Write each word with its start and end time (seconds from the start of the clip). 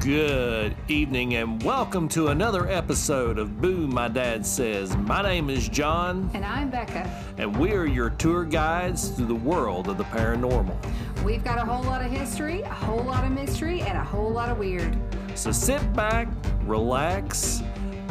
Good 0.00 0.76
evening 0.86 1.34
and 1.34 1.60
welcome 1.62 2.08
to 2.10 2.28
another 2.28 2.68
episode 2.68 3.36
of 3.36 3.60
Boo 3.60 3.88
My 3.88 4.06
Dad 4.08 4.46
Says. 4.46 4.96
My 4.96 5.22
name 5.22 5.50
is 5.50 5.68
John 5.68 6.30
And 6.34 6.44
I'm 6.44 6.70
Becca. 6.70 7.10
and 7.36 7.54
we 7.56 7.72
are 7.72 7.84
your 7.84 8.10
tour 8.10 8.44
guides 8.44 9.08
through 9.08 9.26
the 9.26 9.34
world 9.34 9.88
of 9.88 9.98
the 9.98 10.04
paranormal. 10.04 10.76
We've 11.24 11.42
got 11.42 11.58
a 11.58 11.64
whole 11.64 11.82
lot 11.82 12.04
of 12.04 12.12
history, 12.12 12.62
a 12.62 12.68
whole 12.72 13.02
lot 13.02 13.24
of 13.24 13.32
mystery, 13.32 13.80
and 13.82 13.98
a 13.98 14.04
whole 14.04 14.30
lot 14.30 14.50
of 14.50 14.58
weird. 14.58 14.96
So 15.34 15.50
sit 15.50 15.92
back, 15.94 16.28
relax, 16.62 17.62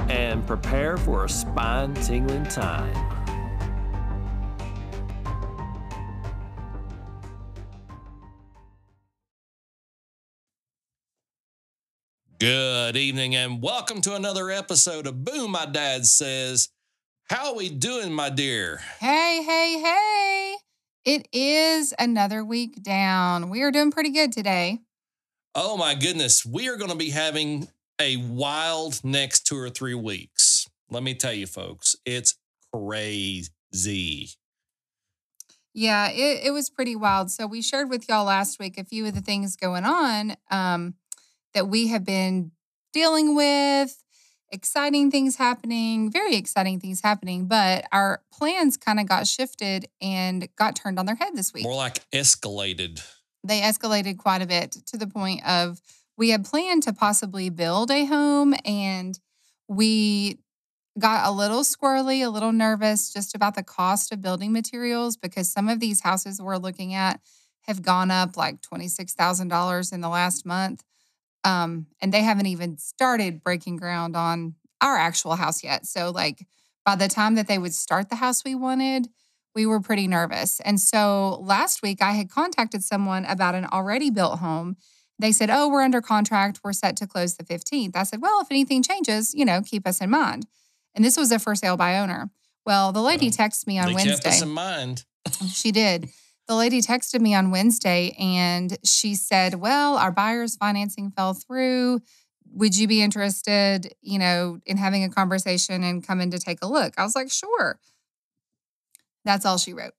and 0.10 0.46
prepare 0.46 0.98
for 0.98 1.24
a 1.24 1.30
spine 1.30 1.94
tingling 1.96 2.44
time. 2.46 3.17
Good 12.40 12.96
evening 12.96 13.36
and 13.36 13.64
welcome 13.64 14.00
to 14.02 14.14
another 14.14 14.52
episode 14.52 15.07
of 15.07 15.25
Boo 15.25 15.48
My 15.48 15.66
Dad 15.66 16.06
Says. 16.06 16.70
How 17.32 17.48
are 17.48 17.56
we 17.56 17.68
doing, 17.68 18.14
my 18.14 18.30
dear? 18.30 18.80
Hey, 19.00 19.42
hey, 19.44 19.82
hey. 19.82 20.56
It 21.04 21.28
is 21.34 21.96
another 21.97 22.46
week 22.46 22.84
down. 22.84 23.50
We 23.50 23.64
are 23.64 23.71
doing 23.71 23.89
pretty 23.89 24.11
good 24.11 24.32
today. 24.32 24.82
Oh 25.56 25.78
my 25.78 25.96
goodness, 25.96 26.46
we 26.46 26.70
are 26.70 26.75
going 26.75 26.92
to 26.92 26.96
be 26.96 27.10
having 27.10 27.70
a 28.00 28.18
wild 28.18 29.04
next 29.04 29.47
two 29.47 29.58
or 29.58 29.72
three 29.72 29.96
weeks. 29.96 30.69
Let 30.92 31.02
me 31.02 31.16
tell 31.16 31.33
you, 31.33 31.47
folks, 31.47 31.96
it's 32.06 32.36
crazy. 32.72 34.30
Yeah, 35.73 36.11
it, 36.11 36.45
it 36.45 36.52
was 36.52 36.69
pretty 36.69 36.95
wild. 36.95 37.31
So 37.31 37.47
we 37.47 37.64
shared 37.64 37.89
with 37.89 38.08
y'all 38.08 38.25
last 38.25 38.59
week 38.59 38.78
a 38.78 38.83
few 38.83 39.08
of 39.08 39.16
the 39.16 39.22
things 39.22 39.56
going 39.56 39.86
on 39.86 40.36
um, 40.52 40.94
that 41.58 41.67
we 41.67 41.88
have 41.88 42.06
been 42.06 42.52
dealing 42.94 43.36
with, 43.36 44.03
exciting 44.52 45.09
things 45.09 45.38
happening, 45.38 46.11
very 46.11 46.36
exciting 46.36 46.80
things 46.80 47.02
happening, 47.02 47.47
but 47.47 47.88
our 47.91 48.22
plans 48.31 48.77
kind 48.77 49.00
of 49.00 49.08
got 49.08 49.25
shifted 49.25 49.88
and 50.00 50.47
got 50.55 50.75
turned 50.75 51.00
on 51.00 51.08
their 51.08 51.16
head 51.16 51.35
this 51.35 51.55
week. 51.55 51.63
More 51.63 51.73
like 51.73 52.08
escalated. 52.11 53.03
they 53.44 53.61
escalated 53.61 54.19
quite 54.19 54.44
a 54.44 54.45
bit 54.45 54.73
to 54.85 54.97
the 54.97 55.08
point 55.08 55.44
of 55.47 55.81
we 56.16 56.30
had 56.30 56.45
planned 56.45 56.83
to 56.83 56.94
possibly 56.94 57.50
build 57.50 57.89
a 57.89 58.05
home 58.05 58.53
and 58.63 59.19
we 59.67 60.38
got 61.00 61.28
a 61.28 61.31
little 61.31 61.61
squirrely, 61.61 62.23
a 62.23 62.30
little 62.30 62.52
nervous 62.52 63.11
just 63.11 63.33
about 63.33 63.55
the 63.55 63.63
cost 63.63 64.11
of 64.11 64.22
building 64.22 64.53
materials 64.53 65.17
because 65.17 65.52
some 65.52 65.67
of 65.69 65.80
these 65.80 66.02
houses 66.02 66.39
we're 66.39 66.58
looking 66.58 66.94
at 66.94 67.19
have 67.61 67.81
gone 67.81 68.11
up 68.11 68.38
like 68.38 68.61
$26,000 68.61 69.94
in 69.94 70.02
the 70.02 70.09
last 70.09 70.45
month. 70.45 70.83
Um, 71.43 71.88
and 72.02 72.13
they 72.13 72.23
haven't 72.23 72.47
even 72.47 72.77
started 72.77 73.43
breaking 73.43 73.77
ground 73.77 74.16
on 74.16 74.55
our 74.81 74.97
actual 74.97 75.35
house 75.35 75.63
yet. 75.63 75.85
So, 75.85 76.11
like, 76.11 76.45
by 76.85 76.95
the 76.95 77.07
time 77.07 77.35
that 77.35 77.47
they 77.47 77.57
would 77.57 77.73
start 77.73 78.09
the 78.09 78.16
house 78.16 78.44
we 78.44 78.55
wanted, 78.55 79.09
we 79.57 79.66
were 79.66 79.79
pretty 79.79 80.07
nervous. 80.07 80.59
And 80.61 80.79
so 80.79 81.39
last 81.41 81.81
week 81.81 82.02
I 82.02 82.11
had 82.11 82.29
contacted 82.29 82.83
someone 82.83 83.25
about 83.25 83.55
an 83.55 83.66
already 83.66 84.11
built 84.11 84.39
home. 84.39 84.77
They 85.19 85.31
said, 85.31 85.49
Oh, 85.49 85.67
we're 85.67 85.81
under 85.81 85.99
contract. 85.99 86.59
We're 86.63 86.73
set 86.73 86.95
to 86.97 87.07
close 87.07 87.35
the 87.35 87.44
15th. 87.44 87.95
I 87.95 88.03
said, 88.03 88.22
Well, 88.22 88.39
if 88.41 88.47
anything 88.51 88.83
changes, 88.83 89.33
you 89.33 89.45
know, 89.45 89.61
keep 89.66 89.88
us 89.88 89.99
in 89.99 90.11
mind. 90.11 90.45
And 90.94 91.03
this 91.03 91.17
was 91.17 91.31
a 91.31 91.39
for 91.39 91.55
sale 91.55 91.75
by 91.75 91.97
owner. 91.97 92.29
Well, 92.67 92.91
the 92.91 93.01
lady 93.01 93.31
texted 93.31 93.66
me 93.66 93.79
on 93.79 93.88
they 93.88 94.03
kept 94.03 94.25
us 94.25 94.25
Wednesday. 94.25 94.44
in 94.45 94.51
mind. 94.51 95.05
She 95.51 95.72
did. 95.72 96.09
The 96.48 96.56
lady 96.56 96.81
texted 96.81 97.20
me 97.20 97.36
on 97.36 97.52
Wednesday 97.52 98.16
and 98.17 98.78
she 98.84 99.16
said, 99.16 99.56
Well, 99.56 99.98
our 99.98 100.12
buyer's 100.12 100.56
financing 100.56 101.12
fell 101.12 101.34
through. 101.34 102.00
Would 102.53 102.78
you 102.78 102.88
be 102.88 103.02
interested, 103.02 103.94
you 104.02 104.17
know, 104.17 104.59
in 104.66 104.78
having 104.78 105.03
a 105.03 105.09
conversation 105.09 105.84
and 105.84 106.06
coming 106.06 106.31
to 106.31 106.40
take 106.40 106.59
a 106.62 106.68
look? 106.68 106.94
I 106.98 107.03
was 107.03 107.16
like, 107.16 107.31
Sure. 107.31 107.80
That's 109.25 109.46
all 109.46 109.57
she 109.57 109.74
wrote. 109.74 109.94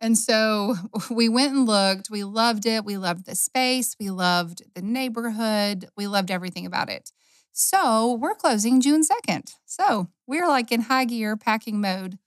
And 0.00 0.18
so 0.18 0.74
we 1.10 1.28
went 1.28 1.54
and 1.54 1.66
looked. 1.66 2.10
We 2.10 2.24
loved 2.24 2.66
it. 2.66 2.84
We 2.84 2.98
loved 2.98 3.24
the 3.24 3.36
space. 3.36 3.94
We 3.98 4.10
loved 4.10 4.62
the 4.74 4.82
neighborhood. 4.82 5.88
We 5.96 6.08
loved 6.08 6.30
everything 6.30 6.66
about 6.66 6.90
it. 6.90 7.12
So 7.52 8.14
we're 8.14 8.34
closing 8.34 8.80
June 8.80 9.02
2nd. 9.02 9.54
So 9.66 10.08
we're 10.26 10.48
like 10.48 10.72
in 10.72 10.82
high 10.82 11.04
gear 11.04 11.36
packing 11.36 11.80
mode. 11.80 12.18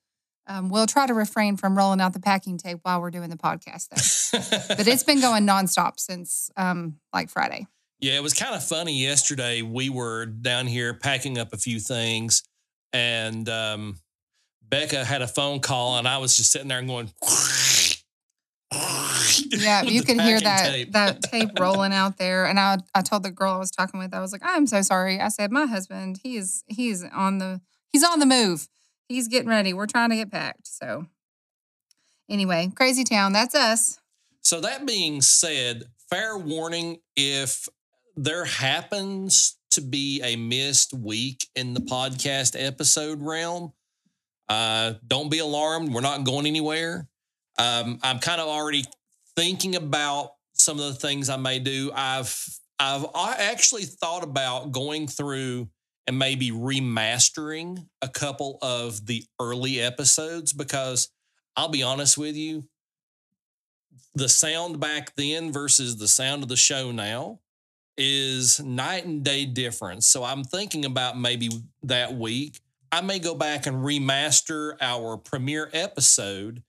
Um, 0.47 0.69
we'll 0.69 0.85
try 0.85 1.07
to 1.07 1.13
refrain 1.13 1.57
from 1.57 1.77
rolling 1.77 2.01
out 2.01 2.13
the 2.13 2.19
packing 2.19 2.57
tape 2.57 2.79
while 2.83 3.01
we're 3.01 3.11
doing 3.11 3.29
the 3.29 3.37
podcast, 3.37 3.89
though. 3.89 4.75
but 4.75 4.87
it's 4.87 5.03
been 5.03 5.21
going 5.21 5.45
nonstop 5.45 5.99
since 5.99 6.51
um, 6.55 6.99
like 7.13 7.29
Friday. 7.29 7.67
Yeah, 7.99 8.13
it 8.13 8.23
was 8.23 8.33
kind 8.33 8.53
of 8.53 8.63
funny 8.63 9.01
yesterday. 9.01 9.61
We 9.61 9.89
were 9.89 10.25
down 10.25 10.67
here 10.67 10.93
packing 10.93 11.37
up 11.37 11.53
a 11.53 11.57
few 11.57 11.79
things, 11.79 12.43
and 12.93 13.47
um, 13.49 13.99
Becca 14.61 15.03
had 15.03 15.21
a 15.21 15.27
phone 15.27 15.59
call, 15.59 15.97
and 15.97 16.07
I 16.07 16.17
was 16.17 16.37
just 16.37 16.51
sitting 16.51 16.67
there 16.67 16.79
and 16.79 16.87
going, 16.87 17.11
Yeah, 19.51 19.83
you 19.83 20.03
could 20.03 20.19
hear 20.19 20.39
that 20.39 20.69
tape. 20.69 20.91
that 20.93 21.21
tape 21.21 21.59
rolling 21.59 21.93
out 21.93 22.17
there. 22.17 22.45
And 22.45 22.59
I 22.59 22.77
I 22.93 23.01
told 23.01 23.23
the 23.23 23.31
girl 23.31 23.53
I 23.53 23.57
was 23.57 23.71
talking 23.71 23.99
with, 23.99 24.13
I 24.13 24.19
was 24.19 24.31
like, 24.31 24.41
I'm 24.43 24.67
so 24.67 24.81
sorry. 24.81 25.19
I 25.19 25.29
said, 25.29 25.51
my 25.51 25.65
husband, 25.65 26.19
he's 26.23 26.63
he's 26.67 27.03
on 27.03 27.37
the 27.37 27.61
he's 27.91 28.03
on 28.03 28.19
the 28.19 28.25
move. 28.25 28.67
He's 29.07 29.27
getting 29.27 29.49
ready. 29.49 29.73
We're 29.73 29.85
trying 29.85 30.09
to 30.09 30.15
get 30.15 30.31
packed. 30.31 30.67
So 30.67 31.07
anyway, 32.29 32.71
crazy 32.75 33.03
town. 33.03 33.33
That's 33.33 33.55
us. 33.55 33.99
So 34.41 34.61
that 34.61 34.85
being 34.85 35.21
said, 35.21 35.85
fair 36.09 36.37
warning 36.37 36.97
if 37.15 37.67
there 38.15 38.45
happens 38.45 39.57
to 39.71 39.81
be 39.81 40.21
a 40.23 40.35
missed 40.35 40.93
week 40.93 41.47
in 41.55 41.73
the 41.73 41.81
podcast 41.81 42.55
episode 42.57 43.21
realm, 43.21 43.73
uh, 44.47 44.93
don't 45.05 45.29
be 45.29 45.39
alarmed. 45.39 45.93
We're 45.93 46.01
not 46.01 46.23
going 46.23 46.45
anywhere. 46.45 47.07
Um, 47.57 47.99
I'm 48.03 48.19
kind 48.19 48.39
of 48.39 48.47
already 48.47 48.85
thinking 49.35 49.75
about 49.75 50.31
some 50.53 50.79
of 50.79 50.85
the 50.85 50.93
things 50.93 51.29
I 51.29 51.37
may 51.37 51.59
do. 51.59 51.91
I've 51.93 52.33
I've 52.79 53.05
I 53.15 53.35
actually 53.39 53.83
thought 53.83 54.23
about 54.23 54.71
going 54.71 55.07
through 55.07 55.69
and 56.07 56.19
maybe 56.19 56.51
remastering 56.51 57.87
a 58.01 58.07
couple 58.07 58.57
of 58.61 59.05
the 59.05 59.23
early 59.39 59.81
episodes 59.81 60.53
because 60.53 61.09
I'll 61.55 61.69
be 61.69 61.83
honest 61.83 62.17
with 62.17 62.35
you, 62.35 62.65
the 64.13 64.29
sound 64.29 64.79
back 64.79 65.15
then 65.15 65.51
versus 65.51 65.97
the 65.97 66.07
sound 66.07 66.43
of 66.43 66.49
the 66.49 66.55
show 66.55 66.91
now 66.91 67.39
is 67.97 68.59
night 68.59 69.05
and 69.05 69.23
day 69.23 69.45
difference. 69.45 70.07
So 70.07 70.23
I'm 70.23 70.43
thinking 70.43 70.85
about 70.85 71.17
maybe 71.17 71.49
that 71.83 72.13
week 72.13 72.59
I 72.95 73.01
may 73.01 73.19
go 73.19 73.35
back 73.35 73.67
and 73.67 73.83
remaster 73.83 74.77
our 74.79 75.17
premiere 75.17 75.69
episode 75.73 76.63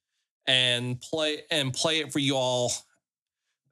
and 0.48 1.00
play 1.00 1.42
and 1.52 1.72
play 1.72 2.00
it 2.00 2.12
for 2.12 2.18
you 2.18 2.34
all 2.34 2.72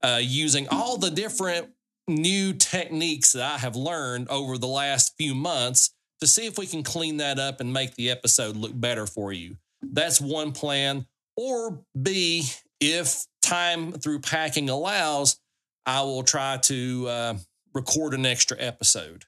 uh, 0.05 0.21
using 0.23 0.69
all 0.69 0.97
the 0.97 1.11
different 1.11 1.74
new 2.09 2.53
techniques 2.53 3.33
that 3.33 3.43
I 3.43 3.59
have 3.59 3.77
learned 3.77 4.29
over 4.29 4.59
the 4.59 4.67
last 4.67 5.15
few 5.17 5.35
months 5.35 5.95
to 6.21 6.27
see 6.27 6.47
if 6.47 6.59
we 6.59 6.67
can 6.67 6.83
clean 6.83 7.19
that 7.19 7.39
up 7.39 7.61
and 7.61 7.73
make 7.73 7.95
the 7.95 8.11
episode 8.11 8.57
look 8.57 8.73
better 8.75 9.07
for 9.07 9.33
you. 9.33 9.57
That's 9.83 10.21
one 10.21 10.53
plan. 10.53 11.07
Or 11.37 11.85
B, 12.01 12.45
if 12.81 13.27
time 13.43 13.93
through 13.93 14.21
packing 14.21 14.71
allows, 14.71 15.39
I 15.87 16.03
will 16.03 16.23
try 16.23 16.59
to 16.59 17.09
uh, 17.09 17.35
record 17.75 18.15
an 18.15 18.25
extra 18.25 18.57
episode. 18.59 19.25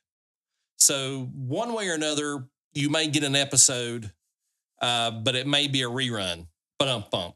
So, 0.78 1.30
one 1.34 1.72
way 1.72 1.88
or 1.88 1.94
another, 1.94 2.46
you 2.74 2.90
may 2.90 3.08
get 3.08 3.24
an 3.24 3.34
episode, 3.34 4.12
uh, 4.80 5.10
but 5.10 5.34
it 5.34 5.46
may 5.46 5.68
be 5.68 5.82
a 5.82 5.88
rerun. 5.88 6.46
But 6.78 6.88
um, 6.88 7.04
bump. 7.10 7.34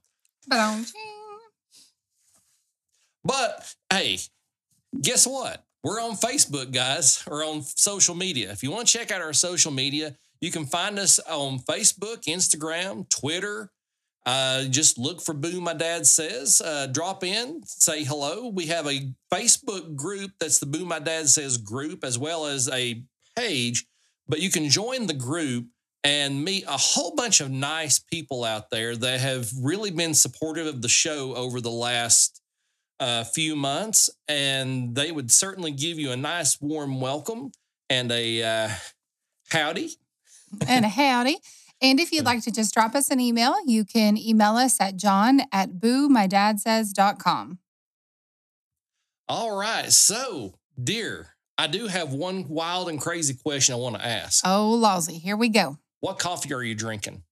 But 3.25 3.75
hey, 3.91 4.19
guess 4.99 5.27
what? 5.27 5.65
We're 5.83 6.01
on 6.01 6.17
Facebook, 6.17 6.73
guys, 6.73 7.25
or 7.27 7.43
on 7.43 7.63
social 7.63 8.15
media. 8.15 8.51
If 8.51 8.63
you 8.63 8.71
want 8.71 8.87
to 8.87 8.99
check 8.99 9.11
out 9.11 9.23
our 9.23 9.33
social 9.33 9.73
media, 9.73 10.17
you 10.41 10.51
can 10.51 10.67
find 10.67 10.99
us 10.99 11.19
on 11.21 11.59
Facebook, 11.61 12.25
Instagram, 12.25 13.09
Twitter. 13.09 13.71
Uh, 14.27 14.65
just 14.65 14.99
look 14.99 15.23
for 15.23 15.33
Boo 15.33 15.61
My 15.61 15.73
Dad 15.73 16.07
Says. 16.07 16.61
Uh, 16.63 16.87
drop 16.87 17.25
in, 17.25 17.63
say 17.65 18.05
hello. 18.05 18.49
We 18.49 18.67
have 18.67 18.87
a 18.87 19.11
Facebook 19.33 19.97
group 19.97 20.33
that's 20.39 20.59
the 20.59 20.67
Boo 20.67 20.85
My 20.85 20.99
Dad 20.99 21.29
Says 21.29 21.57
group, 21.57 22.05
as 22.05 22.19
well 22.19 22.47
as 22.47 22.69
a 22.69 23.03
page. 23.37 23.87
But 24.29 24.41
you 24.41 24.51
can 24.51 24.69
join 24.69 25.07
the 25.07 25.15
group 25.15 25.67
and 26.05 26.45
meet 26.45 26.65
a 26.65 26.77
whole 26.77 27.15
bunch 27.15 27.41
of 27.41 27.51
nice 27.51 27.99
people 27.99 28.45
out 28.45 28.71
there 28.71 28.97
that 28.97 29.21
have 29.21 29.51
really 29.61 29.91
been 29.91 30.15
supportive 30.15 30.67
of 30.67 30.83
the 30.83 30.89
show 30.89 31.35
over 31.35 31.61
the 31.61 31.71
last 31.71 32.40
uh, 33.01 33.25
few 33.25 33.57
months, 33.57 34.11
and 34.29 34.95
they 34.95 35.11
would 35.11 35.31
certainly 35.31 35.73
give 35.73 35.99
you 35.99 36.13
a 36.13 36.17
nice 36.17 36.61
warm 36.61 37.01
welcome 37.01 37.51
and 37.89 38.13
a 38.13 38.43
uh, 38.43 38.69
howdy. 39.51 39.97
and 40.69 40.85
a 40.85 40.89
howdy. 40.89 41.39
And 41.83 41.99
if 41.99 42.13
you'd 42.13 42.27
like 42.27 42.43
to 42.43 42.51
just 42.51 42.75
drop 42.75 42.95
us 42.95 43.11
an 43.11 43.21
email, 43.21 43.57
you 43.67 43.85
can 43.85 44.19
email 44.19 44.57
us 44.57 44.81
at 44.81 44.97
john 44.97 45.43
at 45.51 45.73
boomydadsays.com. 45.81 47.59
All 49.29 49.57
right, 49.57 49.91
so 49.91 50.55
dear, 50.83 51.29
I 51.57 51.69
do 51.69 51.87
have 51.87 52.13
one 52.13 52.49
wild 52.49 52.89
and 52.89 53.01
crazy 53.01 53.35
question 53.35 53.75
I 53.75 53.79
want 53.79 53.97
to 53.97 54.05
ask. 54.05 54.43
Oh, 54.47 54.71
lousy. 54.71 55.19
Here 55.19 55.37
we 55.37 55.49
go. 55.49 55.79
What 56.01 56.19
coffee 56.19 56.53
are 56.53 56.63
you 56.63 56.75
drinking? 56.75 57.23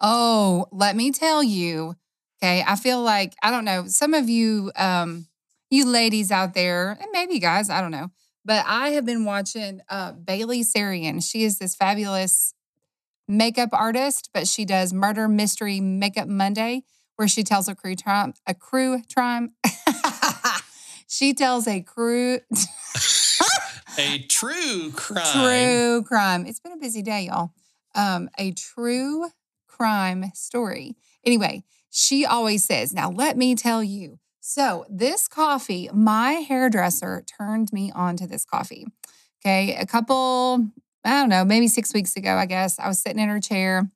Oh, 0.00 0.66
let 0.72 0.96
me 0.96 1.12
tell 1.12 1.42
you. 1.42 1.96
Okay. 2.44 2.62
I 2.66 2.76
feel 2.76 3.00
like, 3.00 3.34
I 3.42 3.50
don't 3.50 3.64
know, 3.64 3.86
some 3.86 4.12
of 4.12 4.28
you, 4.28 4.70
um, 4.76 5.26
you 5.70 5.86
ladies 5.86 6.30
out 6.30 6.52
there, 6.52 6.90
and 6.90 7.08
maybe 7.10 7.38
guys, 7.38 7.70
I 7.70 7.80
don't 7.80 7.90
know, 7.90 8.10
but 8.44 8.62
I 8.66 8.90
have 8.90 9.06
been 9.06 9.24
watching 9.24 9.80
uh, 9.88 10.12
Bailey 10.12 10.60
Sarian. 10.62 11.26
She 11.26 11.44
is 11.44 11.58
this 11.58 11.74
fabulous 11.74 12.52
makeup 13.26 13.70
artist, 13.72 14.28
but 14.34 14.46
she 14.46 14.66
does 14.66 14.92
Murder 14.92 15.26
Mystery 15.26 15.80
Makeup 15.80 16.28
Monday, 16.28 16.82
where 17.16 17.28
she 17.28 17.44
tells 17.44 17.66
a 17.66 17.74
crew 17.74 17.96
crime, 17.96 18.34
a 18.46 18.52
crew 18.52 19.00
crime. 19.14 19.54
she 21.08 21.32
tells 21.32 21.66
a 21.66 21.80
crew 21.80 22.40
A 23.96 24.18
true 24.28 24.92
crime. 24.94 25.22
true 25.32 26.04
crime. 26.04 26.44
It's 26.44 26.60
been 26.60 26.72
a 26.72 26.76
busy 26.76 27.00
day, 27.00 27.22
y'all. 27.26 27.52
Um, 27.94 28.28
a 28.36 28.52
true 28.52 29.28
crime 29.66 30.30
story. 30.34 30.96
Anyway, 31.24 31.64
she 31.96 32.26
always 32.26 32.64
says, 32.64 32.92
Now 32.92 33.08
let 33.10 33.36
me 33.36 33.54
tell 33.54 33.82
you. 33.82 34.18
So, 34.40 34.84
this 34.90 35.28
coffee, 35.28 35.88
my 35.94 36.32
hairdresser 36.32 37.22
turned 37.38 37.72
me 37.72 37.92
on 37.94 38.16
to 38.16 38.26
this 38.26 38.44
coffee. 38.44 38.84
Okay. 39.40 39.74
A 39.76 39.86
couple, 39.86 40.66
I 41.04 41.20
don't 41.20 41.28
know, 41.28 41.44
maybe 41.44 41.68
six 41.68 41.94
weeks 41.94 42.16
ago, 42.16 42.34
I 42.34 42.46
guess, 42.46 42.78
I 42.78 42.88
was 42.88 42.98
sitting 42.98 43.22
in 43.22 43.28
her 43.28 43.40
chair. 43.40 43.88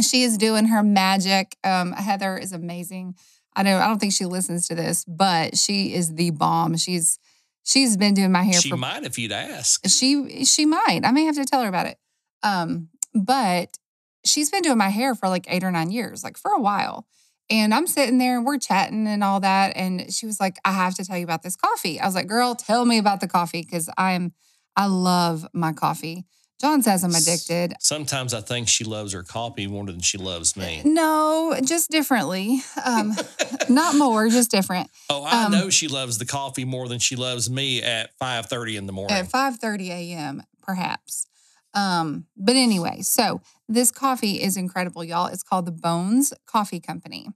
She 0.00 0.22
is 0.22 0.38
doing 0.38 0.66
her 0.66 0.82
magic. 0.82 1.56
Um, 1.62 1.92
Heather 1.92 2.38
is 2.38 2.52
amazing. 2.52 3.14
I 3.54 3.62
know 3.62 3.76
I 3.78 3.86
don't 3.86 3.98
think 3.98 4.12
she 4.14 4.24
listens 4.24 4.66
to 4.68 4.74
this, 4.74 5.04
but 5.04 5.56
she 5.58 5.94
is 5.94 6.14
the 6.14 6.30
bomb. 6.30 6.76
She's 6.76 7.18
she's 7.64 7.96
been 7.96 8.14
doing 8.14 8.32
my 8.32 8.42
hair 8.42 8.60
She 8.60 8.70
for 8.70 8.76
might 8.76 9.04
if 9.04 9.18
you'd 9.18 9.32
ask. 9.32 9.86
she 9.88 10.44
she 10.44 10.66
might. 10.66 11.00
I 11.04 11.10
may 11.12 11.24
have 11.24 11.36
to 11.36 11.44
tell 11.44 11.62
her 11.62 11.68
about 11.68 11.86
it. 11.86 11.98
Um, 12.42 12.88
but 13.14 13.76
she's 14.24 14.50
been 14.50 14.62
doing 14.62 14.78
my 14.78 14.88
hair 14.90 15.14
for 15.14 15.28
like 15.28 15.46
eight 15.48 15.64
or 15.64 15.70
nine 15.70 15.90
years, 15.90 16.24
like 16.24 16.36
for 16.36 16.50
a 16.50 16.60
while. 16.60 17.06
And 17.48 17.72
I'm 17.72 17.86
sitting 17.86 18.18
there 18.18 18.36
and 18.36 18.44
we're 18.46 18.58
chatting 18.58 19.06
and 19.06 19.22
all 19.22 19.40
that. 19.40 19.76
And 19.76 20.12
she 20.12 20.26
was 20.26 20.40
like, 20.40 20.56
I 20.64 20.72
have 20.72 20.94
to 20.96 21.04
tell 21.04 21.16
you 21.16 21.24
about 21.24 21.42
this 21.42 21.56
coffee. 21.56 22.00
I 22.00 22.06
was 22.06 22.14
like, 22.14 22.26
girl, 22.26 22.54
tell 22.54 22.84
me 22.84 22.98
about 22.98 23.20
the 23.20 23.28
coffee 23.28 23.62
because 23.62 23.88
I'm 23.96 24.32
I 24.76 24.86
love 24.86 25.46
my 25.54 25.72
coffee. 25.72 26.26
John 26.60 26.82
says 26.82 27.04
I'm 27.04 27.14
addicted. 27.14 27.74
Sometimes 27.80 28.32
I 28.34 28.40
think 28.40 28.68
she 28.68 28.82
loves 28.82 29.12
her 29.12 29.22
coffee 29.22 29.66
more 29.66 29.84
than 29.86 30.00
she 30.00 30.18
loves 30.18 30.56
me. 30.56 30.82
No, 30.84 31.58
just 31.62 31.90
differently. 31.90 32.62
Um, 32.84 33.14
not 33.68 33.94
more, 33.94 34.28
just 34.28 34.50
different. 34.50 34.90
Oh, 35.08 35.24
I 35.24 35.44
Um, 35.44 35.52
know 35.52 35.70
she 35.70 35.86
loves 35.86 36.18
the 36.18 36.24
coffee 36.26 36.64
more 36.64 36.88
than 36.88 36.98
she 36.98 37.14
loves 37.14 37.48
me 37.48 37.82
at 37.82 38.10
5:30 38.18 38.76
in 38.76 38.86
the 38.86 38.92
morning. 38.92 39.16
at 39.18 39.28
5:30 39.30 39.88
a.m. 39.90 40.42
perhaps. 40.62 41.26
Um, 41.76 42.24
but 42.36 42.56
anyway, 42.56 43.02
so 43.02 43.42
this 43.68 43.92
coffee 43.92 44.42
is 44.42 44.56
incredible, 44.56 45.04
y'all. 45.04 45.26
It's 45.26 45.42
called 45.42 45.66
the 45.66 45.72
Bones 45.72 46.32
Coffee 46.46 46.80
Company. 46.80 47.28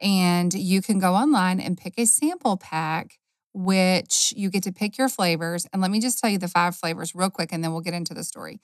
And 0.00 0.54
you 0.54 0.80
can 0.80 0.98
go 0.98 1.14
online 1.14 1.60
and 1.60 1.76
pick 1.76 1.94
a 1.98 2.06
sample 2.06 2.56
pack, 2.56 3.18
which 3.52 4.32
you 4.36 4.48
get 4.48 4.62
to 4.62 4.72
pick 4.72 4.96
your 4.96 5.08
flavors. 5.08 5.66
And 5.72 5.82
let 5.82 5.90
me 5.90 6.00
just 6.00 6.18
tell 6.18 6.30
you 6.30 6.38
the 6.38 6.48
five 6.48 6.76
flavors 6.76 7.14
real 7.14 7.30
quick, 7.30 7.52
and 7.52 7.62
then 7.62 7.72
we'll 7.72 7.82
get 7.82 7.92
into 7.92 8.14
the 8.14 8.24
story. 8.24 8.60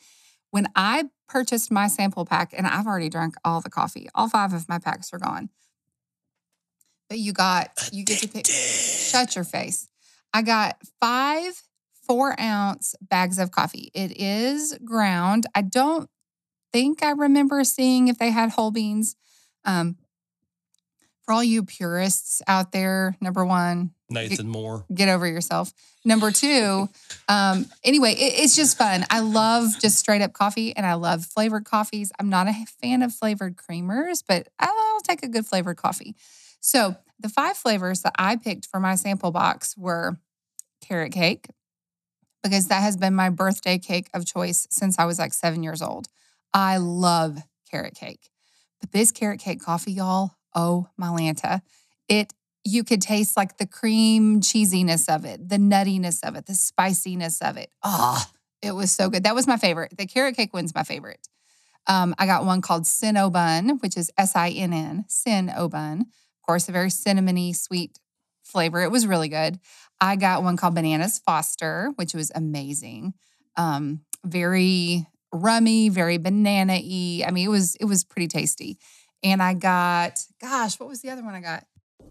When 0.52 0.68
I 0.76 1.06
purchased 1.28 1.72
my 1.72 1.88
sample 1.88 2.24
pack, 2.24 2.54
and 2.56 2.66
I've 2.66 2.86
already 2.86 3.08
drank 3.08 3.34
all 3.44 3.60
the 3.60 3.68
coffee, 3.68 4.08
all 4.14 4.28
five 4.28 4.52
of 4.52 4.68
my 4.68 4.78
packs 4.78 5.12
are 5.12 5.18
gone. 5.18 5.50
But 7.08 7.18
you 7.18 7.32
got, 7.32 7.90
you 7.92 8.04
get 8.04 8.20
to 8.20 8.28
pick. 8.28 8.46
Shut 8.46 9.34
your 9.34 9.44
face. 9.44 9.88
I 10.32 10.42
got 10.42 10.76
five 11.00 11.62
four 12.06 12.38
ounce 12.40 12.94
bags 13.00 13.38
of 13.38 13.50
coffee. 13.50 13.90
It 13.94 14.20
is 14.20 14.78
ground. 14.84 15.46
I 15.54 15.62
don't 15.62 16.08
think 16.72 17.02
I 17.02 17.10
remember 17.10 17.64
seeing 17.64 18.08
if 18.08 18.18
they 18.18 18.30
had 18.30 18.50
whole 18.50 18.70
beans. 18.70 19.16
Um, 19.64 19.96
for 21.26 21.32
all 21.32 21.42
you 21.42 21.64
purists 21.64 22.40
out 22.46 22.70
there, 22.70 23.16
number 23.20 23.44
one, 23.44 23.90
Nathan 24.08 24.48
Moore. 24.48 24.84
get 24.94 25.08
over 25.08 25.26
yourself. 25.26 25.72
Number 26.04 26.30
two, 26.30 26.88
um, 27.28 27.66
anyway, 27.82 28.12
it, 28.12 28.44
it's 28.44 28.54
just 28.54 28.78
fun. 28.78 29.04
I 29.10 29.18
love 29.18 29.80
just 29.80 29.98
straight 29.98 30.22
up 30.22 30.32
coffee 30.32 30.76
and 30.76 30.86
I 30.86 30.94
love 30.94 31.26
flavored 31.26 31.64
coffees. 31.64 32.12
I'm 32.20 32.28
not 32.28 32.46
a 32.46 32.54
fan 32.80 33.02
of 33.02 33.12
flavored 33.12 33.56
creamers, 33.56 34.22
but 34.26 34.48
I'll 34.60 35.00
take 35.00 35.24
a 35.24 35.28
good 35.28 35.46
flavored 35.46 35.76
coffee. 35.76 36.14
So 36.60 36.94
the 37.18 37.28
five 37.28 37.56
flavors 37.56 38.02
that 38.02 38.14
I 38.16 38.36
picked 38.36 38.66
for 38.66 38.78
my 38.78 38.94
sample 38.94 39.32
box 39.32 39.76
were 39.76 40.18
carrot 40.80 41.12
cake, 41.12 41.48
because 42.48 42.68
that 42.68 42.82
has 42.82 42.96
been 42.96 43.14
my 43.14 43.30
birthday 43.30 43.78
cake 43.78 44.08
of 44.14 44.26
choice 44.26 44.66
since 44.70 44.98
I 44.98 45.04
was 45.04 45.18
like 45.18 45.34
seven 45.34 45.62
years 45.62 45.82
old. 45.82 46.08
I 46.52 46.76
love 46.78 47.38
carrot 47.70 47.94
cake. 47.94 48.30
But 48.80 48.92
this 48.92 49.12
carrot 49.12 49.40
cake 49.40 49.60
coffee, 49.60 49.92
y'all, 49.92 50.32
oh 50.54 50.88
my 50.96 51.08
Lanta. 51.08 51.62
It 52.08 52.32
you 52.64 52.82
could 52.82 53.00
taste 53.00 53.36
like 53.36 53.58
the 53.58 53.66
cream 53.66 54.40
cheesiness 54.40 55.14
of 55.14 55.24
it, 55.24 55.48
the 55.48 55.56
nuttiness 55.56 56.26
of 56.26 56.34
it, 56.34 56.46
the 56.46 56.54
spiciness 56.54 57.40
of 57.40 57.56
it. 57.56 57.70
Oh, 57.84 58.24
it 58.60 58.72
was 58.72 58.90
so 58.90 59.08
good. 59.08 59.22
That 59.22 59.36
was 59.36 59.46
my 59.46 59.56
favorite. 59.56 59.96
The 59.96 60.06
carrot 60.06 60.36
cake 60.36 60.52
one's 60.52 60.74
my 60.74 60.82
favorite. 60.82 61.28
Um, 61.86 62.14
I 62.18 62.26
got 62.26 62.44
one 62.44 62.62
called 62.62 62.82
Cinnabon, 62.82 63.80
which 63.80 63.96
is 63.96 64.10
S-I-N-N, 64.18 65.04
Cinnabon. 65.08 66.00
Of 66.00 66.42
course, 66.44 66.68
a 66.68 66.72
very 66.72 66.88
cinnamony, 66.88 67.54
sweet 67.54 68.00
flavor. 68.46 68.82
It 68.82 68.90
was 68.90 69.06
really 69.06 69.28
good. 69.28 69.58
I 70.00 70.16
got 70.16 70.42
one 70.42 70.56
called 70.56 70.74
Bananas 70.74 71.18
Foster, 71.24 71.92
which 71.96 72.14
was 72.14 72.30
amazing. 72.34 73.14
Um, 73.56 74.00
very 74.24 75.06
rummy, 75.32 75.88
very 75.88 76.18
banana-y. 76.18 77.24
I 77.26 77.30
mean, 77.30 77.46
it 77.46 77.50
was 77.50 77.76
it 77.76 77.84
was 77.86 78.04
pretty 78.04 78.28
tasty. 78.28 78.78
And 79.22 79.42
I 79.42 79.54
got, 79.54 80.20
gosh, 80.40 80.78
what 80.78 80.88
was 80.88 81.00
the 81.00 81.10
other 81.10 81.24
one 81.24 81.34
I 81.34 81.40
got? 81.40 81.64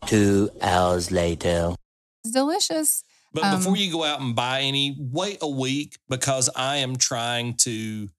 Two 0.07 0.49
hours 0.61 1.11
later. 1.11 1.75
It's 2.23 2.33
delicious. 2.33 3.03
But 3.33 3.43
Um, 3.43 3.57
before 3.57 3.77
you 3.77 3.91
go 3.91 4.03
out 4.03 4.21
and 4.21 4.35
buy 4.35 4.61
any, 4.61 4.95
wait 4.99 5.37
a 5.41 5.49
week 5.49 5.97
because 6.09 6.49
I 6.55 6.77
am 6.77 6.95
trying 6.95 7.55
to, 7.57 8.09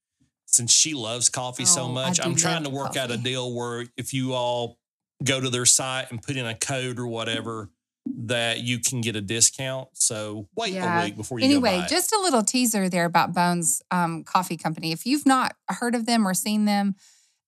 since 0.46 0.72
she 0.72 0.94
loves 0.94 1.28
coffee 1.28 1.64
so 1.64 1.82
Oh, 1.82 1.88
I 1.90 1.92
much, 1.92 2.20
I'm 2.24 2.36
trying 2.36 2.62
to 2.62 2.68
love 2.68 2.78
work 2.78 2.96
out 2.96 3.10
a 3.10 3.16
deal 3.16 3.52
where 3.54 3.86
if 3.96 4.14
you 4.14 4.32
all 4.34 4.78
go 5.24 5.40
to 5.40 5.50
their 5.50 5.66
site 5.66 6.10
and 6.10 6.22
put 6.22 6.36
in 6.36 6.46
a 6.46 6.54
code 6.54 6.98
or 6.98 7.06
whatever, 7.06 7.70
that 8.06 8.60
you 8.60 8.78
can 8.78 9.00
get 9.00 9.16
a 9.16 9.20
discount. 9.20 9.88
So 9.94 10.48
wait 10.56 10.72
Yeah. 10.72 11.00
a 11.00 11.04
week 11.04 11.16
before 11.16 11.38
you 11.38 11.46
go 11.46 11.50
Anyway, 11.50 11.86
just 11.88 12.12
a 12.12 12.18
little 12.20 12.42
teaser 12.42 12.88
there 12.88 13.04
about 13.04 13.32
Bones 13.34 13.82
um, 13.90 14.24
Coffee 14.24 14.56
Company. 14.56 14.92
If 14.92 15.06
you've 15.06 15.26
not 15.26 15.54
heard 15.68 15.94
of 15.94 16.06
them 16.06 16.26
or 16.26 16.34
seen 16.34 16.64
them, 16.64 16.94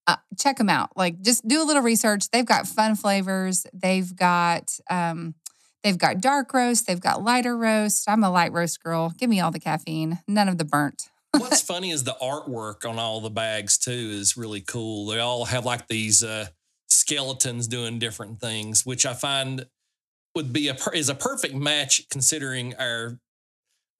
uh, 0.06 0.16
check 0.38 0.56
them 0.56 0.70
out. 0.70 0.96
Like, 0.96 1.20
just 1.20 1.46
do 1.46 1.62
a 1.62 1.64
little 1.64 1.82
research. 1.82 2.30
They've 2.30 2.46
got 2.46 2.66
fun 2.66 2.96
flavors. 2.96 3.66
They've 3.74 4.14
got 4.14 4.70
um, 4.90 5.34
they've 5.82 5.98
got 5.98 6.20
dark 6.20 6.52
roast. 6.54 6.86
They've 6.86 7.00
got 7.00 7.22
lighter 7.22 7.56
roast. 7.56 8.08
I'm 8.08 8.24
a 8.24 8.30
light 8.30 8.52
roast 8.52 8.82
girl. 8.82 9.12
Give 9.18 9.28
me 9.28 9.40
all 9.40 9.50
the 9.50 9.60
caffeine, 9.60 10.18
none 10.26 10.48
of 10.48 10.58
the 10.58 10.64
burnt. 10.64 11.10
What's 11.32 11.60
funny 11.72 11.90
is 11.90 12.04
the 12.04 12.16
artwork 12.22 12.88
on 12.88 12.98
all 12.98 13.20
the 13.20 13.28
bags 13.30 13.76
too 13.76 13.90
is 13.92 14.36
really 14.36 14.62
cool. 14.62 15.06
They 15.06 15.18
all 15.18 15.44
have 15.44 15.66
like 15.66 15.86
these 15.88 16.22
uh, 16.24 16.46
skeletons 16.88 17.68
doing 17.68 17.98
different 17.98 18.40
things, 18.40 18.86
which 18.86 19.04
I 19.04 19.12
find 19.12 19.66
would 20.38 20.52
be 20.52 20.68
a 20.68 20.76
is 20.94 21.08
a 21.08 21.14
perfect 21.16 21.54
match 21.54 22.08
considering 22.10 22.74
our 22.76 23.18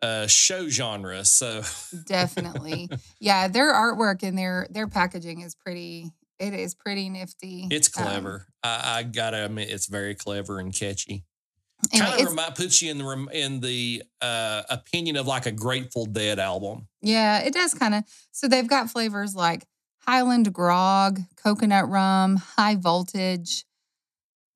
uh, 0.01 0.29
show 0.29 0.69
genre. 0.69 1.25
So 1.25 1.63
Definitely, 2.07 2.89
yeah. 3.21 3.49
Their 3.49 3.75
artwork 3.75 4.23
and 4.23 4.39
their 4.39 4.69
their 4.71 4.87
packaging 4.87 5.41
is 5.41 5.55
pretty. 5.57 6.13
It 6.39 6.55
is 6.55 6.77
pretty 6.77 7.09
nifty. 7.09 7.67
it's 7.73 7.91
Um, 7.99 8.05
clever. 8.05 8.47
I, 8.63 8.99
I 8.99 9.03
gotta 9.03 9.45
admit, 9.45 9.71
it's 9.71 9.87
very 9.87 10.15
clever 10.15 10.61
and 10.61 10.73
catchy. 10.73 11.25
kind 11.93 12.21
of 12.23 12.29
remind, 12.29 12.55
puts 12.55 12.81
you 12.81 12.93
in 12.93 12.99
the 12.99 13.29
in 13.33 13.59
the 13.61 14.05
uh, 14.23 14.63
opinion 14.71 15.17
of 15.17 15.27
like 15.27 15.47
a 15.47 15.51
Grateful 15.53 16.07
Dead 16.07 16.39
album. 16.39 16.87
Yeah, 17.03 17.41
it 17.41 17.53
does 17.53 17.75
kind 17.75 17.95
of. 17.97 18.05
So 18.31 18.47
they've 18.47 18.69
got 18.69 18.89
flavors 18.89 19.35
like 19.35 19.65
Highland 20.07 20.53
Grog, 20.55 21.19
coconut 21.43 21.89
rum, 21.89 22.37
high 22.37 22.77
voltage. 22.77 23.65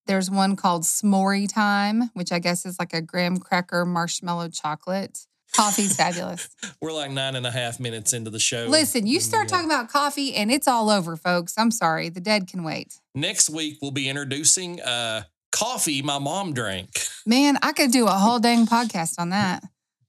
There's 0.06 0.30
one 0.30 0.56
called 0.56 0.82
S'more 0.82 1.52
Time, 1.52 2.11
which 2.14 2.32
I 2.32 2.38
guess 2.38 2.66
is 2.66 2.78
like 2.78 2.92
a 2.92 3.00
graham 3.00 3.38
cracker 3.38 3.85
marshmallow 3.85 4.49
chocolate. 4.49 5.26
Coffee's 5.54 5.94
fabulous. 5.94 6.49
We're 6.80 6.92
like 6.92 7.11
nine 7.11 7.37
and 7.37 7.47
a 7.47 7.50
half 7.50 7.78
minutes 7.78 8.12
into 8.12 8.30
the 8.30 8.38
show. 8.38 8.66
Listen, 8.68 9.06
you 9.06 9.21
start 9.21 9.49
talking 9.49 9.66
about 9.66 9.90
coffee 9.90 10.35
and 10.35 10.50
it's 10.50 10.66
all 10.66 10.88
over, 10.88 11.14
folks. 11.16 11.54
I'm 11.59 11.71
sorry. 11.71 12.09
The 12.09 12.21
dead 12.21 12.49
can 12.49 12.64
wait. 12.64 12.99
Next 13.14 13.50
week 13.50 13.78
we'll 13.82 13.90
be 13.90 14.09
introducing 14.09 14.80
uh, 14.80 15.25
coffee 15.50 16.00
my 16.00 16.18
mom 16.18 16.54
drank. 16.54 16.88
Man, 17.26 17.59
I 17.62 17.73
could 17.73 17.92
do 17.92 18.06
a 18.06 18.12
whole 18.12 18.38
dang 18.40 18.66
podcast 18.66 19.16
on 19.18 19.28
that. 19.30 19.62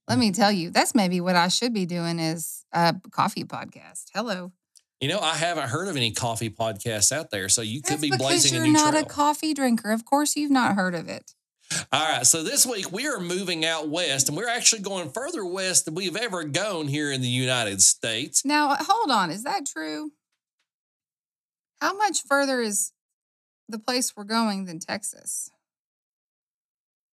Let 0.07 0.17
me 0.17 0.31
tell 0.31 0.51
you, 0.51 0.69
that's 0.69 0.95
maybe 0.95 1.21
what 1.21 1.35
I 1.35 1.47
should 1.49 1.73
be 1.73 1.85
doing 1.85 2.19
is 2.19 2.65
a 2.73 2.95
coffee 3.11 3.43
podcast. 3.43 4.05
Hello. 4.13 4.51
You 5.03 5.09
know, 5.09 5.19
I 5.19 5.35
haven't 5.35 5.67
heard 5.67 5.89
of 5.89 5.97
any 5.97 6.11
coffee 6.11 6.49
podcasts 6.49 7.11
out 7.11 7.29
there, 7.29 7.49
so 7.49 7.61
you 7.61 7.81
could 7.81 7.99
be 7.99 8.07
That's 8.07 8.11
be 8.11 8.11
because 8.11 8.25
blazing 8.25 8.53
you're 8.53 8.63
a 8.63 8.67
new 8.67 8.71
not 8.71 8.95
a 8.95 9.03
coffee 9.03 9.53
drinker. 9.53 9.91
Of 9.91 10.05
course, 10.05 10.37
you've 10.37 10.49
not 10.49 10.75
heard 10.75 10.95
of 10.95 11.09
it. 11.09 11.33
All 11.91 12.09
right. 12.09 12.25
So 12.25 12.41
this 12.41 12.65
week 12.65 12.89
we 12.89 13.05
are 13.07 13.19
moving 13.19 13.65
out 13.65 13.89
west 13.89 14.29
and 14.29 14.37
we're 14.37 14.47
actually 14.47 14.81
going 14.81 15.09
further 15.09 15.43
west 15.43 15.83
than 15.83 15.95
we've 15.95 16.15
ever 16.15 16.45
gone 16.45 16.87
here 16.87 17.11
in 17.11 17.19
the 17.19 17.27
United 17.27 17.81
States. 17.81 18.45
Now, 18.45 18.69
uh, 18.69 18.77
hold 18.79 19.11
on. 19.11 19.29
Is 19.29 19.43
that 19.43 19.65
true? 19.65 20.13
How 21.81 21.93
much 21.97 22.21
further 22.23 22.61
is 22.61 22.93
the 23.67 23.79
place 23.79 24.15
we're 24.15 24.23
going 24.23 24.63
than 24.63 24.79
Texas? 24.79 25.51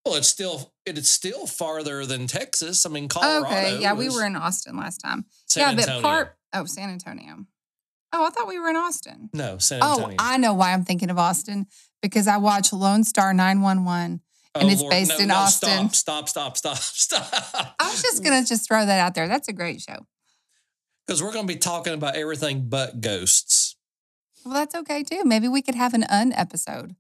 Well, 0.05 0.15
it's 0.15 0.29
still 0.29 0.75
it 0.87 0.97
is 0.97 1.11
still 1.11 1.49
farther 1.49 2.07
than 2.07 2.29
Texas. 2.29 2.87
I 2.87 2.89
mean, 2.89 3.09
Colorado. 3.09 3.47
okay. 3.47 3.81
Yeah, 3.81 3.95
we 3.95 4.09
were 4.11 4.25
in 4.25 4.37
Austin 4.37 4.77
last 4.77 4.99
time. 4.99 5.25
San 5.47 5.63
yeah, 5.63 5.81
Antonio. 5.81 6.03
but 6.03 6.09
part. 6.09 6.37
Oh, 6.53 6.67
San 6.67 6.89
Antonio. 6.91 7.47
Oh, 8.13 8.27
I 8.27 8.31
thought 8.31 8.49
we 8.49 8.59
were 8.59 8.69
in 8.69 8.77
Austin. 8.77 9.31
No, 9.33 9.59
San 9.59 9.83
Antonio. 9.83 10.09
Oh, 10.11 10.15
I 10.19 10.37
know 10.37 10.55
why 10.55 10.73
I'm 10.73 10.85
thinking 10.85 11.11
of 11.11 11.19
Austin 11.19 11.67
because 12.03 12.27
I 12.27 12.39
watch 12.39 12.73
Lone 12.73 13.05
Star 13.05 13.33
911 13.33 14.21
and 14.55 14.71
it's 14.71 14.83
based 14.83 15.21
in 15.21 15.31
Austin. 15.31 15.91
Stop, 15.91 16.29
stop, 16.29 16.57
stop, 16.57 16.77
stop, 16.77 17.23
stop. 17.33 17.75
I 17.79 17.89
was 17.89 18.03
just 18.03 18.25
going 18.25 18.43
to 18.43 18.49
just 18.49 18.67
throw 18.67 18.85
that 18.85 18.99
out 18.99 19.15
there. 19.15 19.29
That's 19.29 19.49
a 19.49 19.53
great 19.53 19.81
show. 19.81 20.07
Because 21.07 21.23
we're 21.23 21.33
going 21.33 21.47
to 21.47 21.53
be 21.53 21.59
talking 21.59 21.95
about 21.95 22.17
everything 22.17 22.69
but 22.69 23.01
ghosts. 23.01 23.77
Well, 24.45 24.55
that's 24.55 24.75
okay 24.75 25.03
too. 25.03 25.23
Maybe 25.25 25.49
we 25.49 25.63
could 25.63 25.75
have 25.75 25.95
an 25.95 26.05
un 26.05 26.33
episode. 26.33 26.97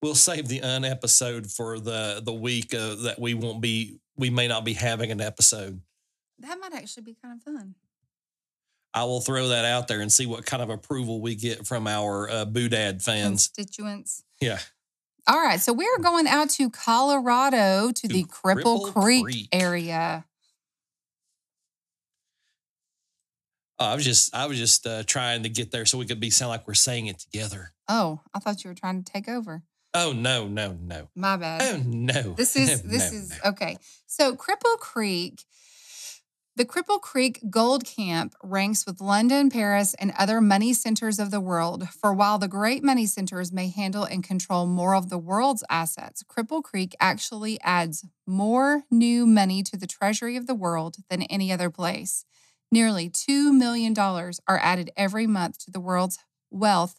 We'll 0.00 0.14
save 0.14 0.48
the 0.48 0.62
un 0.62 0.84
episode 0.84 1.50
for 1.50 1.80
the 1.80 2.22
the 2.24 2.32
week 2.32 2.72
uh, 2.72 2.94
that 3.02 3.16
we 3.18 3.34
won't 3.34 3.60
be. 3.60 3.98
We 4.16 4.30
may 4.30 4.46
not 4.46 4.64
be 4.64 4.74
having 4.74 5.10
an 5.10 5.20
episode. 5.20 5.80
That 6.38 6.60
might 6.60 6.72
actually 6.72 7.02
be 7.02 7.16
kind 7.20 7.36
of 7.36 7.42
fun. 7.42 7.74
I 8.98 9.04
will 9.04 9.20
throw 9.20 9.48
that 9.48 9.64
out 9.64 9.86
there 9.86 10.00
and 10.00 10.10
see 10.12 10.26
what 10.26 10.44
kind 10.44 10.60
of 10.60 10.70
approval 10.70 11.20
we 11.20 11.36
get 11.36 11.66
from 11.66 11.86
our 11.86 12.28
uh, 12.28 12.44
Boodad 12.46 13.00
fans. 13.02 13.46
Constituents. 13.48 14.24
Yeah. 14.40 14.58
All 15.28 15.38
right. 15.40 15.60
So 15.60 15.72
we're 15.72 15.98
going 16.00 16.26
out 16.26 16.50
to 16.50 16.68
Colorado 16.68 17.92
to, 17.92 18.08
the 18.08 18.24
Cripple, 18.24 18.90
Cripple 18.90 19.02
Creek, 19.02 19.22
Creek. 19.24 19.48
area. 19.52 20.24
Oh, 23.78 23.86
I 23.86 23.94
was 23.94 24.04
just 24.04 24.34
I 24.34 24.46
was 24.46 24.58
just 24.58 24.84
uh, 24.86 25.04
trying 25.04 25.44
to 25.44 25.48
get 25.48 25.70
there 25.70 25.86
so 25.86 25.98
we 25.98 26.06
could 26.06 26.18
be 26.18 26.30
sound 26.30 26.48
like 26.48 26.66
we're 26.66 26.74
saying 26.74 27.06
it 27.06 27.20
together. 27.20 27.72
Oh, 27.88 28.20
I 28.34 28.40
thought 28.40 28.64
you 28.64 28.70
were 28.70 28.74
trying 28.74 29.04
to 29.04 29.12
take 29.12 29.28
over. 29.28 29.62
Oh 29.94 30.12
no 30.12 30.48
no 30.48 30.76
no 30.82 31.08
My 31.14 31.36
bad. 31.36 31.62
oh 31.62 31.82
no. 31.86 32.32
This 32.32 32.56
is 32.56 32.82
No, 32.84 32.90
this 32.90 33.12
no, 33.12 33.18
is 33.18 33.30
no. 33.44 33.50
okay. 33.50 33.76
So 34.06 34.34
Cripple 34.34 34.78
Creek, 34.80 35.44
the 36.58 36.64
Cripple 36.64 37.00
Creek 37.00 37.40
Gold 37.48 37.84
Camp 37.84 38.34
ranks 38.42 38.84
with 38.84 39.00
London, 39.00 39.48
Paris, 39.48 39.94
and 39.94 40.12
other 40.18 40.40
money 40.40 40.72
centers 40.72 41.20
of 41.20 41.30
the 41.30 41.38
world. 41.38 41.88
For 41.90 42.12
while 42.12 42.36
the 42.36 42.48
great 42.48 42.82
money 42.82 43.06
centers 43.06 43.52
may 43.52 43.68
handle 43.68 44.02
and 44.02 44.24
control 44.24 44.66
more 44.66 44.96
of 44.96 45.08
the 45.08 45.18
world's 45.18 45.62
assets, 45.70 46.24
Cripple 46.24 46.64
Creek 46.64 46.96
actually 46.98 47.60
adds 47.60 48.04
more 48.26 48.82
new 48.90 49.24
money 49.24 49.62
to 49.62 49.76
the 49.76 49.86
treasury 49.86 50.36
of 50.36 50.48
the 50.48 50.54
world 50.56 50.96
than 51.08 51.22
any 51.22 51.52
other 51.52 51.70
place. 51.70 52.24
Nearly 52.72 53.08
$2 53.08 53.56
million 53.56 53.96
are 53.96 54.58
added 54.60 54.90
every 54.96 55.28
month 55.28 55.58
to 55.60 55.70
the 55.70 55.80
world's 55.80 56.18
wealth 56.50 56.98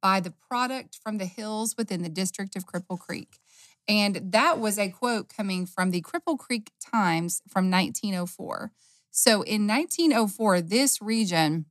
by 0.00 0.20
the 0.20 0.34
product 0.48 1.00
from 1.02 1.18
the 1.18 1.26
hills 1.26 1.74
within 1.76 2.02
the 2.02 2.08
district 2.08 2.54
of 2.54 2.64
Cripple 2.64 3.00
Creek. 3.00 3.40
And 3.88 4.30
that 4.30 4.60
was 4.60 4.78
a 4.78 4.88
quote 4.88 5.28
coming 5.28 5.66
from 5.66 5.90
the 5.90 6.00
Cripple 6.00 6.38
Creek 6.38 6.70
Times 6.80 7.42
from 7.48 7.68
1904. 7.68 8.70
So 9.10 9.42
in 9.42 9.66
1904, 9.66 10.62
this 10.62 11.02
region 11.02 11.66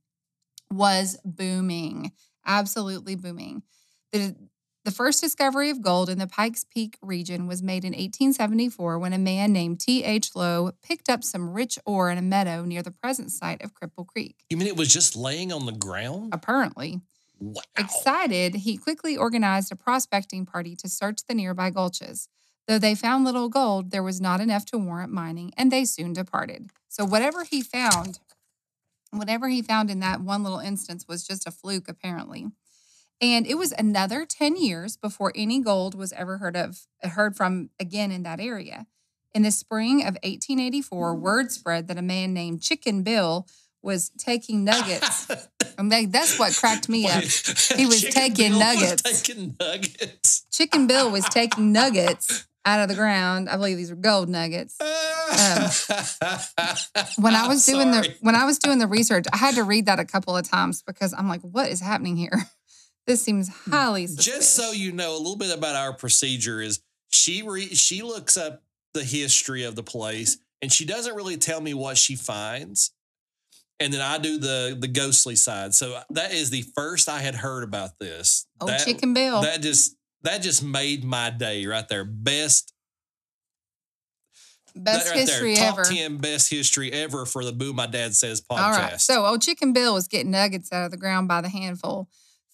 was 0.70 1.18
booming, 1.24 2.12
absolutely 2.46 3.16
booming. 3.16 3.62
The, 4.12 4.36
the 4.84 4.90
first 4.90 5.20
discovery 5.20 5.70
of 5.70 5.82
gold 5.82 6.08
in 6.08 6.18
the 6.18 6.26
Pikes 6.26 6.64
Peak 6.64 6.96
region 7.02 7.46
was 7.46 7.62
made 7.62 7.84
in 7.84 7.92
1874 7.92 8.98
when 8.98 9.12
a 9.12 9.18
man 9.18 9.52
named 9.52 9.80
T.H. 9.80 10.34
Lowe 10.34 10.72
picked 10.82 11.08
up 11.08 11.22
some 11.24 11.50
rich 11.50 11.78
ore 11.84 12.10
in 12.10 12.18
a 12.18 12.22
meadow 12.22 12.64
near 12.64 12.82
the 12.82 12.90
present 12.90 13.30
site 13.30 13.62
of 13.62 13.74
Cripple 13.74 14.06
Creek. 14.06 14.36
You 14.48 14.56
mean 14.56 14.68
it 14.68 14.76
was 14.76 14.92
just 14.92 15.16
laying 15.16 15.52
on 15.52 15.66
the 15.66 15.72
ground? 15.72 16.30
Apparently, 16.32 17.00
Wow. 17.40 17.62
Excited, 17.78 18.54
he 18.54 18.76
quickly 18.76 19.16
organized 19.16 19.72
a 19.72 19.76
prospecting 19.76 20.44
party 20.44 20.76
to 20.76 20.88
search 20.90 21.20
the 21.26 21.34
nearby 21.34 21.70
gulches. 21.70 22.28
Though 22.70 22.78
they 22.78 22.94
found 22.94 23.24
little 23.24 23.48
gold, 23.48 23.90
there 23.90 24.00
was 24.00 24.20
not 24.20 24.40
enough 24.40 24.64
to 24.66 24.78
warrant 24.78 25.12
mining, 25.12 25.52
and 25.56 25.72
they 25.72 25.84
soon 25.84 26.12
departed. 26.12 26.70
So 26.88 27.04
whatever 27.04 27.42
he 27.42 27.62
found, 27.62 28.20
whatever 29.10 29.48
he 29.48 29.60
found 29.60 29.90
in 29.90 29.98
that 29.98 30.20
one 30.20 30.44
little 30.44 30.60
instance 30.60 31.08
was 31.08 31.26
just 31.26 31.48
a 31.48 31.50
fluke, 31.50 31.88
apparently. 31.88 32.46
And 33.20 33.44
it 33.44 33.56
was 33.56 33.72
another 33.72 34.24
10 34.24 34.54
years 34.54 34.96
before 34.96 35.32
any 35.34 35.60
gold 35.60 35.96
was 35.96 36.12
ever 36.12 36.38
heard 36.38 36.56
of, 36.56 36.86
heard 37.02 37.34
from 37.34 37.70
again 37.80 38.12
in 38.12 38.22
that 38.22 38.38
area. 38.38 38.86
In 39.34 39.42
the 39.42 39.50
spring 39.50 40.02
of 40.02 40.14
1884, 40.22 41.16
word 41.16 41.50
spread 41.50 41.88
that 41.88 41.98
a 41.98 42.02
man 42.02 42.32
named 42.32 42.62
Chicken 42.62 43.02
Bill 43.02 43.48
was 43.82 44.10
taking 44.10 44.62
nuggets. 44.62 45.28
I 45.76 45.82
mean, 45.82 46.12
that's 46.12 46.38
what 46.38 46.54
cracked 46.54 46.88
me 46.88 47.08
up. 47.08 47.24
He 47.24 47.86
was 47.86 48.00
Chicken 48.00 48.12
taking 48.12 48.52
Bill 48.52 48.76
was 48.76 49.02
taking 49.02 49.56
nuggets. 49.58 50.46
Chicken 50.52 50.86
Bill 50.86 51.10
was 51.10 51.24
taking 51.24 51.72
nuggets 51.72 52.46
out 52.64 52.80
of 52.80 52.88
the 52.88 52.94
ground. 52.94 53.48
I 53.48 53.56
believe 53.56 53.76
these 53.76 53.90
were 53.90 53.96
gold 53.96 54.28
nuggets. 54.28 54.78
Um, 55.30 55.70
when 57.18 57.34
I 57.36 57.46
was 57.46 57.64
doing 57.64 57.92
the 57.92 58.14
when 58.20 58.34
I 58.34 58.44
was 58.44 58.58
doing 58.58 58.78
the 58.78 58.88
research, 58.88 59.26
I 59.32 59.36
had 59.36 59.54
to 59.54 59.62
read 59.62 59.86
that 59.86 60.00
a 60.00 60.04
couple 60.04 60.36
of 60.36 60.48
times 60.48 60.82
because 60.82 61.14
I'm 61.16 61.28
like, 61.28 61.40
what 61.42 61.70
is 61.70 61.80
happening 61.80 62.16
here? 62.16 62.32
This 63.06 63.22
seems 63.22 63.48
hmm. 63.48 63.72
highly 63.72 64.06
suspicious. 64.06 64.34
just 64.34 64.54
so 64.54 64.72
you 64.72 64.92
know, 64.92 65.16
a 65.16 65.18
little 65.18 65.36
bit 65.36 65.56
about 65.56 65.74
our 65.74 65.92
procedure 65.92 66.60
is 66.60 66.80
she 67.08 67.42
re- 67.42 67.74
she 67.74 68.02
looks 68.02 68.36
up 68.36 68.62
the 68.94 69.02
history 69.02 69.64
of 69.64 69.74
the 69.74 69.82
place 69.82 70.38
and 70.62 70.72
she 70.72 70.84
doesn't 70.84 71.16
really 71.16 71.36
tell 71.36 71.60
me 71.60 71.74
what 71.74 71.96
she 71.96 72.14
finds. 72.14 72.92
And 73.80 73.92
then 73.92 74.00
I 74.00 74.18
do 74.18 74.38
the 74.38 74.76
the 74.78 74.86
ghostly 74.86 75.34
side. 75.34 75.74
So 75.74 75.94
uh, 75.94 76.02
that 76.10 76.32
is 76.32 76.50
the 76.50 76.62
first 76.76 77.08
I 77.08 77.20
had 77.20 77.34
heard 77.34 77.64
about 77.64 77.98
this. 77.98 78.46
oh, 78.60 78.66
that, 78.66 78.84
Chicken 78.84 79.14
Bill. 79.14 79.40
that 79.42 79.62
just 79.62 79.96
that 80.22 80.42
just 80.42 80.62
made 80.62 81.04
my 81.04 81.30
day 81.30 81.66
right 81.66 81.88
there. 81.88 82.04
Best 82.04 82.72
Best 84.74 85.08
right 85.08 85.18
history 85.18 85.54
there. 85.54 85.70
Top 85.70 85.80
ever. 85.80 85.88
10 85.88 86.18
best 86.18 86.50
history 86.50 86.92
ever 86.92 87.26
for 87.26 87.44
the 87.44 87.52
Boo 87.52 87.72
My 87.72 87.86
Dad 87.86 88.14
Says 88.14 88.40
podcast. 88.40 88.62
All 88.62 88.72
right. 88.72 89.00
So, 89.00 89.26
old 89.26 89.42
Chicken 89.42 89.72
Bill 89.72 89.94
was 89.94 90.08
getting 90.08 90.30
nuggets 90.30 90.72
out 90.72 90.84
of 90.84 90.90
the 90.90 90.96
ground 90.96 91.28
by 91.28 91.40
the 91.40 91.48
handful. 91.48 92.08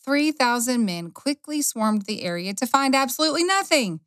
3,000 0.04 0.84
men 0.84 1.10
quickly 1.10 1.60
swarmed 1.60 2.02
the 2.02 2.22
area 2.22 2.54
to 2.54 2.66
find 2.66 2.94
absolutely 2.94 3.44
nothing. 3.44 4.00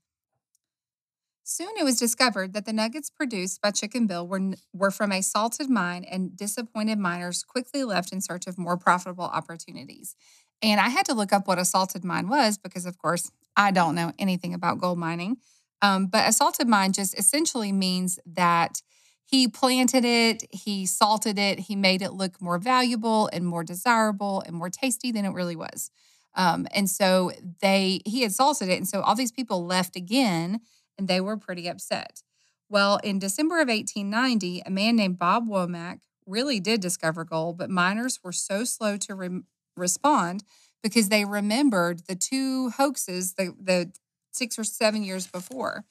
Soon 1.44 1.72
it 1.78 1.84
was 1.84 2.00
discovered 2.00 2.54
that 2.54 2.66
the 2.66 2.74
nuggets 2.74 3.10
produced 3.10 3.62
by 3.62 3.72
Chicken 3.72 4.06
Bill 4.08 4.26
were, 4.28 4.54
were 4.72 4.92
from 4.92 5.12
a 5.12 5.22
salted 5.22 5.70
mine, 5.70 6.06
and 6.10 6.38
disappointed 6.38 7.00
miners 7.00 7.44
quickly 7.44 7.84
left 7.84 8.14
in 8.14 8.22
search 8.22 8.48
of 8.48 8.58
more 8.58 8.78
profitable 8.78 9.26
opportunities. 9.26 10.16
And 10.62 10.80
I 10.80 10.90
had 10.90 11.06
to 11.06 11.14
look 11.14 11.32
up 11.32 11.48
what 11.48 11.60
a 11.60 11.66
salted 11.66 12.04
mine 12.04 12.28
was 12.28 12.58
because, 12.58 12.86
of 12.86 12.98
course, 12.98 13.32
I 13.56 13.72
don't 13.72 13.96
know 13.96 14.12
anything 14.20 14.54
about 14.54 14.80
gold 14.80 14.98
mining. 14.98 15.38
Um, 15.82 16.08
but 16.08 16.28
a 16.28 16.34
salted 16.34 16.68
mine 16.68 16.92
just 16.92 17.18
essentially 17.18 17.72
means 17.72 18.20
that 18.26 18.82
he 19.24 19.48
planted 19.48 20.04
it, 20.04 20.44
he 20.52 20.86
salted 20.86 21.38
it, 21.38 21.60
he 21.60 21.76
made 21.76 22.02
it 22.02 22.14
look 22.14 22.42
more 22.42 22.58
valuable 22.58 23.30
and 23.32 23.46
more 23.46 23.64
desirable 23.64 24.42
and 24.46 24.56
more 24.56 24.70
tasty 24.70 25.12
than 25.12 25.24
it 25.24 25.34
really 25.34 25.56
was. 25.56 25.92
Um, 26.36 26.68
and 26.72 26.90
so 26.90 27.32
they 27.62 28.02
he 28.06 28.22
had 28.22 28.34
salted 28.34 28.70
it, 28.70 28.78
and 28.78 28.88
so 28.88 29.02
all 29.02 29.16
these 29.16 29.32
people 29.32 29.66
left 29.66 29.96
again, 29.96 30.62
and 30.98 31.08
they 31.08 31.22
were 31.22 31.38
pretty 31.38 31.68
upset. 31.68 32.24
Well, 32.70 33.00
in 33.04 33.20
December 33.20 33.62
of 33.62 33.68
1890, 33.68 34.64
a 34.66 34.70
man 34.70 34.96
named 34.96 35.20
Bob 35.20 35.48
Womack 35.48 36.02
really 36.26 36.60
did 36.60 36.82
discover 36.82 37.24
gold, 37.24 37.58
but 37.58 37.70
miners 37.70 38.20
were 38.24 38.32
so 38.32 38.64
slow 38.64 38.98
to 38.98 39.16
re- 39.16 39.42
respond 39.80 40.44
because 40.84 41.10
they 41.10 41.26
remembered 41.26 42.02
the 42.08 42.16
two 42.16 42.70
hoaxes 42.70 43.34
the, 43.34 43.54
the 43.60 43.92
six 44.32 44.60
or 44.60 44.64
seven 44.64 45.04
years 45.04 45.28
before. 45.28 45.86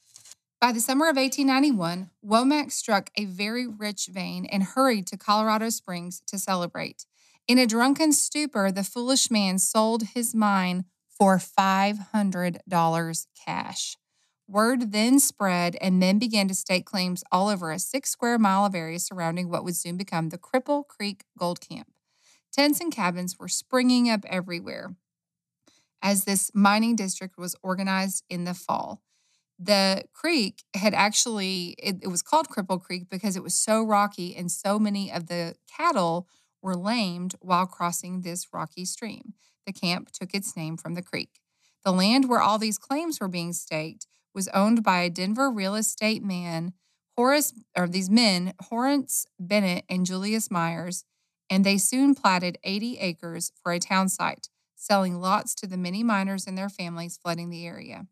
By 0.60 0.72
the 0.72 0.80
summer 0.80 1.08
of 1.08 1.16
1891, 1.16 2.10
Womack 2.24 2.72
struck 2.72 3.10
a 3.16 3.26
very 3.26 3.66
rich 3.66 4.08
vein 4.10 4.44
and 4.46 4.62
hurried 4.62 5.06
to 5.08 5.16
Colorado 5.16 5.68
Springs 5.70 6.20
to 6.26 6.38
celebrate. 6.38 7.06
In 7.46 7.58
a 7.58 7.66
drunken 7.66 8.12
stupor, 8.12 8.72
the 8.72 8.82
foolish 8.82 9.30
man 9.30 9.58
sold 9.58 10.02
his 10.14 10.34
mine 10.34 10.84
for 11.08 11.38
$500 11.38 13.26
cash. 13.46 13.96
Word 14.48 14.92
then 14.92 15.20
spread, 15.20 15.76
and 15.80 16.00
men 16.00 16.18
began 16.18 16.48
to 16.48 16.54
stake 16.54 16.86
claims 16.86 17.22
all 17.30 17.48
over 17.48 17.70
a 17.70 17.78
six 17.78 18.10
square 18.10 18.38
mile 18.38 18.64
of 18.64 18.74
area 18.74 18.98
surrounding 18.98 19.48
what 19.50 19.62
would 19.62 19.76
soon 19.76 19.96
become 19.96 20.30
the 20.30 20.38
Cripple 20.38 20.86
Creek 20.86 21.24
Gold 21.38 21.60
Camp. 21.60 21.88
Tents 22.58 22.80
and 22.80 22.92
cabins 22.92 23.38
were 23.38 23.46
springing 23.46 24.10
up 24.10 24.24
everywhere 24.24 24.96
as 26.02 26.24
this 26.24 26.50
mining 26.52 26.96
district 26.96 27.38
was 27.38 27.54
organized 27.62 28.24
in 28.28 28.42
the 28.42 28.52
fall. 28.52 29.00
The 29.60 30.02
creek 30.12 30.64
had 30.74 30.92
actually 30.92 31.76
it, 31.78 31.98
it 32.02 32.08
was 32.08 32.20
called 32.20 32.48
cripple 32.48 32.82
creek 32.82 33.08
because 33.08 33.36
it 33.36 33.44
was 33.44 33.54
so 33.54 33.84
rocky 33.84 34.34
and 34.34 34.50
so 34.50 34.76
many 34.80 35.08
of 35.08 35.28
the 35.28 35.54
cattle 35.72 36.26
were 36.60 36.74
lamed 36.74 37.36
while 37.38 37.64
crossing 37.64 38.22
this 38.22 38.48
rocky 38.52 38.84
stream. 38.84 39.34
The 39.64 39.72
camp 39.72 40.10
took 40.10 40.34
its 40.34 40.56
name 40.56 40.76
from 40.76 40.94
the 40.94 41.02
creek. 41.02 41.38
The 41.84 41.92
land 41.92 42.28
where 42.28 42.42
all 42.42 42.58
these 42.58 42.76
claims 42.76 43.20
were 43.20 43.28
being 43.28 43.52
staked 43.52 44.08
was 44.34 44.48
owned 44.48 44.82
by 44.82 45.02
a 45.02 45.10
Denver 45.10 45.48
real 45.48 45.76
estate 45.76 46.24
man, 46.24 46.72
Horace, 47.16 47.54
or 47.76 47.86
these 47.86 48.10
men, 48.10 48.52
Horace 48.62 49.26
Bennett 49.38 49.84
and 49.88 50.04
Julius 50.04 50.50
Myers, 50.50 51.04
and 51.50 51.64
they 51.64 51.78
soon 51.78 52.14
platted 52.14 52.58
80 52.64 52.98
acres 52.98 53.52
for 53.62 53.72
a 53.72 53.78
town 53.78 54.08
site, 54.08 54.48
selling 54.76 55.20
lots 55.20 55.54
to 55.56 55.66
the 55.66 55.76
many 55.76 56.02
miners 56.02 56.46
and 56.46 56.56
their 56.56 56.68
families 56.68 57.18
flooding 57.20 57.50
the 57.50 57.66
area. 57.66 58.06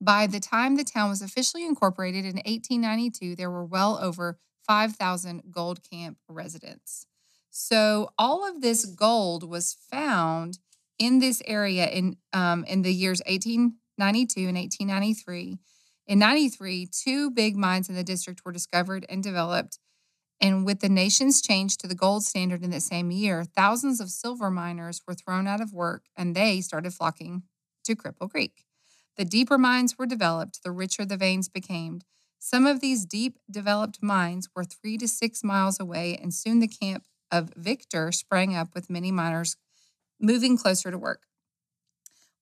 By 0.00 0.26
the 0.26 0.40
time 0.40 0.76
the 0.76 0.84
town 0.84 1.10
was 1.10 1.20
officially 1.20 1.64
incorporated 1.64 2.24
in 2.24 2.36
1892, 2.36 3.36
there 3.36 3.50
were 3.50 3.64
well 3.64 3.98
over 4.00 4.38
5,000 4.66 5.42
gold 5.50 5.80
camp 5.88 6.18
residents. 6.28 7.06
So 7.50 8.10
all 8.18 8.48
of 8.48 8.62
this 8.62 8.86
gold 8.86 9.48
was 9.48 9.76
found 9.90 10.58
in 10.98 11.18
this 11.18 11.42
area 11.46 11.86
in 11.88 12.16
um, 12.32 12.64
in 12.64 12.82
the 12.82 12.92
years 12.92 13.20
1892 13.26 14.46
and 14.46 14.56
1893. 14.56 15.58
In 16.06 16.18
93, 16.18 16.88
two 16.92 17.30
big 17.30 17.56
mines 17.56 17.88
in 17.88 17.94
the 17.94 18.04
district 18.04 18.42
were 18.44 18.52
discovered 18.52 19.06
and 19.08 19.22
developed. 19.22 19.78
And 20.40 20.64
with 20.64 20.80
the 20.80 20.88
nation's 20.88 21.42
change 21.42 21.76
to 21.78 21.86
the 21.86 21.94
gold 21.94 22.24
standard 22.24 22.62
in 22.62 22.70
the 22.70 22.80
same 22.80 23.10
year, 23.10 23.44
thousands 23.44 24.00
of 24.00 24.10
silver 24.10 24.50
miners 24.50 25.02
were 25.06 25.14
thrown 25.14 25.46
out 25.46 25.60
of 25.60 25.72
work 25.72 26.06
and 26.16 26.34
they 26.34 26.60
started 26.60 26.94
flocking 26.94 27.42
to 27.84 27.94
Cripple 27.94 28.30
Creek. 28.30 28.64
The 29.16 29.24
deeper 29.24 29.58
mines 29.58 29.98
were 29.98 30.06
developed, 30.06 30.62
the 30.62 30.70
richer 30.70 31.04
the 31.04 31.16
veins 31.16 31.48
became. 31.48 32.00
Some 32.38 32.66
of 32.66 32.80
these 32.80 33.04
deep 33.04 33.38
developed 33.50 34.02
mines 34.02 34.48
were 34.54 34.64
three 34.64 34.96
to 34.96 35.06
six 35.06 35.44
miles 35.44 35.78
away, 35.78 36.16
and 36.16 36.32
soon 36.32 36.60
the 36.60 36.68
camp 36.68 37.04
of 37.30 37.52
Victor 37.54 38.12
sprang 38.12 38.56
up 38.56 38.74
with 38.74 38.88
many 38.88 39.12
miners 39.12 39.56
moving 40.18 40.56
closer 40.56 40.90
to 40.90 40.96
work. 40.96 41.24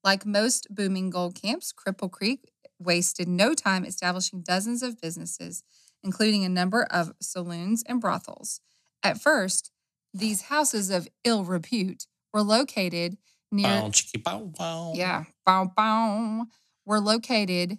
Like 0.05 0.25
most 0.25 0.69
booming 0.71 1.11
gold 1.11 1.35
camps, 1.35 1.73
Cripple 1.73 2.11
Creek 2.11 2.53
wasted 2.79 3.27
no 3.27 3.55
time 3.55 3.85
establishing 3.85 4.43
dozens 4.43 4.83
of 4.85 5.01
businesses, 5.01 5.65
including 6.03 6.45
a 6.45 6.49
number 6.49 6.85
of 6.91 7.13
saloons 7.21 7.83
and 7.87 8.01
brothels. 8.01 8.61
At 9.03 9.21
first, 9.21 9.71
these 10.15 10.43
houses 10.43 10.91
of 10.91 11.09
ill 11.25 11.45
repute 11.45 12.07
were 12.33 12.43
located 12.43 13.19
near 13.51 13.67
Bow, 13.83 13.91
chicky, 13.91 14.19
bow, 14.19 14.53
bow. 14.59 14.93
yeah, 14.95 15.25
bow, 15.47 15.73
bow, 15.77 16.47
were 16.85 17.01
located 17.01 17.79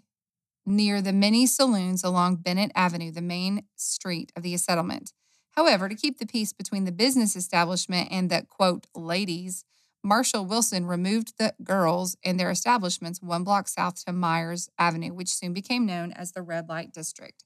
near 0.65 1.01
the 1.01 1.13
many 1.13 1.45
saloons 1.45 2.03
along 2.03 2.37
Bennett 2.37 2.71
Avenue, 2.75 3.11
the 3.11 3.21
main 3.21 3.63
street 3.75 4.31
of 4.35 4.43
the 4.43 4.55
settlement. 4.57 5.13
However, 5.51 5.89
to 5.89 5.95
keep 5.95 6.19
the 6.19 6.27
peace 6.27 6.53
between 6.53 6.85
the 6.85 6.91
business 6.91 7.35
establishment 7.35 8.09
and 8.11 8.29
the 8.29 8.45
quote 8.47 8.87
ladies, 8.95 9.65
Marshall 10.03 10.45
Wilson 10.45 10.85
removed 10.85 11.33
the 11.37 11.53
girls 11.63 12.15
and 12.23 12.39
their 12.39 12.51
establishments 12.51 13.21
one 13.21 13.43
block 13.43 13.67
south 13.67 14.05
to 14.05 14.13
Myers 14.13 14.69
Avenue, 14.77 15.13
which 15.13 15.29
soon 15.29 15.51
became 15.53 15.85
known 15.85 16.11
as 16.13 16.31
the 16.31 16.41
Red 16.41 16.69
Light 16.69 16.93
District. 16.93 17.43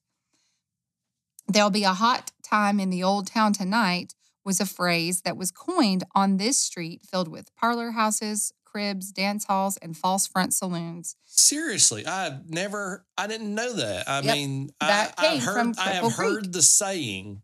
There'll 1.46 1.70
be 1.70 1.84
a 1.84 1.92
hot 1.92 2.32
time 2.42 2.80
in 2.80 2.90
the 2.90 3.02
old 3.02 3.26
town 3.26 3.52
tonight 3.52 4.14
was 4.44 4.60
a 4.60 4.66
phrase 4.66 5.22
that 5.22 5.36
was 5.36 5.50
coined 5.50 6.04
on 6.14 6.36
this 6.36 6.58
street 6.58 7.02
filled 7.10 7.28
with 7.28 7.54
parlor 7.56 7.92
houses, 7.92 8.52
cribs, 8.64 9.10
dance 9.10 9.44
halls, 9.44 9.76
and 9.78 9.96
false 9.96 10.26
front 10.26 10.52
saloons. 10.52 11.16
Seriously, 11.24 12.04
I've 12.06 12.48
never, 12.50 13.06
I 13.16 13.26
didn't 13.26 13.54
know 13.54 13.72
that. 13.74 14.08
I 14.08 14.20
Yep, 14.22 14.34
mean, 14.34 14.70
that 14.80 15.14
I, 15.16 15.34
I've 15.34 15.42
heard, 15.44 15.78
I 15.78 15.90
have 15.92 16.12
Creek. 16.12 16.30
heard 16.34 16.52
the 16.52 16.62
saying, 16.62 17.42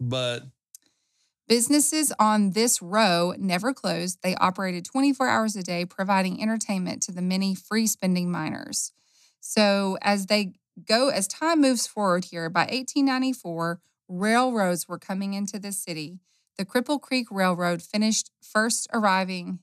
but 0.00 0.42
Businesses 1.48 2.12
on 2.18 2.52
this 2.52 2.80
row 2.80 3.34
never 3.38 3.74
closed. 3.74 4.18
They 4.22 4.34
operated 4.36 4.84
24 4.84 5.28
hours 5.28 5.56
a 5.56 5.62
day, 5.62 5.84
providing 5.84 6.40
entertainment 6.40 7.02
to 7.02 7.12
the 7.12 7.20
many 7.20 7.54
free 7.54 7.86
spending 7.86 8.30
miners. 8.30 8.92
So, 9.40 9.98
as 10.00 10.26
they 10.26 10.54
go, 10.86 11.08
as 11.08 11.26
time 11.26 11.60
moves 11.60 11.86
forward 11.86 12.26
here, 12.26 12.48
by 12.48 12.62
1894, 12.62 13.80
railroads 14.08 14.88
were 14.88 14.98
coming 14.98 15.34
into 15.34 15.58
the 15.58 15.72
city. 15.72 16.18
The 16.58 16.64
Cripple 16.64 17.00
Creek 17.00 17.28
Railroad 17.30 17.82
finished 17.82 18.30
first 18.42 18.86
arriving 18.92 19.60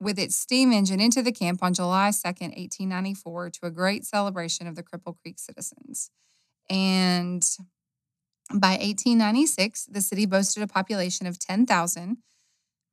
with 0.00 0.18
its 0.18 0.36
steam 0.36 0.72
engine 0.72 1.00
into 1.00 1.22
the 1.22 1.32
camp 1.32 1.62
on 1.62 1.74
July 1.74 2.10
2nd, 2.10 2.54
1894, 2.56 3.50
to 3.50 3.58
a 3.64 3.70
great 3.70 4.04
celebration 4.04 4.66
of 4.66 4.76
the 4.76 4.82
Cripple 4.82 5.16
Creek 5.16 5.38
citizens. 5.38 6.10
And 6.70 7.42
by 8.52 8.70
1896, 8.70 9.86
the 9.86 10.00
city 10.00 10.26
boasted 10.26 10.62
a 10.62 10.68
population 10.68 11.26
of 11.26 11.38
10,000 11.38 12.18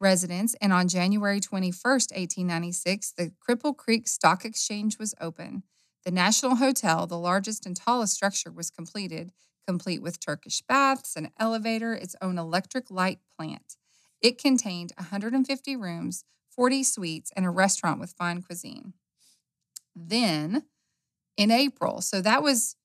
residents, 0.01 0.55
and 0.59 0.73
on 0.73 0.87
January 0.87 1.39
21st, 1.39 2.11
1896, 2.11 3.13
the 3.17 3.31
Cripple 3.47 3.75
Creek 3.75 4.07
Stock 4.07 4.43
Exchange 4.43 4.97
was 4.99 5.15
open. 5.21 5.63
The 6.05 6.11
National 6.11 6.57
Hotel, 6.57 7.07
the 7.07 7.17
largest 7.17 7.65
and 7.65 7.75
tallest 7.75 8.13
structure, 8.13 8.51
was 8.51 8.69
completed, 8.69 9.31
complete 9.67 10.03
with 10.03 10.19
Turkish 10.19 10.61
baths, 10.61 11.15
an 11.15 11.31
elevator, 11.39 11.93
its 11.93 12.15
own 12.21 12.37
electric 12.37 12.91
light 12.91 13.19
plant. 13.35 13.75
It 14.21 14.37
contained 14.37 14.93
150 14.97 15.75
rooms, 15.75 16.23
40 16.55 16.83
suites, 16.83 17.31
and 17.35 17.43
a 17.43 17.49
restaurant 17.49 17.99
with 17.99 18.11
fine 18.11 18.43
cuisine. 18.43 18.93
Then, 19.95 20.65
in 21.37 21.49
April, 21.49 22.01
so 22.01 22.21
that 22.21 22.43
was 22.43 22.75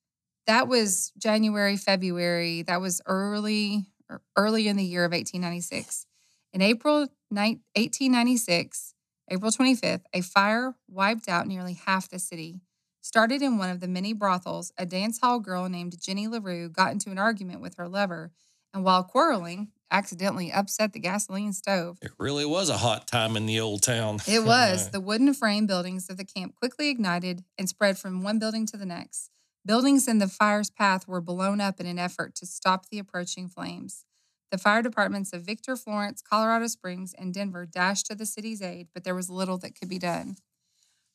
that 0.47 0.67
was 0.67 1.11
January, 1.17 1.77
February. 1.77 2.63
That 2.63 2.81
was 2.81 3.01
early 3.05 3.85
er, 4.09 4.21
early 4.35 4.67
in 4.67 4.77
the 4.77 4.83
year 4.83 5.05
of 5.05 5.11
1896. 5.11 6.07
In 6.53 6.61
April 6.61 7.07
1896, 7.29 8.95
April 9.29 9.51
25th, 9.51 10.01
a 10.11 10.21
fire 10.21 10.75
wiped 10.87 11.29
out 11.29 11.47
nearly 11.47 11.73
half 11.73 12.09
the 12.09 12.17
city. 12.17 12.61
Started 13.01 13.41
in 13.41 13.57
one 13.57 13.71
of 13.71 13.79
the 13.79 13.87
many 13.87 14.13
brothels, 14.13 14.71
a 14.77 14.85
dance 14.85 15.19
hall 15.19 15.39
girl 15.39 15.67
named 15.67 15.99
Jenny 15.99 16.27
LaRue 16.27 16.69
got 16.69 16.91
into 16.91 17.09
an 17.09 17.17
argument 17.17 17.59
with 17.59 17.75
her 17.77 17.87
lover, 17.87 18.31
and 18.73 18.83
while 18.83 19.03
quarreling, 19.03 19.69
accidentally 19.89 20.51
upset 20.51 20.93
the 20.93 20.99
gasoline 20.99 21.51
stove. 21.51 21.97
it 22.01 22.11
really 22.19 22.45
was 22.45 22.69
a 22.69 22.77
hot 22.77 23.07
time 23.07 23.35
in 23.35 23.47
the 23.47 23.59
old 23.59 23.81
town. 23.81 24.19
It 24.27 24.43
was. 24.45 24.91
the 24.91 25.01
wooden 25.01 25.33
frame 25.33 25.65
buildings 25.65 26.09
of 26.09 26.17
the 26.17 26.23
camp 26.23 26.55
quickly 26.55 26.89
ignited 26.89 27.43
and 27.57 27.67
spread 27.67 27.97
from 27.97 28.21
one 28.21 28.37
building 28.37 28.65
to 28.67 28.77
the 28.77 28.85
next. 28.85 29.31
Buildings 29.65 30.07
in 30.07 30.19
the 30.19 30.27
fire's 30.27 30.69
path 30.69 31.07
were 31.07 31.21
blown 31.21 31.59
up 31.59 31.79
in 31.79 31.87
an 31.87 31.99
effort 31.99 32.35
to 32.35 32.45
stop 32.45 32.87
the 32.89 32.99
approaching 32.99 33.49
flames. 33.49 34.05
The 34.51 34.57
fire 34.57 34.81
departments 34.81 35.33
of 35.33 35.41
Victor, 35.43 35.75
Florence, 35.75 36.21
Colorado 36.21 36.67
Springs, 36.67 37.13
and 37.17 37.33
Denver 37.33 37.65
dashed 37.65 38.05
to 38.07 38.15
the 38.15 38.25
city's 38.25 38.61
aid, 38.61 38.89
but 38.93 39.03
there 39.03 39.15
was 39.15 39.29
little 39.29 39.57
that 39.59 39.77
could 39.77 39.89
be 39.89 39.99
done. 39.99 40.35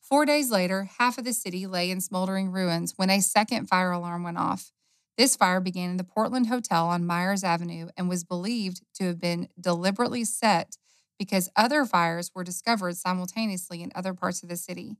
Four 0.09 0.25
days 0.25 0.49
later, 0.49 0.89
half 0.99 1.17
of 1.17 1.25
the 1.25 1.33
city 1.33 1.67
lay 1.67 1.91
in 1.91 1.99
smoldering 1.99 2.49
ruins 2.49 2.93
when 2.95 3.09
a 3.09 3.19
second 3.19 3.67
fire 3.67 3.91
alarm 3.91 4.23
went 4.23 4.37
off. 4.37 4.71
This 5.17 5.35
fire 5.35 5.59
began 5.59 5.89
in 5.89 5.97
the 5.97 6.05
Portland 6.05 6.47
Hotel 6.47 6.87
on 6.87 7.05
Myers 7.05 7.43
Avenue 7.43 7.89
and 7.97 8.07
was 8.07 8.23
believed 8.23 8.83
to 8.93 9.03
have 9.03 9.19
been 9.19 9.49
deliberately 9.59 10.23
set 10.23 10.77
because 11.19 11.49
other 11.57 11.83
fires 11.83 12.31
were 12.33 12.45
discovered 12.45 12.95
simultaneously 12.95 13.83
in 13.83 13.91
other 13.95 14.13
parts 14.13 14.41
of 14.43 14.47
the 14.47 14.55
city. 14.55 14.95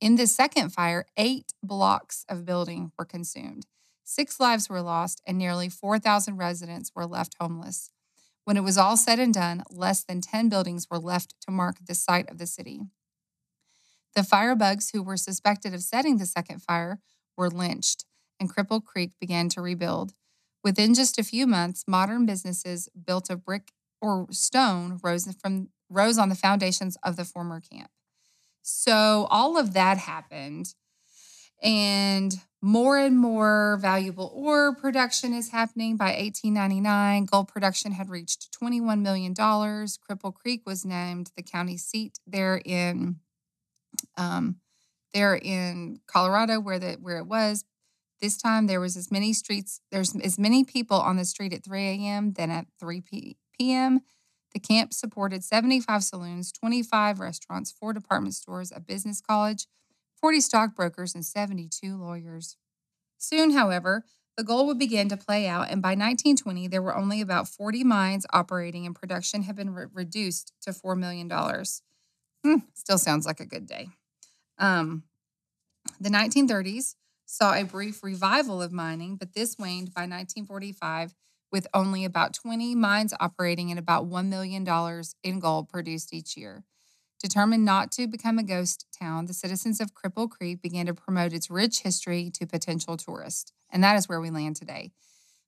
In 0.00 0.14
the 0.14 0.28
second 0.28 0.70
fire, 0.70 1.06
eight 1.16 1.52
blocks 1.60 2.24
of 2.28 2.44
building 2.44 2.92
were 2.96 3.04
consumed. 3.04 3.66
Six 4.04 4.38
lives 4.38 4.68
were 4.68 4.82
lost, 4.82 5.20
and 5.26 5.36
nearly 5.36 5.68
4,000 5.70 6.36
residents 6.36 6.92
were 6.94 7.06
left 7.06 7.34
homeless. 7.40 7.90
When 8.44 8.56
it 8.56 8.62
was 8.62 8.78
all 8.78 8.96
said 8.96 9.18
and 9.18 9.34
done, 9.34 9.64
less 9.70 10.04
than 10.04 10.20
10 10.20 10.48
buildings 10.48 10.86
were 10.88 11.00
left 11.00 11.34
to 11.40 11.50
mark 11.50 11.78
the 11.84 11.96
site 11.96 12.30
of 12.30 12.38
the 12.38 12.46
city. 12.46 12.82
The 14.14 14.22
firebugs 14.22 14.92
who 14.92 15.02
were 15.02 15.16
suspected 15.16 15.74
of 15.74 15.82
setting 15.82 16.18
the 16.18 16.26
second 16.26 16.62
fire 16.62 17.00
were 17.36 17.48
lynched, 17.48 18.04
and 18.38 18.54
Cripple 18.54 18.84
Creek 18.84 19.12
began 19.20 19.48
to 19.50 19.62
rebuild. 19.62 20.12
Within 20.62 20.94
just 20.94 21.18
a 21.18 21.24
few 21.24 21.46
months, 21.46 21.84
modern 21.88 22.26
businesses 22.26 22.88
built 22.90 23.30
of 23.30 23.44
brick 23.44 23.72
or 24.00 24.26
stone 24.30 24.98
rose 25.02 25.32
from 25.40 25.68
rose 25.88 26.18
on 26.18 26.28
the 26.28 26.34
foundations 26.34 26.96
of 27.02 27.16
the 27.16 27.24
former 27.24 27.60
camp. 27.60 27.90
So 28.62 29.26
all 29.30 29.58
of 29.58 29.74
that 29.74 29.98
happened. 29.98 30.74
And 31.62 32.34
more 32.60 32.98
and 32.98 33.16
more 33.16 33.78
valuable 33.80 34.32
ore 34.34 34.74
production 34.74 35.32
is 35.32 35.50
happening. 35.50 35.96
By 35.96 36.06
1899, 36.06 37.26
gold 37.26 37.48
production 37.48 37.92
had 37.92 38.10
reached 38.10 38.56
$21 38.60 39.00
million. 39.00 39.34
Cripple 39.34 40.34
Creek 40.34 40.62
was 40.66 40.84
named 40.84 41.30
the 41.36 41.42
county 41.42 41.76
seat 41.76 42.18
there 42.26 42.60
in 42.64 43.16
um, 44.16 44.56
there 45.14 45.34
in 45.36 46.00
Colorado, 46.06 46.60
where 46.60 46.78
the 46.78 46.92
where 47.00 47.18
it 47.18 47.26
was. 47.26 47.64
This 48.20 48.36
time 48.36 48.66
there 48.68 48.80
was 48.80 48.96
as 48.96 49.10
many 49.10 49.32
streets, 49.32 49.80
there's 49.90 50.14
as 50.16 50.38
many 50.38 50.62
people 50.62 51.00
on 51.00 51.16
the 51.16 51.24
street 51.24 51.52
at 51.52 51.64
3 51.64 51.82
a.m. 51.82 52.32
than 52.34 52.50
at 52.52 52.66
3 52.78 53.00
p- 53.00 53.36
p.m. 53.58 54.00
The 54.54 54.60
camp 54.60 54.92
supported 54.92 55.42
75 55.42 56.04
saloons, 56.04 56.52
25 56.52 57.18
restaurants, 57.20 57.72
four 57.72 57.92
department 57.92 58.34
stores, 58.34 58.70
a 58.74 58.80
business 58.80 59.20
college, 59.20 59.66
40 60.20 60.40
stockbrokers, 60.40 61.14
and 61.14 61.24
72 61.24 61.96
lawyers. 61.96 62.56
Soon, 63.18 63.52
however, 63.52 64.04
the 64.36 64.44
goal 64.44 64.66
would 64.66 64.78
begin 64.78 65.08
to 65.08 65.16
play 65.16 65.46
out, 65.46 65.68
and 65.70 65.82
by 65.82 65.90
1920, 65.90 66.68
there 66.68 66.82
were 66.82 66.96
only 66.96 67.20
about 67.20 67.48
40 67.48 67.84
mines 67.84 68.26
operating, 68.32 68.86
and 68.86 68.94
production 68.94 69.42
had 69.42 69.56
been 69.56 69.70
re- 69.70 69.86
reduced 69.92 70.52
to 70.62 70.70
$4 70.70 70.96
million. 70.96 71.28
Hmm, 72.44 72.56
still 72.74 72.98
sounds 72.98 73.26
like 73.26 73.40
a 73.40 73.46
good 73.46 73.66
day. 73.66 73.88
Um, 74.58 75.04
The 76.00 76.10
1930s 76.10 76.96
saw 77.26 77.54
a 77.54 77.64
brief 77.64 78.02
revival 78.04 78.62
of 78.62 78.72
mining, 78.72 79.16
but 79.16 79.34
this 79.34 79.58
waned 79.58 79.94
by 79.94 80.06
1945 80.06 81.14
with 81.52 81.68
only 81.74 82.04
about 82.04 82.34
20 82.34 82.74
mines 82.74 83.14
operating 83.20 83.70
and 83.70 83.78
about 83.78 84.06
$1 84.08 84.28
million 84.28 84.66
in 85.24 85.40
gold 85.40 85.68
produced 85.68 86.14
each 86.14 86.36
year. 86.36 86.64
Determined 87.22 87.64
not 87.64 87.92
to 87.92 88.06
become 88.08 88.38
a 88.38 88.44
ghost 88.44 88.86
town, 88.98 89.26
the 89.26 89.34
citizens 89.34 89.80
of 89.80 89.94
Cripple 89.94 90.30
Creek 90.30 90.62
began 90.62 90.86
to 90.86 90.94
promote 90.94 91.32
its 91.32 91.50
rich 91.50 91.80
history 91.82 92.30
to 92.34 92.46
potential 92.46 92.96
tourists. 92.96 93.52
And 93.70 93.84
that 93.84 93.96
is 93.96 94.08
where 94.08 94.20
we 94.20 94.30
land 94.30 94.56
today. 94.56 94.92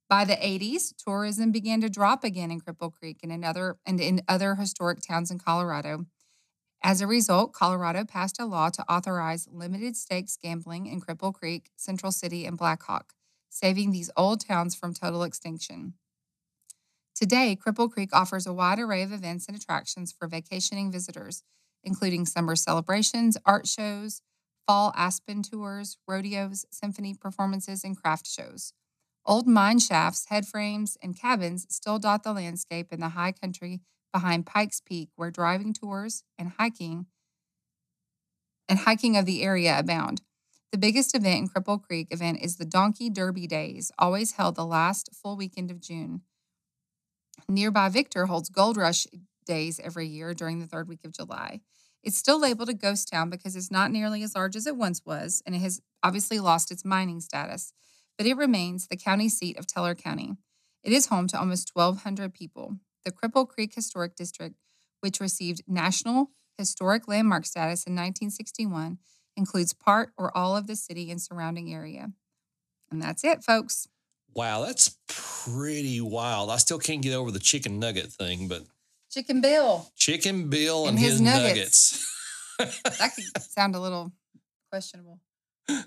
By 0.09 0.25
the 0.25 0.39
80s, 0.47 0.95
tourism 0.99 1.53
began 1.53 1.81
to 1.83 1.89
drop 1.91 2.25
again 2.25 2.51
in 2.51 2.61
Cripple 2.61 2.93
Creek 2.93 3.21
and 3.23 3.33
in 3.33 3.45
other, 3.45 3.79
and 3.87 4.01
in 4.01 4.23
other 4.29 4.55
historic 4.57 5.01
towns 5.03 5.31
in 5.31 5.39
Colorado. 5.39 6.07
As 6.87 7.01
a 7.01 7.07
result, 7.07 7.55
Colorado 7.55 8.05
passed 8.05 8.39
a 8.39 8.45
law 8.45 8.69
to 8.69 8.93
authorize 8.93 9.49
limited 9.51 9.97
stakes 9.97 10.37
gambling 10.37 10.85
in 10.85 11.01
Cripple 11.01 11.33
Creek, 11.33 11.71
Central 11.77 12.13
City, 12.13 12.45
and 12.45 12.59
Black 12.59 12.83
Hawk, 12.83 13.15
saving 13.49 13.91
these 13.91 14.11
old 14.19 14.47
towns 14.47 14.75
from 14.75 14.93
total 14.93 15.23
extinction. 15.23 15.95
Today, 17.15 17.57
Cripple 17.57 17.91
Creek 17.91 18.11
offers 18.13 18.47
a 18.47 18.53
wide 18.53 18.79
array 18.79 19.01
of 19.03 19.13
events 19.13 19.47
and 19.47 19.57
attractions 19.57 20.13
for 20.13 20.29
vacationing 20.29 20.93
visitors, 20.93 21.43
including 21.83 22.27
summer 22.27 22.55
celebrations, 22.55 23.39
art 23.47 23.67
shows, 23.67 24.21
fall 24.67 24.93
aspen 24.95 25.43
tours, 25.43 25.97
rodeos, 26.07 26.67
symphony 26.71 27.15
performances, 27.15 27.83
and 27.83 27.97
craft 27.97 28.27
shows. 28.27 28.75
Old 29.25 29.49
mine 29.49 29.79
shafts, 29.79 30.27
head 30.27 30.47
frames, 30.47 30.99
and 31.03 31.19
cabins 31.19 31.67
still 31.71 31.99
dot 31.99 32.25
the 32.25 32.35
landscape 32.35 32.93
in 32.93 33.01
the 33.01 33.11
high 33.11 33.33
country 33.33 33.81
behind 34.15 34.47
Pikes 34.47 34.81
Peak, 34.81 35.11
where 35.17 35.33
driving 35.33 35.75
tours 35.75 36.23
and 36.39 36.53
hiking 36.57 37.07
and 38.69 38.79
hiking 38.79 39.17
of 39.17 39.27
the 39.27 39.43
area 39.43 39.77
abound. 39.77 40.23
The 40.71 40.79
biggest 40.79 41.15
event 41.15 41.39
in 41.39 41.49
Cripple 41.49 41.83
Creek 41.83 42.09
event 42.11 42.39
is 42.41 42.57
the 42.57 42.65
Donkey 42.65 43.11
Derby 43.11 43.47
Days, 43.47 43.91
always 43.99 44.33
held 44.33 44.55
the 44.55 44.65
last 44.65 45.11
full 45.13 45.37
weekend 45.37 45.71
of 45.71 45.81
June. 45.81 46.23
Nearby 47.49 47.89
Victor 47.89 48.27
holds 48.27 48.49
Gold 48.49 48.77
Rush 48.77 49.07
Days 49.45 49.81
every 49.81 50.07
year 50.07 50.33
during 50.33 50.61
the 50.61 50.67
third 50.67 50.89
week 50.89 51.05
of 51.05 51.13
July. 51.13 51.61
It's 52.03 52.17
still 52.17 52.41
labeled 52.41 52.69
a 52.69 52.75
ghost 52.75 53.09
town 53.09 53.31
because 53.31 53.57
it's 53.57 53.71
not 53.71 53.91
nearly 53.91 54.23
as 54.23 54.37
large 54.37 54.57
as 54.57 54.67
it 54.67 54.77
once 54.77 55.03
was, 55.05 55.43
and 55.45 55.57
it 55.57 55.61
has 55.61 55.81
obviously 56.03 56.39
lost 56.39 56.71
its 56.71 56.85
mining 56.85 57.21
status, 57.21 57.73
but 58.17 58.27
it 58.27 58.37
remains 58.37 58.87
the 58.87 58.97
county 58.97 59.29
seat 59.29 59.59
of 59.59 59.67
Teller 59.67 59.95
County. 59.95 60.37
It 60.85 60.93
is 60.93 61.07
home 61.07 61.27
to 61.29 61.39
almost 61.39 61.71
1,200 61.75 62.33
people 62.33 62.77
the 63.05 63.13
Cripple 63.13 63.49
Creek 63.49 63.75
Historic 63.75 64.17
District, 64.17 64.57
which 65.01 65.21
received 65.21 65.63
National 65.67 66.31
Historic 66.59 67.09
Landmark 67.09 67.47
status 67.47 67.85
in 67.85 67.93
1961, 67.93 68.99
includes 69.37 69.73
part 69.73 70.11
or 70.17 70.37
all 70.37 70.57
of 70.57 70.67
the 70.67 70.77
city 70.77 71.11
and 71.11 71.21
surrounding 71.21 71.73
area. 71.73 72.13
And 72.91 73.03
that's 73.03 73.25
it, 73.25 73.43
folks. 73.43 73.89
Wow, 74.35 74.65
that's 74.65 74.97
pretty 75.09 76.01
wild. 76.01 76.51
I 76.51 76.57
still 76.57 76.79
can't 76.79 77.03
get 77.03 77.15
over 77.15 77.31
the 77.31 77.39
chicken 77.39 77.79
nugget 77.79 78.13
thing, 78.13 78.49
but 78.49 78.63
Chicken 79.11 79.41
Bill. 79.41 79.87
Chicken 79.97 80.51
Bill 80.51 80.89
and, 80.89 80.91
And 80.91 80.99
his, 80.99 81.13
his 81.13 81.21
nuggets. 81.21 82.11
That 82.59 83.11
could 83.17 83.43
sound 83.43 83.75
a 83.75 83.81
little 83.81 84.13
questionable. 84.71 85.19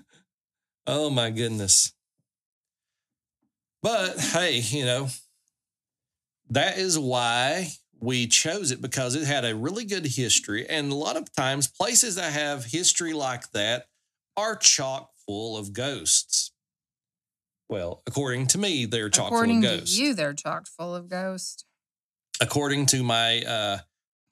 oh 0.86 1.08
my 1.08 1.30
goodness. 1.30 1.94
But 3.82 4.18
hey, 4.18 4.58
you 4.58 4.84
know, 4.84 5.08
that 6.50 6.78
is 6.78 6.98
why 6.98 7.68
we 8.00 8.26
chose 8.26 8.70
it 8.70 8.80
because 8.80 9.14
it 9.14 9.24
had 9.24 9.44
a 9.44 9.54
really 9.56 9.84
good 9.84 10.06
history. 10.06 10.66
And 10.68 10.92
a 10.92 10.94
lot 10.94 11.16
of 11.16 11.32
times, 11.34 11.66
places 11.68 12.14
that 12.14 12.32
have 12.32 12.64
history 12.66 13.12
like 13.12 13.50
that 13.52 13.86
are 14.36 14.54
chock 14.56 15.10
full 15.26 15.56
of 15.56 15.72
ghosts. 15.72 16.52
Well, 17.68 18.02
according 18.06 18.46
to 18.48 18.58
me, 18.58 18.86
they're 18.86 19.10
chock 19.10 19.26
According 19.26 19.62
full 19.62 19.70
of 19.70 19.74
to 19.76 19.80
ghosts. 19.80 19.98
you, 19.98 20.14
they're 20.14 20.32
chock 20.32 20.66
full 20.66 20.94
of 20.94 21.08
ghosts. 21.08 21.64
according 22.40 22.86
to 22.86 23.02
my 23.02 23.42
uh, 23.42 23.78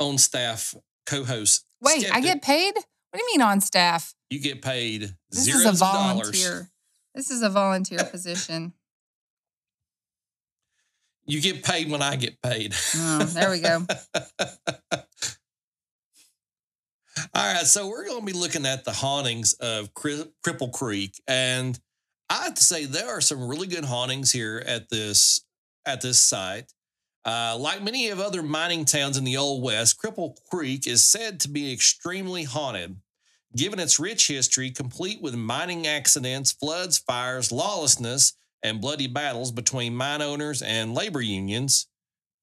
own 0.00 0.16
staff 0.18 0.74
co-host. 1.06 1.64
Wait, 1.80 2.10
I 2.10 2.20
get 2.20 2.40
paid? 2.40 2.74
What 2.74 2.84
do 3.14 3.18
you 3.20 3.26
mean 3.32 3.42
on 3.42 3.60
staff? 3.60 4.14
you 4.30 4.40
get 4.40 4.60
paid 4.62 5.14
This 5.30 5.46
is 5.46 5.64
a 5.64 5.68
of 5.68 5.78
dollars. 5.78 6.18
volunteer. 6.30 6.70
This 7.14 7.30
is 7.30 7.42
a 7.42 7.48
volunteer 7.50 8.02
position. 8.04 8.72
You 11.26 11.40
get 11.40 11.64
paid 11.64 11.90
when 11.90 12.02
I 12.02 12.16
get 12.16 12.40
paid. 12.40 12.74
Oh, 12.96 13.24
there 13.24 13.50
we 13.50 13.60
go. 13.60 13.84
All 17.34 17.54
right, 17.54 17.66
so 17.66 17.88
we're 17.88 18.06
going 18.06 18.20
to 18.20 18.26
be 18.26 18.38
looking 18.38 18.66
at 18.66 18.84
the 18.84 18.92
hauntings 18.92 19.54
of 19.54 19.92
Cri- 19.94 20.30
Cripple 20.44 20.70
Creek, 20.70 21.20
and 21.26 21.78
I 22.28 22.44
have 22.44 22.54
to 22.54 22.62
say 22.62 22.84
there 22.84 23.08
are 23.08 23.20
some 23.20 23.48
really 23.48 23.66
good 23.66 23.84
hauntings 23.84 24.30
here 24.30 24.62
at 24.66 24.88
this 24.90 25.44
at 25.86 26.00
this 26.00 26.22
site. 26.22 26.72
Uh, 27.24 27.56
like 27.58 27.82
many 27.82 28.08
of 28.10 28.20
other 28.20 28.42
mining 28.42 28.84
towns 28.84 29.16
in 29.16 29.24
the 29.24 29.36
Old 29.36 29.62
West, 29.62 30.00
Cripple 30.00 30.36
Creek 30.48 30.86
is 30.86 31.04
said 31.04 31.40
to 31.40 31.48
be 31.48 31.72
extremely 31.72 32.44
haunted, 32.44 32.96
given 33.56 33.80
its 33.80 33.98
rich 33.98 34.28
history, 34.28 34.70
complete 34.70 35.20
with 35.20 35.34
mining 35.34 35.86
accidents, 35.86 36.52
floods, 36.52 36.98
fires, 36.98 37.50
lawlessness, 37.50 38.34
and 38.66 38.80
bloody 38.80 39.06
battles 39.06 39.52
between 39.52 39.94
mine 39.94 40.20
owners 40.20 40.60
and 40.60 40.92
labor 40.92 41.20
unions. 41.20 41.86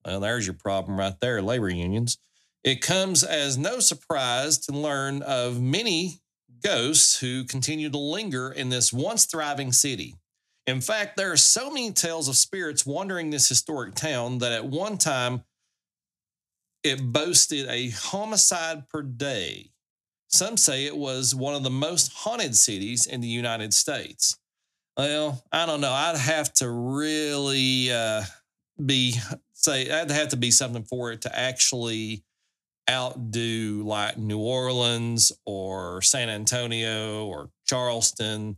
Well, 0.05 0.21
there's 0.21 0.47
your 0.47 0.53
problem 0.53 0.97
right 0.97 1.19
there, 1.19 1.41
labor 1.41 1.69
unions. 1.69 2.17
It 2.63 2.79
comes 2.79 3.25
as 3.25 3.57
no 3.57 3.81
surprise 3.81 4.57
to 4.59 4.71
learn 4.71 5.21
of 5.21 5.61
many 5.61 6.21
ghosts 6.63 7.19
who 7.19 7.43
continue 7.43 7.89
to 7.89 7.97
linger 7.97 8.49
in 8.49 8.69
this 8.69 8.93
once 8.93 9.25
thriving 9.25 9.73
city. 9.73 10.15
In 10.65 10.79
fact, 10.79 11.17
there 11.17 11.33
are 11.33 11.37
so 11.37 11.69
many 11.69 11.91
tales 11.91 12.29
of 12.29 12.37
spirits 12.37 12.85
wandering 12.85 13.29
this 13.29 13.49
historic 13.49 13.93
town 13.93 14.37
that 14.37 14.53
at 14.53 14.65
one 14.65 14.97
time 14.97 15.43
it 16.85 17.11
boasted 17.11 17.67
a 17.67 17.89
homicide 17.89 18.87
per 18.87 19.01
day. 19.01 19.71
Some 20.29 20.55
say 20.55 20.85
it 20.85 20.95
was 20.95 21.35
one 21.35 21.53
of 21.53 21.63
the 21.63 21.69
most 21.69 22.13
haunted 22.13 22.55
cities 22.55 23.05
in 23.05 23.19
the 23.19 23.27
United 23.27 23.73
States. 23.73 24.37
Well, 24.97 25.43
I 25.51 25.65
don't 25.65 25.81
know. 25.81 25.91
I'd 25.91 26.17
have 26.17 26.53
to 26.55 26.69
really 26.69 27.91
uh, 27.91 28.23
be 28.83 29.15
say 29.53 29.89
I'd 29.89 30.11
have 30.11 30.29
to 30.29 30.37
be 30.37 30.51
something 30.51 30.83
for 30.83 31.11
it 31.11 31.21
to 31.21 31.37
actually 31.37 32.23
outdo 32.89 33.83
like 33.85 34.17
New 34.17 34.39
Orleans 34.39 35.31
or 35.45 36.01
San 36.01 36.29
Antonio 36.29 37.25
or 37.25 37.49
Charleston. 37.65 38.57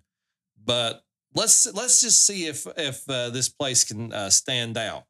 But 0.64 1.04
let's 1.34 1.72
let's 1.74 2.02
just 2.02 2.26
see 2.26 2.48
if 2.48 2.68
if 2.76 3.08
uh, 3.10 3.30
this 3.30 3.50
place 3.50 3.84
can 3.86 4.12
uh, 4.12 4.30
stand 4.30 4.78
out. 4.78 5.04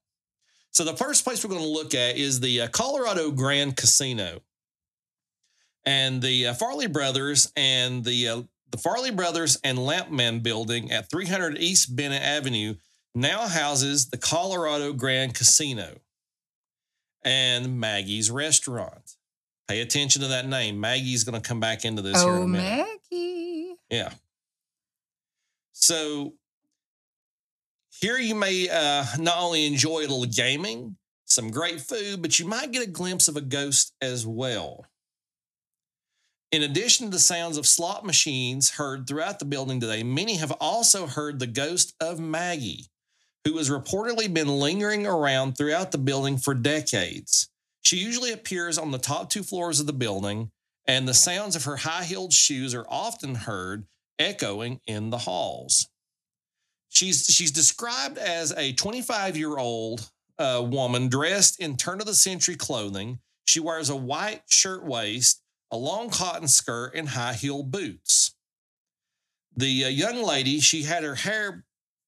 So 0.71 0.83
the 0.83 0.97
first 0.97 1.23
place 1.23 1.43
we're 1.43 1.51
going 1.51 1.63
to 1.63 1.67
look 1.67 1.95
at 1.95 2.17
is 2.17 2.39
the 2.39 2.61
uh, 2.61 2.67
Colorado 2.67 3.31
Grand 3.31 3.77
Casino, 3.77 4.41
and 5.85 6.21
the 6.21 6.47
uh, 6.47 6.53
Fairley 6.53 6.87
Brothers 6.87 7.51
and 7.55 8.03
the 8.03 8.27
uh, 8.27 8.41
the 8.71 8.77
Fairley 8.77 9.11
Brothers 9.11 9.57
and 9.63 9.77
Lampman 9.77 10.43
Building 10.43 10.91
at 10.91 11.09
300 11.09 11.57
East 11.57 11.95
Bennett 11.95 12.21
Avenue 12.21 12.75
now 13.13 13.47
houses 13.47 14.09
the 14.09 14.17
Colorado 14.17 14.91
Grand 14.93 15.33
Casino 15.33 15.97
and 17.23 17.79
Maggie's 17.79 18.29
Restaurant. 18.29 19.15
Pay 19.67 19.81
attention 19.81 20.21
to 20.21 20.27
that 20.27 20.47
name. 20.47 20.79
Maggie's 20.79 21.23
going 21.23 21.41
to 21.41 21.47
come 21.47 21.59
back 21.59 21.85
into 21.85 22.01
this 22.01 22.21
here 22.21 22.33
in 22.33 22.39
oh, 22.39 22.43
a. 22.43 22.47
Maggie. 22.47 23.75
Yeah. 23.89 24.11
So 25.71 26.33
here 27.99 28.17
you 28.17 28.35
may 28.35 28.67
uh, 28.69 29.05
not 29.17 29.37
only 29.39 29.65
enjoy 29.65 29.99
a 29.99 30.01
little 30.01 30.25
gaming, 30.25 30.97
some 31.25 31.49
great 31.49 31.81
food, 31.81 32.21
but 32.21 32.37
you 32.37 32.45
might 32.45 32.71
get 32.71 32.83
a 32.83 32.89
glimpse 32.89 33.27
of 33.27 33.37
a 33.37 33.41
ghost 33.41 33.93
as 34.01 34.27
well. 34.27 34.85
In 36.55 36.63
addition 36.63 37.07
to 37.07 37.11
the 37.11 37.19
sounds 37.19 37.57
of 37.57 37.67
slot 37.67 38.05
machines 38.05 38.69
heard 38.69 39.05
throughout 39.05 39.39
the 39.39 39.45
building 39.45 39.81
today, 39.81 40.03
many 40.03 40.37
have 40.37 40.53
also 40.61 41.05
heard 41.05 41.37
the 41.37 41.47
ghost 41.47 41.93
of 41.99 42.17
Maggie, 42.17 42.85
who 43.43 43.57
has 43.57 43.69
reportedly 43.69 44.33
been 44.33 44.47
lingering 44.47 45.05
around 45.05 45.57
throughout 45.57 45.91
the 45.91 45.97
building 45.97 46.37
for 46.37 46.53
decades. 46.53 47.49
She 47.81 47.97
usually 47.97 48.31
appears 48.31 48.77
on 48.77 48.91
the 48.91 48.97
top 48.97 49.29
two 49.29 49.43
floors 49.43 49.81
of 49.81 49.85
the 49.85 49.91
building, 49.91 50.49
and 50.87 51.05
the 51.05 51.13
sounds 51.13 51.57
of 51.57 51.65
her 51.65 51.75
high 51.75 52.05
heeled 52.05 52.31
shoes 52.31 52.73
are 52.73 52.85
often 52.87 53.35
heard 53.35 53.85
echoing 54.17 54.79
in 54.87 55.09
the 55.09 55.17
halls. 55.17 55.89
She's, 56.87 57.25
she's 57.25 57.51
described 57.51 58.17
as 58.17 58.53
a 58.53 58.71
25 58.71 59.35
year 59.35 59.57
old 59.57 60.09
uh, 60.39 60.65
woman 60.65 61.09
dressed 61.09 61.59
in 61.59 61.75
turn 61.75 61.99
of 61.99 62.05
the 62.05 62.15
century 62.15 62.55
clothing. 62.55 63.19
She 63.43 63.59
wears 63.59 63.89
a 63.89 63.95
white 63.97 64.43
shirtwaist, 64.47 65.41
a 65.71 65.77
long 65.77 66.09
cotton 66.09 66.47
skirt, 66.47 66.93
and 66.95 67.09
high 67.09 67.33
heel 67.33 67.63
boots. 67.63 68.35
The 69.57 69.85
uh, 69.85 69.89
young 69.89 70.21
lady, 70.21 70.59
she 70.59 70.83
had 70.83 71.03
her 71.03 71.15
hair 71.15 71.65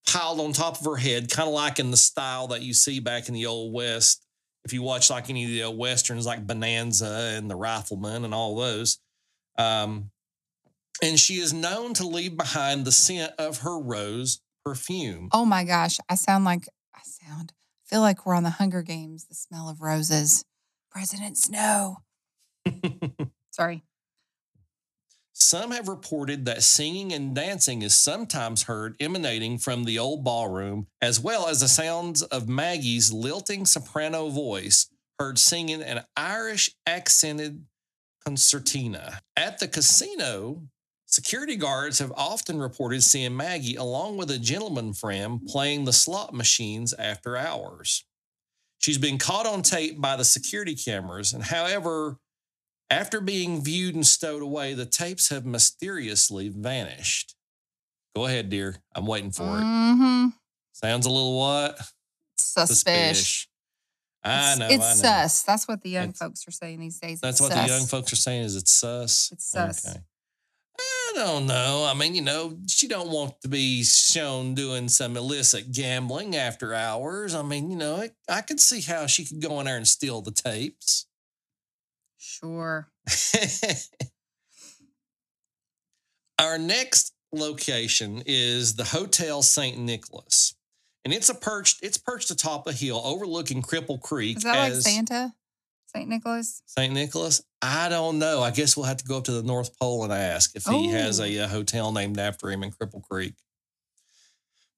piled 0.08 0.39
on 0.39 0.54
top 0.54 0.80
of 0.80 0.86
her 0.86 0.96
head, 0.96 1.30
kind 1.30 1.48
of 1.48 1.54
like 1.54 1.80
in 1.80 1.91
the 1.91 1.98
style 1.98 2.48
that 2.48 2.62
you 2.62 2.74
see 2.74 3.00
back 3.00 3.28
in 3.28 3.34
the 3.34 3.46
Old 3.46 3.74
West. 3.74 4.24
If 4.65 4.74
you 4.74 4.82
watch 4.82 5.10
like 5.10 5.30
any 5.30 5.46
of 5.46 5.50
the 5.50 5.63
old 5.63 5.78
westerns, 5.78 6.26
like 6.26 6.46
Bonanza 6.46 7.36
and 7.38 7.50
The 7.50 7.56
Rifleman 7.56 8.26
and 8.26 8.34
all 8.34 8.56
those, 8.58 9.00
um, 9.58 10.12
and 11.02 11.17
she 11.20 11.36
is 11.36 11.54
known 11.54 11.93
to 11.96 12.08
leave 12.08 12.36
behind 12.36 12.84
the 12.84 12.91
scent 12.91 13.32
of 13.38 13.60
her 13.60 13.80
rose 13.80 14.41
perfume. 14.65 15.30
Oh 15.32 15.46
my 15.46 15.63
gosh, 15.63 16.00
I 16.10 16.15
sound 16.15 16.43
like 16.43 16.67
I 16.93 17.00
sound. 17.04 17.54
I 17.56 17.89
feel 17.89 18.02
like 18.02 18.26
we're 18.26 18.36
on 18.36 18.43
the 18.43 18.50
Hunger 18.50 18.82
Games. 18.82 19.26
The 19.26 19.36
smell 19.36 19.70
of 19.70 19.80
roses. 19.80 20.43
President 20.91 21.38
Snow. 21.38 21.98
Sorry. 23.58 23.84
Some 25.34 25.72
have 25.72 25.88
reported 25.88 26.46
that 26.46 26.62
singing 26.62 27.12
and 27.12 27.34
dancing 27.34 27.82
is 27.82 27.96
sometimes 27.96 28.63
heard 28.63 28.96
emanating 29.00 29.58
from 29.58 29.84
the 29.84 29.98
old 29.98 30.24
ballroom, 30.24 30.86
as 31.02 31.20
well 31.20 31.48
as 31.48 31.62
the 31.62 31.67
sounds 31.67 32.22
of 32.22 32.48
Maggie's 32.48 33.12
lilting 33.12 33.65
soprano 33.65 34.30
voice 34.30 34.91
heard 35.17 35.39
singing 35.39 35.82
an 35.82 36.04
Irish 36.15 36.70
accented 36.86 37.65
concertina. 38.24 39.22
At 39.36 39.58
the 39.58 39.67
casino, 39.67 40.62
security 41.08 41.56
guards 41.56 41.98
have 41.98 42.13
often 42.15 42.60
reported 42.60 43.02
seeing 43.02 43.36
Maggie 43.36 43.76
along 43.76 44.17
with 44.17 44.30
a 44.30 44.38
gentleman 44.38 44.93
friend 44.93 45.41
playing 45.48 45.86
the 45.86 45.93
slot 45.93 46.32
machines 46.32 46.93
after 46.93 47.36
hours. 47.36 48.06
She's 48.78 49.00
been 49.00 49.17
caught 49.17 49.48
on 49.48 49.63
tape 49.63 50.00
by 50.00 50.15
the 50.15 50.26
security 50.26 50.76
cameras, 50.76 51.34
and 51.34 51.43
however, 51.43 52.20
after 52.89 53.19
being 53.21 53.63
viewed 53.63 53.95
and 53.95 54.06
stowed 54.06 54.41
away, 54.41 54.73
the 54.73 54.86
tapes 54.86 55.30
have 55.30 55.45
mysteriously 55.45 56.50
vanished. 56.50 57.36
Go 58.15 58.26
ahead, 58.26 58.50
dear. 58.50 58.78
I'm 58.95 59.06
waiting 59.06 59.32
for 59.32 59.43
it. 59.43 59.62
Mm-hmm. 59.62 60.28
Sounds 60.73 61.06
a 61.06 61.10
little 61.10 61.38
what? 61.38 61.80
Suspicious. 62.38 63.47
I 64.23 64.56
know. 64.58 64.67
It's 64.69 64.84
I 64.84 64.88
know. 64.89 65.28
sus. 65.28 65.43
That's 65.43 65.67
what 65.67 65.82
the 65.84 65.89
young 65.89 66.10
It's- 66.10 66.17
folks 66.17 66.47
are 66.47 66.52
saying 66.52 66.80
these 66.80 67.00
days. 67.00 67.19
That's 67.21 67.39
It's 67.39 67.41
what 67.41 67.52
sus. 67.52 67.67
the 67.67 67.73
young 67.78 67.86
folks 67.86 68.12
are 68.13 68.17
saying 68.17 68.43
is 68.43 68.56
it's 68.56 68.71
sus. 68.71 69.30
It's 69.32 69.45
sus. 69.50 69.88
Okay. 69.88 70.00
I 70.80 71.12
don't 71.15 71.47
know. 71.47 71.88
I 71.89 71.93
mean, 71.97 72.13
you 72.13 72.21
know, 72.21 72.58
she 72.67 72.88
don't 72.88 73.10
want 73.10 73.39
to 73.41 73.47
be 73.47 73.84
shown 73.84 74.54
doing 74.54 74.88
some 74.89 75.17
illicit 75.17 75.71
gambling 75.71 76.36
after 76.36 76.73
hours. 76.76 77.34
I 77.34 77.41
mean, 77.41 77.71
you 77.71 77.78
know, 77.78 77.95
I, 77.95 78.10
I 78.30 78.41
could 78.41 78.60
see 78.60 78.82
how 78.82 79.08
she 79.08 79.26
could 79.26 79.41
go 79.41 79.60
in 79.60 79.65
there 79.65 79.78
and 79.78 79.88
steal 79.88 80.21
the 80.21 80.32
tapes. 80.32 81.08
Sure. 82.28 82.90
Our 86.40 86.58
next 86.58 87.13
location 87.32 88.22
is 88.26 88.76
the 88.76 88.84
Hotel 88.84 89.42
St. 89.42 89.78
Nicholas. 89.78 90.56
And 91.06 91.13
it's 91.13 91.30
a 91.30 91.34
perched, 91.36 91.80
it's 91.82 91.98
perched 91.98 92.30
atop 92.32 92.68
a 92.68 92.74
hill 92.74 93.02
overlooking 93.04 93.62
Cripple 93.62 94.02
Creek. 94.02 94.38
Is 94.38 94.44
that 94.44 94.74
like 94.74 94.82
Santa? 94.82 95.34
St. 95.96 96.10
Nicholas? 96.10 96.62
St. 96.66 96.94
Nicholas? 96.94 97.42
I 97.62 97.88
don't 97.88 98.20
know. 98.20 98.42
I 98.42 98.52
guess 98.52 98.76
we'll 98.76 98.88
have 98.88 98.98
to 98.98 99.06
go 99.06 99.18
up 99.18 99.24
to 99.24 99.32
the 99.32 99.42
North 99.44 99.80
Pole 99.80 100.04
and 100.04 100.12
ask 100.12 100.54
if 100.56 100.66
he 100.66 100.90
has 100.90 101.22
Oh. 101.22 101.24
a, 101.24 101.40
uh 101.40 101.48
hotel 101.48 101.94
named 101.94 102.20
after 102.20 102.52
him 102.52 102.62
in 102.62 102.72
Cripple 102.72 103.02
Creek. 103.02 103.36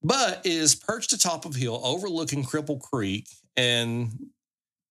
But 0.04 0.46
it 0.46 0.52
is 0.54 0.76
perched 0.76 1.12
atop 1.14 1.46
of 1.46 1.56
a 1.56 1.60
hill 1.60 1.82
overlooking 1.84 2.44
Cripple 2.46 2.80
Creek, 2.80 3.28
and 3.58 4.12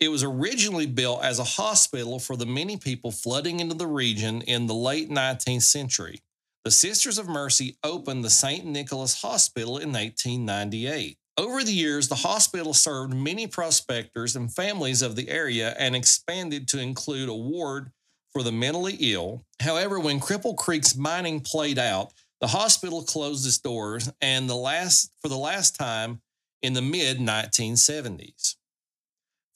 it 0.01 0.09
was 0.09 0.23
originally 0.23 0.87
built 0.87 1.25
as 1.25 1.39
a 1.39 1.45
hospital 1.45 2.19
for 2.19 2.37
the 2.37 2.47
many 2.47 2.77
people 2.77 3.11
flooding 3.11 3.61
into 3.61 3.75
the 3.75 3.87
region 3.87 4.43
in 4.43 4.67
the 4.67 4.75
late 4.75 5.11
19th 5.11 5.63
century. 5.63 6.21
The 6.65 6.71
Sisters 6.71 7.19
of 7.19 7.29
Mercy 7.29 7.79
opened 7.83 8.25
the 8.25 8.31
St. 8.31 8.65
Nicholas 8.65 9.23
Hospital 9.23 9.79
in 9.79 9.93
1898. 9.93 11.19
Over 11.37 11.63
the 11.63 11.73
years, 11.73 12.09
the 12.09 12.17
hospital 12.17 12.75
served 12.75 13.15
many 13.15 13.47
prospectors 13.47 14.37
and 14.37 14.53
families 14.53 15.03
of 15.03 15.17
the 15.17 15.29
area 15.29 15.75
and 15.79 15.95
expanded 15.95 16.69
to 16.69 16.81
include 16.81 17.29
a 17.29 17.35
ward 17.35 17.91
for 18.33 18.43
the 18.43 18.53
mentally 18.53 18.97
ill. 19.01 19.45
However, 19.61 19.99
when 19.99 20.21
Cripple 20.21 20.57
Creek's 20.57 20.97
mining 20.97 21.41
played 21.41 21.79
out, 21.79 22.13
the 22.41 22.49
hospital 22.49 23.03
closed 23.03 23.47
its 23.47 23.59
doors 23.59 24.11
and 24.21 24.49
the 24.49 24.55
last 24.55 25.13
for 25.23 25.29
the 25.29 25.39
last 25.39 25.77
time 25.77 26.21
in 26.63 26.73
the 26.73 26.83
mid 26.83 27.19
1970s. 27.19 28.58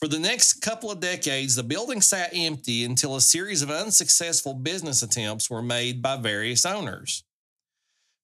For 0.03 0.09
the 0.09 0.19
next 0.19 0.55
couple 0.55 0.91
of 0.91 0.99
decades, 0.99 1.55
the 1.55 1.63
building 1.63 2.01
sat 2.01 2.31
empty 2.35 2.85
until 2.85 3.15
a 3.15 3.21
series 3.21 3.63
of 3.63 3.71
unsuccessful 3.71 4.53
business 4.53 5.01
attempts 5.01 5.49
were 5.49 5.63
made 5.63 6.03
by 6.03 6.17
various 6.17 6.67
owners. 6.67 7.23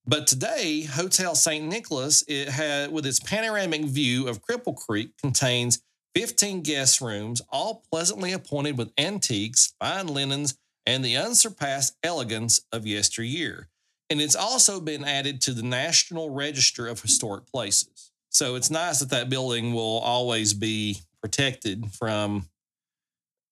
But 0.04 0.26
today, 0.26 0.82
Hotel 0.82 1.36
St. 1.36 1.64
Nicholas, 1.64 2.24
it 2.26 2.48
had, 2.48 2.90
with 2.90 3.06
its 3.06 3.20
panoramic 3.20 3.84
view 3.84 4.26
of 4.26 4.42
Cripple 4.42 4.74
Creek, 4.74 5.10
contains 5.22 5.80
15 6.16 6.62
guest 6.62 7.00
rooms, 7.00 7.40
all 7.52 7.84
pleasantly 7.92 8.32
appointed 8.32 8.76
with 8.76 8.90
antiques, 8.98 9.72
fine 9.78 10.08
linens, 10.08 10.58
and 10.84 11.04
the 11.04 11.16
unsurpassed 11.16 11.96
elegance 12.02 12.60
of 12.72 12.88
yesteryear. 12.88 13.68
And 14.10 14.20
it's 14.20 14.34
also 14.34 14.80
been 14.80 15.04
added 15.04 15.40
to 15.42 15.52
the 15.52 15.62
National 15.62 16.30
Register 16.30 16.88
of 16.88 17.00
Historic 17.00 17.46
Places. 17.46 18.10
So 18.30 18.56
it's 18.56 18.68
nice 18.68 18.98
that 18.98 19.10
that 19.10 19.30
building 19.30 19.72
will 19.72 19.98
always 19.98 20.54
be 20.54 21.02
protected 21.20 21.92
from 21.92 22.48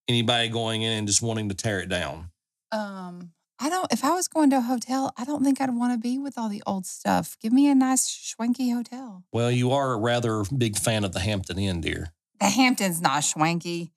anybody 0.09 0.48
going 0.48 0.83
in 0.83 0.92
and 0.92 1.07
just 1.07 1.22
wanting 1.22 1.48
to 1.48 1.55
tear 1.55 1.81
it 1.81 1.88
down. 1.88 2.31
Um, 2.72 3.33
I 3.59 3.70
don't 3.70 3.90
if 3.92 4.05
I 4.05 4.11
was 4.11 4.29
going 4.29 4.50
to 4.50 4.59
a 4.59 4.61
hotel, 4.61 5.12
I 5.16 5.24
don't 5.24 5.42
think 5.42 5.61
I'd 5.61 5.74
want 5.74 5.92
to 5.92 5.98
be 5.98 6.18
with 6.18 6.37
all 6.37 6.48
the 6.48 6.62
old 6.66 6.87
stuff. 6.87 7.37
Give 7.40 7.52
me 7.52 7.68
a 7.68 7.74
nice 7.74 8.07
schwanky 8.09 8.72
hotel. 8.72 9.24
Well, 9.33 9.50
you 9.50 9.72
are 9.72 9.92
a 9.92 9.98
rather 9.98 10.44
big 10.57 10.76
fan 10.76 11.05
of 11.05 11.12
the 11.12 11.20
Hampton 11.20 11.59
Inn, 11.59 11.81
dear. 11.81 12.12
The 12.40 12.46
Hampton's 12.46 13.00
not 13.00 13.22
schwanky. 13.22 13.90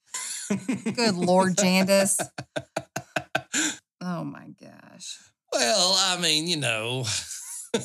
Good 0.96 1.16
Lord, 1.16 1.56
Jandis. 1.56 2.20
Oh 4.02 4.24
my 4.24 4.48
gosh. 4.62 5.18
Well, 5.52 5.94
I 5.98 6.20
mean, 6.22 6.48
you 6.48 6.58
know, 6.58 7.06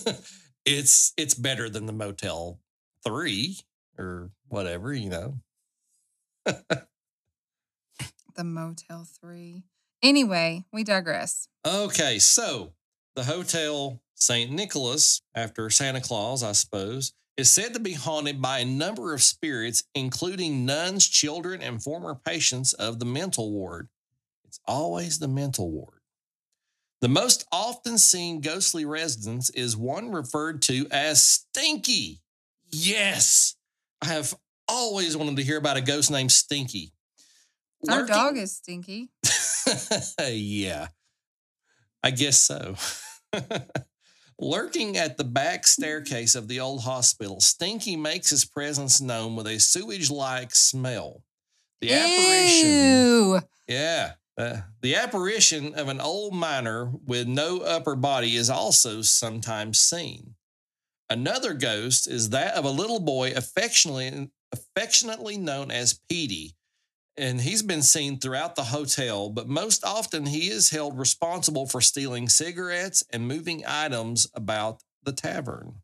it's 0.65 1.13
it's 1.17 1.35
better 1.35 1.69
than 1.69 1.87
the 1.87 1.93
Motel 1.93 2.61
Three 3.05 3.59
or 3.99 4.31
whatever, 4.49 4.93
you 4.93 5.11
know. 5.11 5.41
The 8.37 8.43
Motel 8.43 9.07
3. 9.21 9.63
Anyway, 10.03 10.65
we 10.73 10.83
digress. 10.83 11.49
Okay, 11.65 12.19
so 12.19 12.73
the 13.15 13.23
Hotel 13.23 14.01
St. 14.17 14.51
Nicholas, 14.51 15.23
after 15.37 15.71
Santa 15.71 16.01
Claus, 16.01 16.43
I 16.43 16.51
suppose, 16.53 17.13
is 17.37 17.51
said 17.51 17.75
to 17.75 17.81
be 17.81 17.93
haunted 17.93 18.43
by 18.43 18.59
a 18.59 18.65
number 18.65 19.15
of 19.15 19.23
spirits, 19.23 19.85
including 19.95 20.65
nuns, 20.65 21.07
children, 21.07 21.63
and 21.63 21.83
former 21.83 22.15
patients 22.15 22.73
of 22.73 22.99
the 22.99 23.05
mental 23.05 23.53
ward. 23.53 23.89
It's 24.45 24.61
always 24.67 25.19
the 25.19 25.29
mental 25.29 25.71
ward. 25.71 26.01
The 27.01 27.09
most 27.09 27.45
often 27.53 27.99
seen 27.99 28.41
ghostly 28.41 28.85
residence 28.85 29.51
is 29.51 29.77
one 29.77 30.11
referred 30.11 30.63
to 30.63 30.87
as 30.91 31.25
Stinky. 31.25 32.21
Yes, 32.71 33.57
I 34.03 34.07
have 34.07 34.35
always 34.75 35.17
wanted 35.17 35.37
to 35.37 35.43
hear 35.43 35.57
about 35.57 35.77
a 35.77 35.81
ghost 35.81 36.11
named 36.11 36.33
Stinky. 36.33 36.93
Our 37.89 38.01
Lurking- 38.01 38.15
dog 38.15 38.37
is 38.37 38.57
stinky. 38.57 39.11
yeah, 40.29 40.89
I 42.03 42.11
guess 42.11 42.39
so. 42.39 42.77
Lurking 44.41 44.97
at 44.97 45.17
the 45.17 45.25
back 45.25 45.67
staircase 45.67 46.35
of 46.35 46.49
the 46.49 46.61
old 46.61 46.83
hospital, 46.83 47.41
Stinky 47.41 47.95
makes 47.97 48.31
his 48.31 48.45
presence 48.45 49.01
known 49.01 49.37
with 49.37 49.47
a 49.47 49.61
sewage 49.61 50.11
like 50.11 50.55
smell. 50.55 51.23
The 51.81 51.93
apparition. 51.93 52.69
Ew. 52.71 53.41
Yeah. 53.69 54.13
uh, 54.37 54.57
the 54.83 54.97
apparition 54.97 55.75
of 55.75 55.89
an 55.89 56.01
old 56.01 56.35
miner 56.35 56.91
with 57.07 57.29
no 57.29 57.61
upper 57.61 57.95
body 57.95 58.35
is 58.35 58.51
also 58.51 59.03
sometimes 59.03 59.79
seen. 59.79 60.35
Another 61.09 61.55
ghost 61.55 62.09
is 62.09 62.31
that 62.31 62.55
of 62.55 62.65
a 62.65 62.71
little 62.71 63.01
boy 63.01 63.33
affectionately, 63.37 64.31
affectionately 64.55 65.37
known 65.37 65.71
as 65.71 66.01
Petey, 66.09 66.55
and 67.17 67.41
he's 67.41 67.63
been 67.63 67.83
seen 67.83 68.19
throughout 68.19 68.57
the 68.57 68.65
hotel, 68.65 69.29
but 69.29 69.49
most 69.49 69.85
often 69.85 70.27
he 70.27 70.49
is 70.51 70.71
held 70.71 70.99
responsible 70.99 71.67
for 71.67 71.81
stealing 71.81 72.29
cigarettes 72.29 73.05
and 73.13 73.29
moving 73.29 73.65
items 73.67 74.27
about 74.35 74.83
the 75.03 75.13
tavern. 75.13 75.75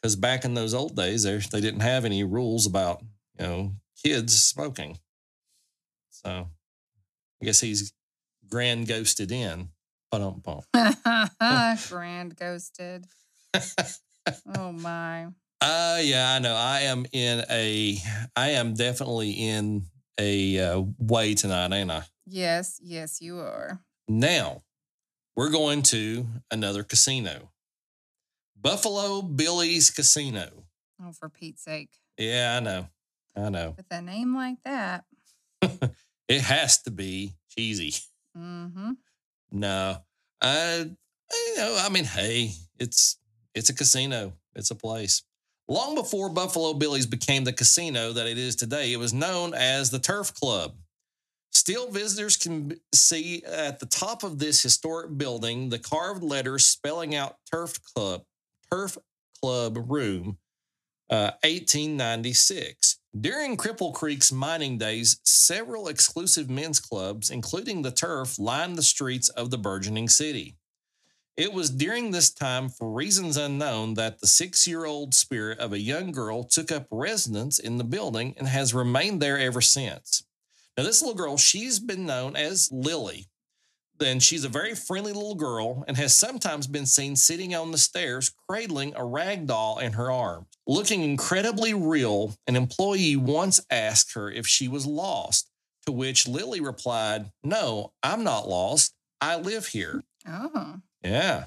Because 0.00 0.16
back 0.16 0.44
in 0.44 0.54
those 0.54 0.74
old 0.74 0.96
days, 0.96 1.22
there 1.22 1.38
they 1.38 1.60
didn't 1.60 1.80
have 1.80 2.04
any 2.04 2.24
rules 2.24 2.66
about 2.66 3.02
you 3.38 3.46
know 3.46 3.72
kids 4.02 4.42
smoking. 4.42 4.98
So 6.10 6.48
I 7.40 7.44
guess 7.44 7.60
he's 7.60 7.92
grand 8.48 8.88
ghosted 8.88 9.30
in. 9.30 9.68
Ba-dum-bum. 10.10 10.62
Grand 11.88 12.36
ghosted. 12.36 13.06
Oh 14.56 14.70
my. 14.70 15.26
Uh 15.62 16.00
yeah, 16.02 16.32
I 16.32 16.38
know. 16.40 16.56
I 16.56 16.80
am 16.80 17.06
in 17.12 17.44
a 17.48 17.96
I 18.34 18.48
am 18.50 18.74
definitely 18.74 19.30
in 19.30 19.84
a 20.18 20.58
uh, 20.58 20.82
way 20.98 21.34
tonight, 21.34 21.72
ain't 21.72 21.90
I? 21.90 22.02
Yes, 22.26 22.80
yes, 22.82 23.20
you 23.20 23.38
are. 23.38 23.80
Now, 24.08 24.64
we're 25.36 25.50
going 25.50 25.82
to 25.82 26.26
another 26.50 26.82
casino. 26.82 27.52
Buffalo 28.60 29.22
Billy's 29.22 29.90
Casino. 29.90 30.64
Oh, 31.00 31.12
for 31.12 31.28
Pete's 31.28 31.62
sake. 31.62 31.90
Yeah, 32.18 32.56
I 32.56 32.60
know. 32.60 32.88
I 33.36 33.48
know. 33.48 33.74
With 33.76 33.86
a 33.92 34.02
name 34.02 34.34
like 34.34 34.58
that. 34.64 35.04
It 36.28 36.40
has 36.40 36.80
to 36.84 36.90
be 36.90 37.34
cheesy. 37.50 37.92
Mm-hmm. 38.34 38.92
No. 39.50 39.98
Uh, 40.40 40.84
you 41.30 41.56
know, 41.58 41.76
I 41.78 41.90
mean, 41.90 42.04
hey, 42.04 42.52
it's 42.78 43.18
it's 43.54 43.68
a 43.68 43.74
casino. 43.74 44.32
It's 44.54 44.70
a 44.70 44.74
place. 44.74 45.24
Long 45.72 45.94
before 45.94 46.28
Buffalo 46.28 46.74
Billy's 46.74 47.06
became 47.06 47.44
the 47.44 47.52
casino 47.54 48.12
that 48.12 48.26
it 48.26 48.36
is 48.36 48.56
today, 48.56 48.92
it 48.92 48.98
was 48.98 49.14
known 49.14 49.54
as 49.54 49.88
the 49.88 49.98
Turf 49.98 50.34
Club. 50.34 50.74
Still, 51.50 51.90
visitors 51.90 52.36
can 52.36 52.78
see 52.92 53.42
at 53.44 53.80
the 53.80 53.86
top 53.86 54.22
of 54.22 54.38
this 54.38 54.62
historic 54.62 55.16
building 55.16 55.70
the 55.70 55.78
carved 55.78 56.22
letters 56.22 56.66
spelling 56.66 57.14
out 57.14 57.36
Turf 57.50 57.82
Club, 57.82 58.24
Turf 58.70 58.98
Club 59.40 59.90
Room, 59.90 60.36
uh, 61.08 61.32
1896. 61.42 62.98
During 63.18 63.56
Cripple 63.56 63.94
Creek's 63.94 64.30
mining 64.30 64.76
days, 64.76 65.20
several 65.24 65.88
exclusive 65.88 66.50
men's 66.50 66.80
clubs, 66.80 67.30
including 67.30 67.80
the 67.80 67.90
Turf, 67.90 68.38
lined 68.38 68.76
the 68.76 68.82
streets 68.82 69.30
of 69.30 69.50
the 69.50 69.56
burgeoning 69.56 70.10
city. 70.10 70.58
It 71.36 71.54
was 71.54 71.70
during 71.70 72.10
this 72.10 72.30
time, 72.30 72.68
for 72.68 72.90
reasons 72.90 73.38
unknown, 73.38 73.94
that 73.94 74.20
the 74.20 74.26
six 74.26 74.66
year 74.66 74.84
old 74.84 75.14
spirit 75.14 75.58
of 75.58 75.72
a 75.72 75.78
young 75.78 76.12
girl 76.12 76.44
took 76.44 76.70
up 76.70 76.86
residence 76.90 77.58
in 77.58 77.78
the 77.78 77.84
building 77.84 78.34
and 78.36 78.46
has 78.48 78.74
remained 78.74 79.22
there 79.22 79.38
ever 79.38 79.62
since. 79.62 80.24
Now, 80.76 80.84
this 80.84 81.00
little 81.00 81.16
girl, 81.16 81.38
she's 81.38 81.78
been 81.78 82.04
known 82.04 82.36
as 82.36 82.70
Lily. 82.70 83.28
Then 83.98 84.20
she's 84.20 84.44
a 84.44 84.48
very 84.48 84.74
friendly 84.74 85.12
little 85.12 85.34
girl 85.34 85.84
and 85.86 85.96
has 85.96 86.16
sometimes 86.16 86.66
been 86.66 86.86
seen 86.86 87.14
sitting 87.14 87.54
on 87.54 87.70
the 87.70 87.78
stairs, 87.78 88.32
cradling 88.48 88.94
a 88.96 89.04
rag 89.04 89.46
doll 89.46 89.78
in 89.78 89.92
her 89.92 90.10
arms. 90.10 90.48
Looking 90.66 91.02
incredibly 91.02 91.72
real, 91.72 92.34
an 92.46 92.56
employee 92.56 93.16
once 93.16 93.60
asked 93.70 94.14
her 94.14 94.30
if 94.30 94.46
she 94.46 94.68
was 94.68 94.86
lost, 94.86 95.50
to 95.86 95.92
which 95.92 96.28
Lily 96.28 96.60
replied, 96.60 97.30
No, 97.42 97.92
I'm 98.02 98.24
not 98.24 98.48
lost. 98.48 98.94
I 99.20 99.36
live 99.36 99.68
here. 99.68 100.02
Oh. 100.26 100.80
Yeah. 101.02 101.46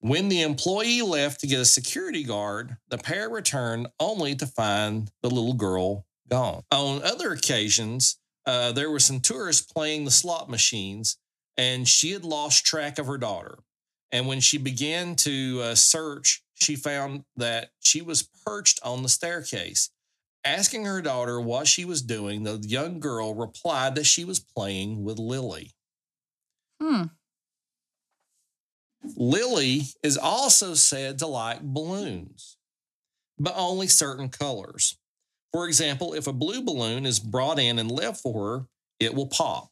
When 0.00 0.28
the 0.28 0.42
employee 0.42 1.02
left 1.02 1.40
to 1.40 1.46
get 1.46 1.60
a 1.60 1.64
security 1.64 2.22
guard, 2.22 2.76
the 2.88 2.98
pair 2.98 3.28
returned 3.28 3.88
only 3.98 4.36
to 4.36 4.46
find 4.46 5.10
the 5.22 5.30
little 5.30 5.54
girl 5.54 6.06
gone. 6.28 6.62
On 6.70 7.02
other 7.02 7.32
occasions, 7.32 8.18
uh, 8.46 8.72
there 8.72 8.90
were 8.90 9.00
some 9.00 9.20
tourists 9.20 9.70
playing 9.70 10.04
the 10.04 10.10
slot 10.10 10.48
machines, 10.48 11.18
and 11.56 11.88
she 11.88 12.12
had 12.12 12.24
lost 12.24 12.64
track 12.64 12.98
of 12.98 13.06
her 13.06 13.18
daughter. 13.18 13.58
And 14.12 14.26
when 14.26 14.40
she 14.40 14.56
began 14.56 15.16
to 15.16 15.60
uh, 15.62 15.74
search, 15.74 16.42
she 16.54 16.76
found 16.76 17.24
that 17.36 17.70
she 17.80 18.00
was 18.00 18.28
perched 18.46 18.80
on 18.82 19.02
the 19.02 19.08
staircase. 19.08 19.90
Asking 20.44 20.84
her 20.84 21.02
daughter 21.02 21.40
what 21.40 21.66
she 21.66 21.84
was 21.84 22.00
doing, 22.00 22.44
the 22.44 22.58
young 22.58 23.00
girl 23.00 23.34
replied 23.34 23.96
that 23.96 24.06
she 24.06 24.24
was 24.24 24.38
playing 24.40 25.02
with 25.02 25.18
Lily. 25.18 25.72
Hmm. 26.80 27.04
Lily 29.16 29.82
is 30.02 30.16
also 30.16 30.74
said 30.74 31.18
to 31.18 31.26
like 31.26 31.62
balloons, 31.62 32.56
but 33.38 33.54
only 33.56 33.88
certain 33.88 34.28
colors. 34.28 34.98
For 35.52 35.66
example, 35.66 36.14
if 36.14 36.26
a 36.26 36.32
blue 36.32 36.62
balloon 36.62 37.06
is 37.06 37.18
brought 37.18 37.58
in 37.58 37.78
and 37.78 37.90
left 37.90 38.20
for 38.20 38.58
her, 38.58 38.66
it 39.00 39.14
will 39.14 39.28
pop. 39.28 39.70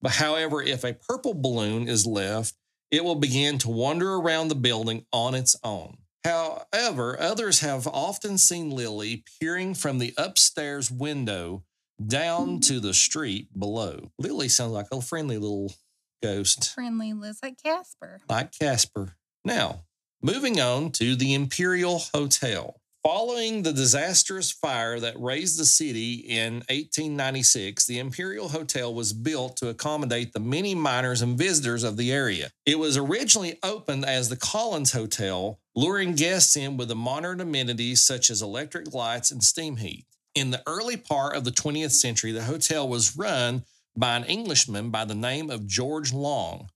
But 0.00 0.12
however, 0.12 0.62
if 0.62 0.84
a 0.84 0.94
purple 0.94 1.34
balloon 1.34 1.88
is 1.88 2.06
left, 2.06 2.54
it 2.90 3.04
will 3.04 3.14
begin 3.14 3.58
to 3.58 3.70
wander 3.70 4.14
around 4.14 4.48
the 4.48 4.54
building 4.54 5.06
on 5.12 5.34
its 5.34 5.56
own. 5.62 5.98
However, 6.24 7.20
others 7.20 7.60
have 7.60 7.86
often 7.86 8.38
seen 8.38 8.70
Lily 8.70 9.24
peering 9.40 9.74
from 9.74 9.98
the 9.98 10.14
upstairs 10.16 10.90
window 10.90 11.64
down 12.04 12.60
to 12.60 12.80
the 12.80 12.94
street 12.94 13.48
below. 13.58 14.12
Lily 14.18 14.48
sounds 14.48 14.72
like 14.72 14.86
a 14.92 15.00
friendly 15.00 15.38
little 15.38 15.72
ghost 16.22 16.74
Friendly 16.74 17.12
Liz 17.12 17.38
like 17.42 17.62
Casper. 17.62 18.20
like 18.28 18.52
Casper. 18.58 19.16
Now, 19.44 19.82
moving 20.22 20.60
on 20.60 20.92
to 20.92 21.16
the 21.16 21.34
Imperial 21.34 22.02
Hotel. 22.14 22.78
Following 23.02 23.64
the 23.64 23.72
disastrous 23.72 24.52
fire 24.52 25.00
that 25.00 25.20
razed 25.20 25.58
the 25.58 25.64
city 25.64 26.14
in 26.14 26.54
1896, 26.70 27.84
the 27.86 27.98
Imperial 27.98 28.48
Hotel 28.48 28.94
was 28.94 29.12
built 29.12 29.56
to 29.56 29.68
accommodate 29.70 30.32
the 30.32 30.38
many 30.38 30.76
miners 30.76 31.20
and 31.20 31.36
visitors 31.36 31.82
of 31.82 31.96
the 31.96 32.12
area. 32.12 32.50
It 32.64 32.78
was 32.78 32.96
originally 32.96 33.58
opened 33.64 34.04
as 34.04 34.28
the 34.28 34.36
Collins 34.36 34.92
Hotel, 34.92 35.58
luring 35.74 36.14
guests 36.14 36.54
in 36.54 36.76
with 36.76 36.86
the 36.86 36.94
modern 36.94 37.40
amenities 37.40 38.04
such 38.04 38.30
as 38.30 38.40
electric 38.40 38.94
lights 38.94 39.32
and 39.32 39.42
steam 39.42 39.78
heat. 39.78 40.06
In 40.36 40.52
the 40.52 40.62
early 40.68 40.96
part 40.96 41.34
of 41.34 41.42
the 41.42 41.50
20th 41.50 41.90
century, 41.90 42.30
the 42.30 42.44
hotel 42.44 42.88
was 42.88 43.16
run 43.16 43.64
by 43.96 44.16
an 44.16 44.24
Englishman 44.24 44.90
by 44.90 45.04
the 45.04 45.14
name 45.14 45.50
of 45.50 45.66
George 45.66 46.12
Long. 46.12 46.68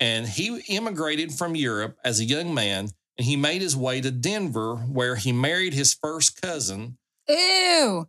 And 0.00 0.26
he 0.26 0.60
immigrated 0.68 1.32
from 1.32 1.54
Europe 1.54 1.96
as 2.04 2.20
a 2.20 2.24
young 2.24 2.52
man 2.52 2.90
and 3.16 3.26
he 3.26 3.36
made 3.36 3.62
his 3.62 3.76
way 3.76 4.00
to 4.00 4.10
Denver 4.10 4.76
where 4.76 5.16
he 5.16 5.32
married 5.32 5.74
his 5.74 5.94
first 5.94 6.40
cousin. 6.40 6.98
Ew. 7.28 8.08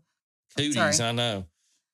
Cooties, 0.57 0.99
I 0.99 1.11
know. 1.11 1.45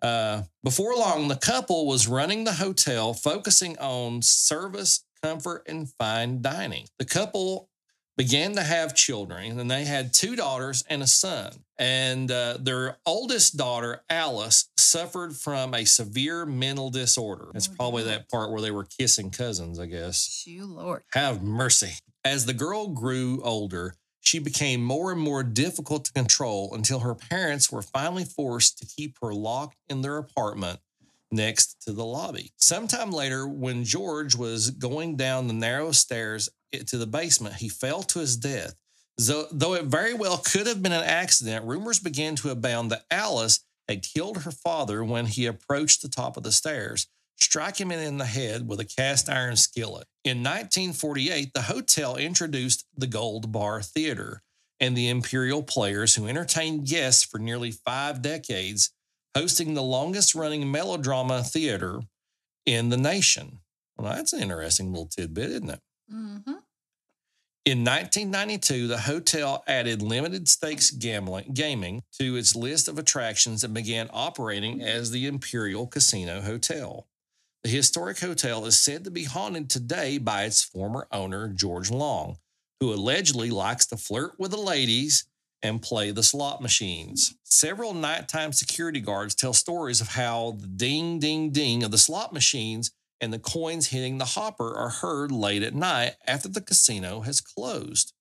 Uh, 0.02 0.44
before 0.64 0.96
long, 0.96 1.28
the 1.28 1.36
couple 1.36 1.88
was 1.88 2.08
running 2.08 2.44
the 2.44 2.54
hotel, 2.54 3.14
focusing 3.14 3.78
on 3.78 4.22
service, 4.22 5.04
comfort, 5.22 5.64
and 5.68 5.90
fine 6.00 6.42
dining. 6.42 6.88
The 6.98 7.06
couple 7.06 7.70
began 8.18 8.54
to 8.56 8.64
have 8.64 8.96
children, 8.96 9.60
and 9.60 9.70
they 9.72 9.86
had 9.86 10.14
two 10.14 10.36
daughters 10.36 10.84
and 10.90 11.02
a 11.02 11.08
son. 11.08 11.52
And 11.78 12.30
uh, 12.30 12.58
their 12.60 12.98
oldest 13.06 13.58
daughter, 13.58 14.04
Alice, 14.10 14.70
suffered 14.78 15.36
from 15.36 15.74
a 15.74 15.86
severe 15.86 16.46
mental 16.46 16.90
disorder. 16.90 17.50
That's 17.54 17.70
Oh, 17.70 17.76
probably 17.76 18.04
that 18.04 18.30
part 18.30 18.52
where 18.52 18.62
they 18.62 18.72
were 18.72 18.86
kissing 18.86 19.32
cousins, 19.32 19.80
I 19.80 19.88
guess. 19.88 20.44
Shoo 20.46 20.66
Lord. 20.66 21.04
Have 21.14 21.42
mercy. 21.42 21.94
As 22.24 22.46
the 22.46 22.54
girl 22.54 22.88
grew 22.90 23.42
older, 23.44 23.96
she 24.20 24.38
became 24.38 24.84
more 24.84 25.12
and 25.12 25.20
more 25.20 25.42
difficult 25.42 26.06
to 26.06 26.14
control 26.14 26.76
until 26.76 27.00
her 27.00 27.16
parents 27.16 27.72
were 27.72 27.82
finally 27.82 28.26
forced 28.26 28.78
to 28.78 28.86
keep 28.86 29.16
her 29.22 29.34
locked 29.34 29.78
in 29.90 30.02
their 30.04 30.18
apartment 30.18 30.80
next 31.32 31.82
to 31.82 31.94
the 31.94 32.06
lobby. 32.06 32.52
Sometime 32.58 33.10
later, 33.10 33.48
when 33.48 33.84
George 33.84 34.36
was 34.36 34.70
going 34.70 35.16
down 35.16 35.48
the 35.48 35.54
narrow 35.54 35.92
stairs 35.92 36.50
to 36.72 36.98
the 36.98 37.08
basement, 37.08 37.56
he 37.56 37.70
fell 37.70 38.04
to 38.04 38.20
his 38.20 38.38
death. 38.38 38.76
So, 39.20 39.48
though 39.52 39.74
it 39.74 39.86
very 39.86 40.14
well 40.14 40.38
could 40.38 40.68
have 40.68 40.82
been 40.82 40.92
an 40.92 41.04
accident, 41.04 41.66
rumors 41.66 42.00
began 42.00 42.36
to 42.38 42.50
abound 42.50 42.92
that 42.92 43.06
Alice 43.12 43.60
had 43.88 44.04
killed 44.04 44.44
her 44.44 44.52
father 44.52 45.04
when 45.04 45.26
he 45.26 45.46
approached 45.46 46.02
the 46.02 46.10
top 46.10 46.38
of 46.38 46.44
the 46.44 46.52
stairs, 46.52 47.08
striking 47.40 47.92
him 47.92 48.00
in 48.00 48.18
the 48.18 48.26
head 48.26 48.68
with 48.68 48.80
a 48.80 48.86
cast 48.86 49.30
iron 49.30 49.56
skillet. 49.56 50.08
In 50.24 50.38
1948, 50.38 51.54
the 51.54 51.64
hotel 51.64 52.16
introduced 52.16 52.86
the 52.96 53.08
Gold 53.08 53.52
Bar 53.52 53.82
Theater 53.82 54.42
and 54.80 54.96
the 54.96 55.10
Imperial 55.10 55.62
Players, 55.62 56.16
who 56.16 56.28
entertained 56.28 56.88
guests 56.88 57.24
for 57.24 57.38
nearly 57.38 57.72
five 57.72 58.22
decades, 58.22 58.92
hosting 59.36 59.74
the 59.74 59.84
longest 59.84 60.34
running 60.34 60.72
melodrama 60.72 61.44
theater 61.44 62.02
in 62.66 62.90
the 62.90 62.98
nation. 62.98 63.60
Well, 63.98 64.14
that's 64.14 64.34
an 64.34 64.42
interesting 64.42 64.92
little 64.92 65.08
tidbit, 65.08 65.52
isn't 65.52 65.70
it? 65.70 65.80
Mm-hmm. 66.12 66.54
In 67.64 67.84
1992, 67.84 68.88
the 68.88 68.98
hotel 68.98 69.64
added 69.68 70.02
limited 70.02 70.48
stakes 70.48 70.90
gambling 70.90 71.52
gaming 71.54 72.02
to 72.20 72.36
its 72.36 72.56
list 72.56 72.88
of 72.88 72.98
attractions 72.98 73.64
and 73.64 73.72
began 73.72 74.10
operating 74.12 74.82
as 74.82 75.12
the 75.12 75.28
Imperial 75.28 75.86
Casino 75.86 76.42
Hotel. 76.42 77.06
The 77.64 77.70
historic 77.70 78.20
hotel 78.20 78.66
is 78.66 78.82
said 78.82 79.04
to 79.04 79.12
be 79.12 79.26
haunted 79.26 79.70
today 79.70 80.18
by 80.18 80.46
its 80.46 80.64
former 80.64 81.08
owner, 81.12 81.50
George 81.50 81.92
Long, 81.92 82.38
who 82.80 82.92
allegedly 82.92 83.52
likes 83.52 83.86
to 83.88 83.98
flirt 83.98 84.40
with 84.40 84.50
the 84.50 84.58
ladies 84.58 85.26
and 85.62 85.84
play 85.84 86.10
the 86.10 86.24
slot 86.24 86.64
machines. 86.64 87.36
Several 87.44 87.94
nighttime 87.94 88.54
security 88.54 89.02
guards 89.02 89.36
tell 89.36 89.54
stories 89.54 90.02
of 90.02 90.08
how 90.08 90.58
the 90.60 90.66
ding, 90.66 91.20
ding, 91.20 91.52
ding 91.52 91.84
of 91.84 91.92
the 91.92 92.00
slot 92.00 92.34
machines 92.34 92.90
and 93.22 93.32
the 93.32 93.40
coins 93.40 93.88
hitting 93.88 94.18
the 94.18 94.26
hopper 94.26 94.76
are 94.76 94.90
heard 94.90 95.32
late 95.32 95.62
at 95.62 95.76
night 95.76 96.16
after 96.28 96.50
the 96.50 96.60
casino 96.60 97.22
has 97.22 97.40
closed. 97.40 98.14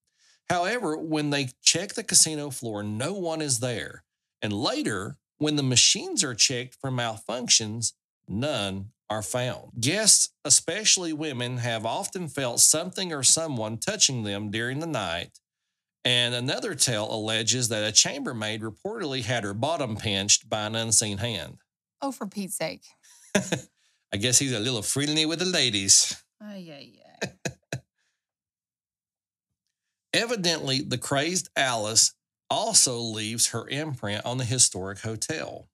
However, 0.50 0.96
when 0.96 1.30
they 1.30 1.48
check 1.62 1.94
the 1.94 2.04
casino 2.04 2.50
floor, 2.50 2.82
no 2.82 3.14
one 3.14 3.40
is 3.40 3.60
there. 3.60 4.04
And 4.42 4.52
later, 4.52 5.16
when 5.38 5.56
the 5.56 5.62
machines 5.62 6.22
are 6.22 6.34
checked 6.34 6.76
for 6.80 6.90
malfunctions, 6.90 7.94
none 8.28 8.90
are 9.08 9.22
found. 9.22 9.72
Guests, 9.80 10.28
especially 10.44 11.12
women, 11.12 11.58
have 11.58 11.86
often 11.86 12.28
felt 12.28 12.60
something 12.60 13.12
or 13.12 13.22
someone 13.22 13.78
touching 13.78 14.22
them 14.22 14.50
during 14.50 14.80
the 14.80 14.86
night. 14.86 15.38
And 16.04 16.34
another 16.34 16.74
tale 16.74 17.08
alleges 17.10 17.68
that 17.68 17.88
a 17.88 17.92
chambermaid 17.92 18.62
reportedly 18.62 19.24
had 19.24 19.44
her 19.44 19.54
bottom 19.54 19.96
pinched 19.96 20.48
by 20.48 20.62
an 20.62 20.74
unseen 20.74 21.18
hand. 21.18 21.58
Oh, 22.00 22.12
for 22.12 22.26
Pete's 22.26 22.56
sake. 22.56 22.84
I 24.12 24.16
guess 24.16 24.38
he's 24.38 24.52
a 24.52 24.60
little 24.60 24.82
friendly 24.82 25.24
with 25.26 25.38
the 25.38 25.44
ladies. 25.44 26.22
Oh, 26.42 26.54
yeah, 26.54 26.80
yeah. 26.80 27.80
Evidently, 30.12 30.80
the 30.80 30.98
crazed 30.98 31.48
Alice 31.56 32.14
also 32.48 32.98
leaves 32.98 33.48
her 33.48 33.68
imprint 33.68 34.24
on 34.24 34.38
the 34.38 34.44
historic 34.44 35.00
hotel. 35.00 35.68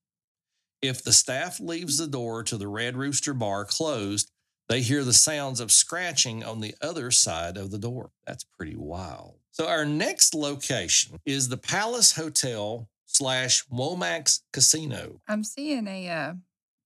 If 0.82 1.02
the 1.02 1.12
staff 1.12 1.58
leaves 1.58 1.96
the 1.96 2.06
door 2.06 2.42
to 2.44 2.58
the 2.58 2.68
Red 2.68 2.96
Rooster 2.96 3.32
Bar 3.32 3.64
closed, 3.64 4.30
they 4.68 4.82
hear 4.82 5.04
the 5.04 5.14
sounds 5.14 5.60
of 5.60 5.72
scratching 5.72 6.44
on 6.44 6.60
the 6.60 6.74
other 6.82 7.10
side 7.10 7.56
of 7.56 7.70
the 7.70 7.78
door. 7.78 8.10
That's 8.26 8.44
pretty 8.44 8.76
wild. 8.76 9.38
So, 9.52 9.66
our 9.66 9.86
next 9.86 10.34
location 10.34 11.18
is 11.24 11.48
the 11.48 11.56
Palace 11.56 12.12
Hotel 12.12 12.88
slash 13.06 13.64
Womacks 13.72 14.42
Casino. 14.52 15.20
I'm 15.26 15.44
seeing 15.44 15.86
a 15.88 16.08
uh, 16.08 16.34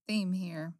theme 0.07 0.34
here. 0.34 0.74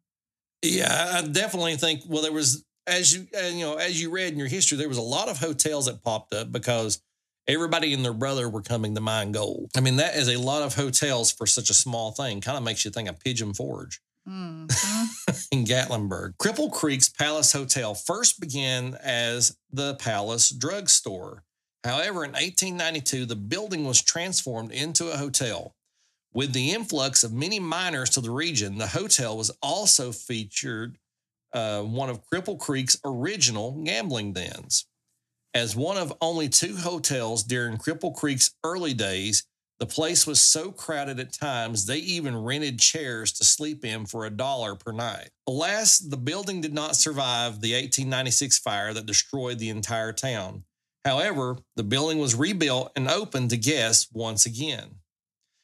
Yeah, 0.63 1.21
I 1.23 1.27
definitely 1.27 1.75
think. 1.75 2.01
Well, 2.07 2.21
there 2.21 2.31
was 2.31 2.63
as 2.87 3.13
you 3.13 3.27
you 3.53 3.65
know 3.65 3.75
as 3.75 4.01
you 4.01 4.09
read 4.11 4.33
in 4.33 4.39
your 4.39 4.47
history, 4.47 4.77
there 4.77 4.89
was 4.89 4.97
a 4.97 5.01
lot 5.03 5.29
of 5.29 5.37
hotels 5.39 5.85
that 5.87 6.03
popped 6.03 6.33
up 6.33 6.51
because 6.51 7.01
everybody 7.47 7.93
and 7.93 8.05
their 8.05 8.13
brother 8.13 8.47
were 8.49 8.61
coming 8.61 8.95
to 8.95 9.01
mine 9.01 9.31
gold. 9.31 9.71
I 9.75 9.81
mean, 9.81 9.97
that 9.97 10.15
is 10.15 10.27
a 10.27 10.37
lot 10.37 10.61
of 10.61 10.75
hotels 10.75 11.31
for 11.31 11.47
such 11.47 11.69
a 11.69 11.73
small 11.73 12.11
thing. 12.11 12.41
Kind 12.41 12.57
of 12.57 12.63
makes 12.63 12.85
you 12.85 12.91
think 12.91 13.09
of 13.09 13.19
Pigeon 13.19 13.53
Forge 13.53 13.99
Mhm. 14.27 14.69
in 15.51 15.65
Gatlinburg. 15.65 16.35
Cripple 16.37 16.71
Creek's 16.71 17.09
Palace 17.09 17.51
Hotel 17.53 17.95
first 17.95 18.39
began 18.39 18.95
as 19.01 19.57
the 19.71 19.95
Palace 19.95 20.49
Drug 20.49 20.89
Store. 20.89 21.43
However, 21.83 22.23
in 22.23 22.33
1892, 22.33 23.25
the 23.25 23.35
building 23.35 23.85
was 23.85 24.01
transformed 24.01 24.71
into 24.71 25.09
a 25.09 25.17
hotel. 25.17 25.73
With 26.33 26.53
the 26.53 26.71
influx 26.71 27.23
of 27.23 27.33
many 27.33 27.59
miners 27.59 28.09
to 28.11 28.21
the 28.21 28.31
region, 28.31 28.77
the 28.77 28.87
hotel 28.87 29.37
was 29.37 29.51
also 29.61 30.11
featured 30.11 30.97
uh, 31.53 31.81
one 31.81 32.09
of 32.09 32.25
Cripple 32.25 32.57
Creek's 32.57 32.97
original 33.03 33.83
gambling 33.83 34.31
dens. 34.31 34.85
As 35.53 35.75
one 35.75 35.97
of 35.97 36.13
only 36.21 36.47
two 36.47 36.77
hotels 36.77 37.43
during 37.43 37.77
Cripple 37.77 38.15
Creek's 38.15 38.55
early 38.63 38.93
days, 38.93 39.45
the 39.79 39.85
place 39.85 40.25
was 40.25 40.39
so 40.39 40.71
crowded 40.71 41.19
at 41.19 41.33
times 41.33 41.85
they 41.85 41.97
even 41.97 42.37
rented 42.37 42.79
chairs 42.79 43.33
to 43.33 43.43
sleep 43.43 43.83
in 43.83 44.05
for 44.05 44.25
a 44.25 44.29
dollar 44.29 44.75
per 44.75 44.93
night. 44.93 45.31
Alas, 45.47 45.97
the 45.97 46.17
building 46.17 46.61
did 46.61 46.73
not 46.73 46.95
survive 46.95 47.59
the 47.59 47.73
1896 47.73 48.59
fire 48.59 48.93
that 48.93 49.05
destroyed 49.05 49.59
the 49.59 49.69
entire 49.69 50.13
town. 50.13 50.63
However, 51.03 51.57
the 51.75 51.83
building 51.83 52.19
was 52.19 52.35
rebuilt 52.35 52.91
and 52.95 53.09
opened 53.09 53.49
to 53.49 53.57
guests 53.57 54.07
once 54.13 54.45
again. 54.45 55.00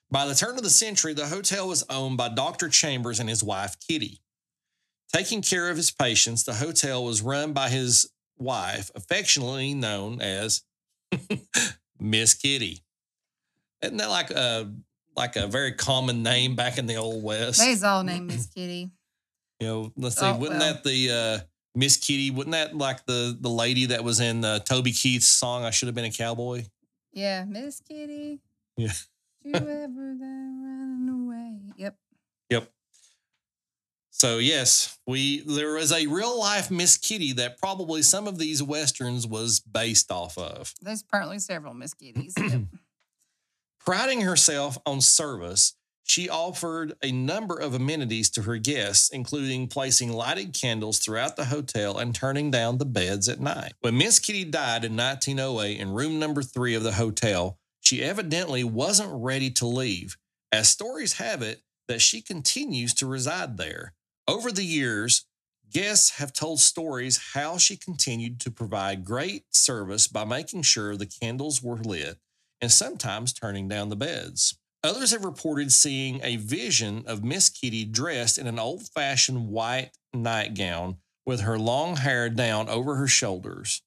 By 0.10 0.26
the 0.26 0.36
turn 0.36 0.58
of 0.58 0.64
the 0.64 0.70
century, 0.70 1.14
the 1.14 1.28
hotel 1.28 1.68
was 1.68 1.84
owned 1.90 2.18
by 2.18 2.30
Dr. 2.30 2.70
Chambers 2.70 3.20
and 3.20 3.28
his 3.28 3.44
wife, 3.44 3.76
Kitty. 3.88 4.22
Taking 5.14 5.42
care 5.42 5.70
of 5.70 5.78
his 5.78 5.92
patients, 5.92 6.44
the 6.44 6.54
hotel 6.54 7.04
was 7.04 7.22
run 7.22 7.54
by 7.54 7.70
his 7.70 8.10
wife, 8.38 8.92
affectionately 8.96 9.74
known 9.74 10.22
as 10.22 10.64
Miss 12.00 12.34
Kitty. 12.34 12.84
Isn't 13.82 13.98
that 13.98 14.10
like 14.10 14.32
a 14.32 14.72
like 15.16 15.36
a 15.36 15.48
very 15.48 15.72
common 15.74 16.24
name 16.24 16.56
back 16.56 16.78
in 16.78 16.86
the 16.86 16.96
old 16.96 17.24
west? 17.24 17.60
They's 17.60 17.84
all 17.84 18.04
named 18.04 18.28
Miss 18.32 18.48
Kitty. 18.48 18.92
You 19.60 19.68
know, 19.68 19.92
let's 19.98 20.20
see, 20.20 20.26
Oh, 20.26 20.38
wouldn't 20.38 20.60
well. 20.60 20.74
that 20.74 20.84
the 20.84 21.12
uh, 21.12 21.46
Miss 21.76 21.98
Kitty? 21.98 22.32
Wouldn't 22.32 22.52
that 22.54 22.76
like 22.78 23.06
the 23.06 23.38
the 23.40 23.50
lady 23.50 23.88
that 23.88 24.04
was 24.04 24.20
in 24.20 24.44
uh, 24.46 24.60
Toby 24.60 24.92
Keith's 24.92 25.28
song? 25.28 25.64
I 25.64 25.70
should 25.72 25.88
have 25.88 25.96
been 25.96 26.06
a 26.06 26.12
cowboy. 26.12 26.66
Yeah, 27.14 27.46
Miss 27.46 27.80
Kitty. 27.82 28.40
Yeah. 28.76 28.92
You 29.48 29.56
ever 29.56 30.14
been 30.16 31.10
away? 31.10 31.74
Yep. 31.78 31.96
Yep. 32.50 32.70
So 34.10 34.40
yes, 34.40 34.98
we 35.08 35.40
there 35.42 35.76
was 35.76 35.94
a 35.94 36.08
real 36.08 36.38
life 36.38 36.70
Miss 36.70 36.98
Kitty 36.98 37.32
that 37.34 37.58
probably 37.58 38.02
some 38.02 38.28
of 38.28 38.38
these 38.38 38.62
westerns 38.62 39.26
was 39.26 39.62
based 39.62 40.12
off 40.12 40.38
of. 40.38 40.74
There's 40.82 41.02
apparently 41.02 41.40
several 41.40 41.74
Miss 41.74 41.94
Kitties. 41.94 42.36
Yep. 42.50 42.62
Priding 43.80 44.20
herself 44.20 44.78
on 44.86 45.00
service, 45.00 45.76
she 46.04 46.28
offered 46.28 46.96
a 47.02 47.10
number 47.10 47.58
of 47.58 47.74
amenities 47.74 48.30
to 48.32 48.42
her 48.42 48.58
guests, 48.58 49.10
including 49.10 49.68
placing 49.68 50.12
lighted 50.12 50.52
candles 50.54 51.00
throughout 51.00 51.38
the 51.38 51.46
hotel 51.46 51.98
and 51.98 52.14
turning 52.14 52.52
down 52.52 52.80
the 52.80 52.86
beds 52.86 53.30
at 53.30 53.40
night. 53.40 53.72
When 53.80 53.98
Miss 53.98 54.20
Kitty 54.20 54.44
died 54.44 54.84
in 54.84 54.98
1908 54.98 55.80
in 55.80 55.94
room 55.94 56.20
number 56.20 56.44
three 56.44 56.76
of 56.76 56.84
the 56.84 56.92
hotel, 56.92 57.60
she 57.88 58.04
evidently 58.04 58.66
wasn't 58.66 59.24
ready 59.24 59.50
to 59.50 59.66
leave, 59.66 60.18
as 60.52 60.68
stories 60.68 61.14
have 61.14 61.42
it 61.42 61.62
that 61.88 62.02
she 62.02 62.22
continues 62.22 62.94
to 62.94 63.08
reside 63.08 63.56
there. 63.56 63.94
Over 64.28 64.52
the 64.52 64.66
years, 64.66 65.26
guests 65.72 66.18
have 66.18 66.34
told 66.34 66.60
stories 66.60 67.32
how 67.34 67.58
she 67.58 67.78
continued 67.78 68.42
to 68.42 68.52
provide 68.52 69.06
great 69.06 69.46
service 69.52 70.10
by 70.10 70.26
making 70.26 70.64
sure 70.64 70.98
the 70.98 71.06
candles 71.06 71.64
were 71.64 71.78
lit 71.78 72.18
and 72.60 72.70
sometimes 72.70 73.32
turning 73.32 73.70
down 73.70 73.88
the 73.88 73.96
beds. 73.96 74.60
Others 74.84 75.12
have 75.12 75.24
reported 75.24 75.72
seeing 75.72 76.20
a 76.24 76.36
vision 76.36 77.06
of 77.08 77.24
Miss 77.24 77.48
Kitty 77.48 77.86
dressed 77.86 78.38
in 78.38 78.48
an 78.48 78.60
old 78.60 78.86
fashioned 78.90 79.48
white 79.48 79.92
nightgown 80.14 80.98
with 81.26 81.40
her 81.40 81.58
long 81.58 81.96
hair 81.96 82.30
down 82.30 82.68
over 82.68 82.96
her 82.96 83.08
shoulders. 83.08 83.82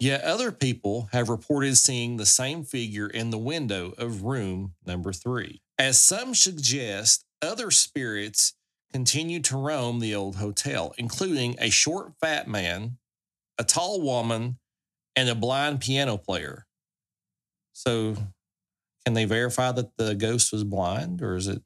Yet 0.00 0.22
other 0.24 0.50
people 0.50 1.10
have 1.12 1.28
reported 1.28 1.76
seeing 1.76 2.16
the 2.16 2.26
same 2.26 2.64
figure 2.64 3.06
in 3.06 3.30
the 3.30 3.38
window 3.38 3.92
of 3.98 4.22
room 4.22 4.74
number 4.86 5.12
three. 5.12 5.60
As 5.78 6.00
some 6.00 6.34
suggest, 6.34 7.26
other 7.42 7.70
spirits 7.70 8.54
continue 8.92 9.40
to 9.40 9.58
roam 9.58 10.00
the 10.00 10.14
old 10.14 10.36
hotel, 10.36 10.94
including 10.98 11.54
a 11.58 11.70
short, 11.70 12.14
fat 12.18 12.48
man, 12.48 12.98
a 13.58 13.64
tall 13.64 14.00
woman, 14.00 14.58
and 15.16 15.28
a 15.28 15.34
blind 15.34 15.80
piano 15.80 16.16
player. 16.16 16.66
So, 17.72 18.16
can 19.04 19.14
they 19.14 19.24
verify 19.26 19.72
that 19.72 19.96
the 19.96 20.14
ghost 20.14 20.52
was 20.52 20.64
blind, 20.64 21.22
or 21.22 21.36
is 21.36 21.48
it? 21.48 21.62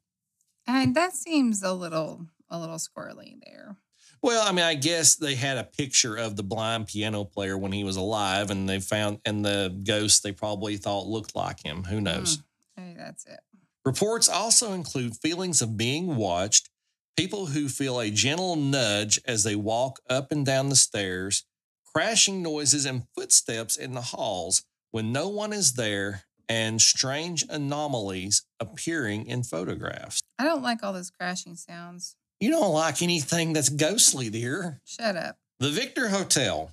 and 0.67 0.95
that 0.95 1.13
seems 1.13 1.63
a 1.63 1.73
little 1.73 2.27
a 2.49 2.59
little 2.59 2.77
squirrely 2.77 3.39
there. 3.45 3.77
Well, 4.21 4.47
I 4.47 4.51
mean, 4.51 4.65
I 4.65 4.75
guess 4.75 5.15
they 5.15 5.35
had 5.35 5.57
a 5.57 5.63
picture 5.63 6.15
of 6.15 6.35
the 6.35 6.43
blind 6.43 6.87
piano 6.87 7.23
player 7.23 7.57
when 7.57 7.71
he 7.71 7.83
was 7.83 7.95
alive, 7.95 8.49
and 8.51 8.67
they 8.67 8.79
found, 8.79 9.19
and 9.25 9.45
the 9.45 9.77
ghost 9.83 10.23
they 10.23 10.31
probably 10.31 10.77
thought 10.77 11.07
looked 11.07 11.35
like 11.35 11.63
him. 11.63 11.83
Who 11.83 11.97
hmm. 11.97 12.03
knows? 12.03 12.43
Hey, 12.75 12.95
that's 12.97 13.25
it. 13.25 13.39
Reports 13.85 14.27
also 14.27 14.73
include 14.73 15.15
feelings 15.15 15.61
of 15.61 15.77
being 15.77 16.15
watched, 16.15 16.69
people 17.15 17.47
who 17.47 17.69
feel 17.69 17.99
a 17.99 18.09
gentle 18.09 18.55
nudge 18.55 19.19
as 19.25 19.43
they 19.43 19.55
walk 19.55 19.99
up 20.09 20.31
and 20.31 20.45
down 20.45 20.69
the 20.69 20.75
stairs, 20.75 21.45
crashing 21.85 22.41
noises 22.41 22.85
and 22.85 23.03
footsteps 23.15 23.77
in 23.77 23.93
the 23.93 24.01
halls 24.01 24.63
when 24.89 25.11
no 25.11 25.29
one 25.29 25.53
is 25.53 25.73
there, 25.73 26.23
and 26.49 26.81
strange 26.81 27.45
anomalies 27.49 28.43
appearing 28.59 29.27
in 29.27 29.43
photographs. 29.43 30.21
I 30.39 30.45
don't 30.45 30.63
like 30.63 30.83
all 30.83 30.93
those 30.93 31.11
crashing 31.11 31.55
sounds. 31.55 32.15
You 32.39 32.49
don't 32.51 32.73
like 32.73 33.01
anything 33.01 33.53
that's 33.53 33.69
ghostly, 33.69 34.29
dear. 34.29 34.81
Shut 34.85 35.15
up. 35.15 35.37
The 35.59 35.69
Victor 35.69 36.09
Hotel. 36.09 36.71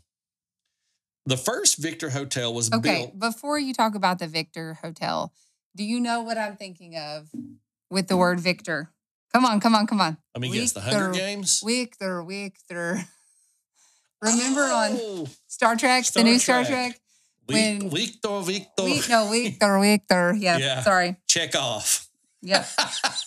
The 1.25 1.37
first 1.37 1.79
Victor 1.79 2.11
Hotel 2.11 2.53
was 2.53 2.73
Okay, 2.73 3.03
built. 3.03 3.19
before 3.19 3.59
you 3.59 3.73
talk 3.73 3.95
about 3.95 4.19
the 4.19 4.27
Victor 4.27 4.75
Hotel, 4.83 5.33
do 5.77 5.85
you 5.85 6.01
know 6.01 6.23
what 6.23 6.37
I'm 6.37 6.57
thinking 6.57 6.97
of 6.97 7.29
with 7.91 8.09
the 8.09 8.17
word 8.17 8.41
Victor? 8.41 8.91
Come 9.33 9.45
on, 9.45 9.61
come 9.61 9.75
on, 9.77 9.87
come 9.87 10.01
on. 10.01 10.17
Let 10.35 10.41
me 10.43 10.51
guess, 10.51 10.73
the 10.73 10.81
Hunger 10.81 11.11
Victor, 11.11 11.19
Games. 11.21 11.63
Victor, 11.65 12.23
Victor. 12.25 13.05
Remember 14.21 14.61
on 14.63 14.91
Oh, 14.93 15.29
Star 15.47 15.77
Trek, 15.77 16.05
Star 16.05 16.23
the 16.25 16.31
new 16.31 16.39
Star 16.41 16.65
Trek. 16.65 16.93
Trek? 16.93 17.01
When- 17.47 17.89
Victor, 17.91 18.41
Victor, 18.41 18.83
We, 18.85 19.03
no, 19.09 19.29
Victor, 19.31 19.79
Victor. 19.81 20.35
Yeah, 20.37 20.57
Yeah. 20.59 20.83
sorry. 20.83 21.17
check 21.29 21.55
off. 21.55 22.09
Yep, 22.43 22.67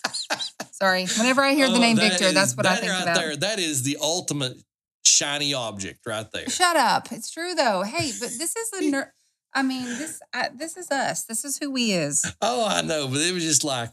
sorry. 0.86 1.06
Whenever 1.18 1.42
I 1.42 1.54
hear 1.54 1.68
the 1.70 1.76
Oh, 1.76 1.80
name 1.80 1.96
that 1.98 2.10
Victor, 2.12 2.26
is- 2.28 2.34
that's 2.34 2.56
what 2.56 2.66
I 2.66 2.76
that 2.76 2.80
think 2.82 2.92
right 2.92 3.02
about. 3.04 3.16
There, 3.18 3.36
that 3.38 3.60
is 3.60 3.84
the 3.84 3.98
ultimate 4.02 4.58
shiny 5.04 5.54
object 5.54 6.00
right 6.06 6.28
there. 6.34 6.50
Shut 6.50 6.76
up. 6.76 7.12
It's 7.12 7.30
true 7.32 7.56
though. 7.56 7.84
Hey, 7.84 8.12
but 8.20 8.30
this 8.38 8.56
is 8.56 8.74
a 8.74 8.82
ner- 8.92 9.14
I 9.54 9.62
mean, 9.64 9.86
this 9.86 10.20
I, 10.34 10.50
this 10.54 10.76
is 10.78 10.92
us. 10.92 11.24
This 11.26 11.46
is 11.46 11.58
who 11.58 11.72
we 11.72 11.92
is. 11.92 12.26
Oh, 12.42 12.66
I 12.68 12.82
know, 12.82 13.08
but 13.08 13.22
it 13.22 13.34
was 13.34 13.44
just 13.44 13.64
like, 13.64 13.90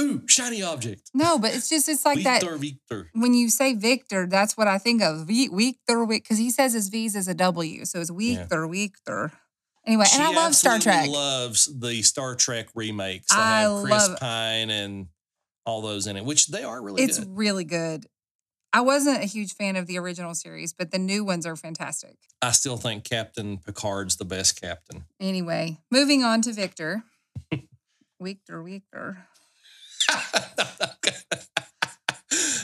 ooh, 0.00 0.22
shiny 0.26 0.62
object. 0.62 1.10
No, 1.14 1.38
but 1.38 1.54
it's 1.54 1.68
just 1.68 1.88
it's 1.88 2.04
like 2.04 2.24
that. 2.24 2.40
Victor, 2.42 2.56
Victor. 2.56 3.10
when 3.14 3.32
you 3.34 3.48
say 3.48 3.74
Victor, 3.74 4.26
that's 4.26 4.56
what 4.56 4.66
I 4.66 4.78
think 4.78 5.02
of. 5.02 5.26
Vi- 5.28 5.50
Victor, 5.52 6.04
because 6.06 6.38
he 6.38 6.50
says 6.50 6.72
his 6.72 6.88
V's 6.88 7.14
is 7.14 7.28
a 7.28 7.34
W, 7.34 7.84
so 7.84 8.00
it's 8.00 8.10
Victor, 8.10 8.66
Victor. 8.66 9.32
Anyway, 9.86 10.06
and 10.14 10.22
I 10.22 10.30
love 10.32 10.54
Star 10.54 10.78
Trek. 10.78 11.08
Loves 11.08 11.66
the 11.78 12.02
Star 12.02 12.34
Trek 12.34 12.68
remakes. 12.74 13.26
I 13.30 13.60
have 13.60 13.82
Chris 13.84 14.08
love- 14.08 14.18
Pine 14.18 14.70
and 14.70 15.06
all 15.64 15.82
those 15.82 16.06
in 16.06 16.16
it, 16.16 16.24
which 16.24 16.48
they 16.48 16.62
are 16.62 16.82
really 16.82 17.02
good. 17.02 17.08
it's 17.10 17.18
good. 17.18 17.36
really 17.36 17.64
good. 17.64 18.06
I 18.72 18.80
wasn't 18.80 19.22
a 19.22 19.26
huge 19.26 19.54
fan 19.54 19.76
of 19.76 19.86
the 19.86 19.98
original 19.98 20.34
series, 20.34 20.72
but 20.72 20.90
the 20.90 20.98
new 20.98 21.24
ones 21.24 21.46
are 21.46 21.54
fantastic. 21.54 22.16
I 22.42 22.50
still 22.50 22.76
think 22.76 23.04
Captain 23.04 23.58
Picard's 23.58 24.16
the 24.16 24.24
best 24.24 24.60
captain. 24.60 25.04
Anyway, 25.20 25.78
moving 25.90 26.24
on 26.24 26.42
to 26.42 26.52
Victor. 26.52 27.04
Victor, 28.20 28.62
Victor. 28.62 29.28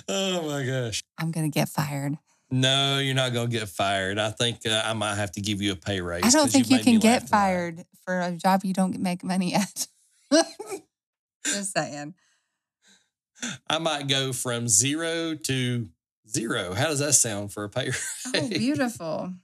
oh 0.09 0.43
my 0.49 0.65
gosh. 0.67 1.03
I'm 1.17 1.31
gonna 1.31 1.49
get 1.49 1.69
fired. 1.69 2.19
No, 2.51 2.99
you're 2.99 3.15
not 3.15 3.33
going 3.33 3.49
to 3.49 3.59
get 3.59 3.69
fired. 3.69 4.19
I 4.19 4.31
think 4.31 4.67
uh, 4.67 4.83
I 4.85 4.93
might 4.93 5.15
have 5.15 5.31
to 5.33 5.41
give 5.41 5.63
you 5.63 5.73
a 5.73 5.77
pay 5.77 6.01
raise. 6.01 6.25
I 6.25 6.31
don't 6.31 6.51
think 6.51 6.69
you 6.69 6.77
made 6.77 6.85
can 6.85 6.99
get 6.99 7.21
tonight. 7.21 7.29
fired 7.29 7.85
for 8.05 8.21
a 8.21 8.33
job 8.33 8.63
you 8.65 8.75
don't 8.75 8.99
make 8.99 9.23
money 9.23 9.55
at. 9.55 9.87
Just 11.47 11.73
saying. 11.73 12.15
I 13.69 13.79
might 13.79 14.09
go 14.09 14.33
from 14.33 14.69
zero 14.69 15.35
to 15.35 15.89
Zero. 16.31 16.75
How 16.75 16.87
does 16.87 17.01
that 17.01 17.15
sound 17.15 17.53
for 17.53 17.65
a 17.65 17.69
pay 17.69 17.91
Oh, 18.35 18.49
beautiful. 18.49 19.35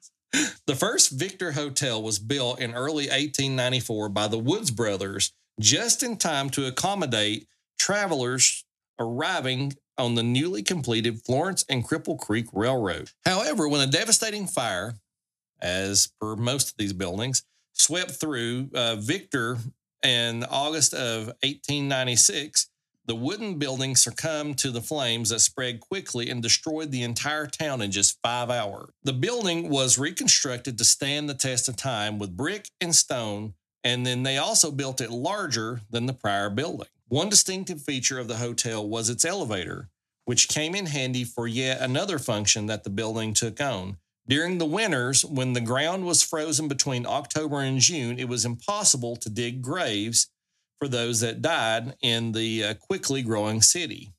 The 0.67 0.77
first 0.77 1.11
Victor 1.11 1.53
Hotel 1.53 2.03
was 2.03 2.19
built 2.19 2.61
in 2.61 2.75
early 2.75 3.07
1894 3.07 4.09
by 4.11 4.29
the 4.29 4.39
Woods 4.39 4.71
brothers 4.71 5.33
just 5.59 6.03
in 6.03 6.17
time 6.17 6.51
to 6.51 6.67
accommodate 6.67 7.49
travelers 7.79 8.65
arriving 8.99 9.75
on 9.99 10.15
the 10.15 10.23
newly 10.23 10.63
completed 10.63 11.23
Florence 11.23 11.65
and 11.69 11.87
Cripple 11.87 12.19
Creek 12.19 12.47
Railroad. 12.53 13.11
However, 13.25 13.67
when 13.69 13.81
a 13.81 13.91
devastating 13.91 14.47
fire, 14.47 14.97
as 15.61 16.13
per 16.21 16.37
most 16.37 16.71
of 16.71 16.77
these 16.77 16.93
buildings, 16.93 17.45
swept 17.73 18.13
through 18.13 18.69
uh, 18.75 18.97
Victor 18.97 19.57
in 20.03 20.45
August 20.45 20.93
of 20.93 21.29
1896, 21.43 22.69
the 23.07 23.15
wooden 23.15 23.55
building 23.55 23.95
succumbed 23.95 24.59
to 24.59 24.71
the 24.71 24.81
flames 24.81 25.31
that 25.31 25.39
spread 25.39 25.81
quickly 25.81 26.29
and 26.29 26.43
destroyed 26.43 26.91
the 26.91 27.05
entire 27.05 27.47
town 27.47 27.81
in 27.81 27.93
just 27.93 28.19
five 28.23 28.51
hours. 28.51 28.91
The 29.05 29.13
building 29.13 29.69
was 29.69 29.99
reconstructed 29.99 30.77
to 30.77 30.85
stand 30.85 31.29
the 31.29 31.35
test 31.35 31.69
of 31.69 31.77
time 31.77 32.19
with 32.19 32.37
brick 32.37 32.69
and 32.81 32.95
stone, 32.95 33.55
and 33.85 34.05
then 34.05 34.25
they 34.25 34.39
also 34.39 34.73
built 34.73 35.01
it 35.01 35.11
larger 35.11 35.83
than 35.89 36.07
the 36.07 36.13
prior 36.13 36.51
building. 36.51 36.89
One 37.09 37.29
distinctive 37.29 37.81
feature 37.81 38.19
of 38.19 38.27
the 38.27 38.39
hotel 38.39 38.87
was 38.87 39.09
its 39.09 39.25
elevator, 39.25 39.89
which 40.25 40.49
came 40.49 40.75
in 40.75 40.87
handy 40.87 41.23
for 41.23 41.47
yet 41.47 41.81
another 41.81 42.19
function 42.19 42.67
that 42.67 42.83
the 42.83 42.91
building 42.91 43.33
took 43.33 43.61
on. 43.61 43.99
During 44.29 44.59
the 44.59 44.67
winters, 44.67 45.25
when 45.25 45.53
the 45.53 45.61
ground 45.61 46.05
was 46.05 46.25
frozen 46.25 46.67
between 46.67 47.07
October 47.07 47.61
and 47.61 47.79
June, 47.79 48.19
it 48.19 48.29
was 48.29 48.45
impossible 48.45 49.15
to 49.17 49.31
dig 49.31 49.63
graves 49.63 50.27
for 50.79 50.89
those 50.89 51.21
that 51.21 51.43
died 51.43 51.97
in 52.03 52.33
the 52.33 52.65
uh, 52.65 52.75
quickly 52.75 53.23
growing 53.23 53.63
city. 53.63 54.13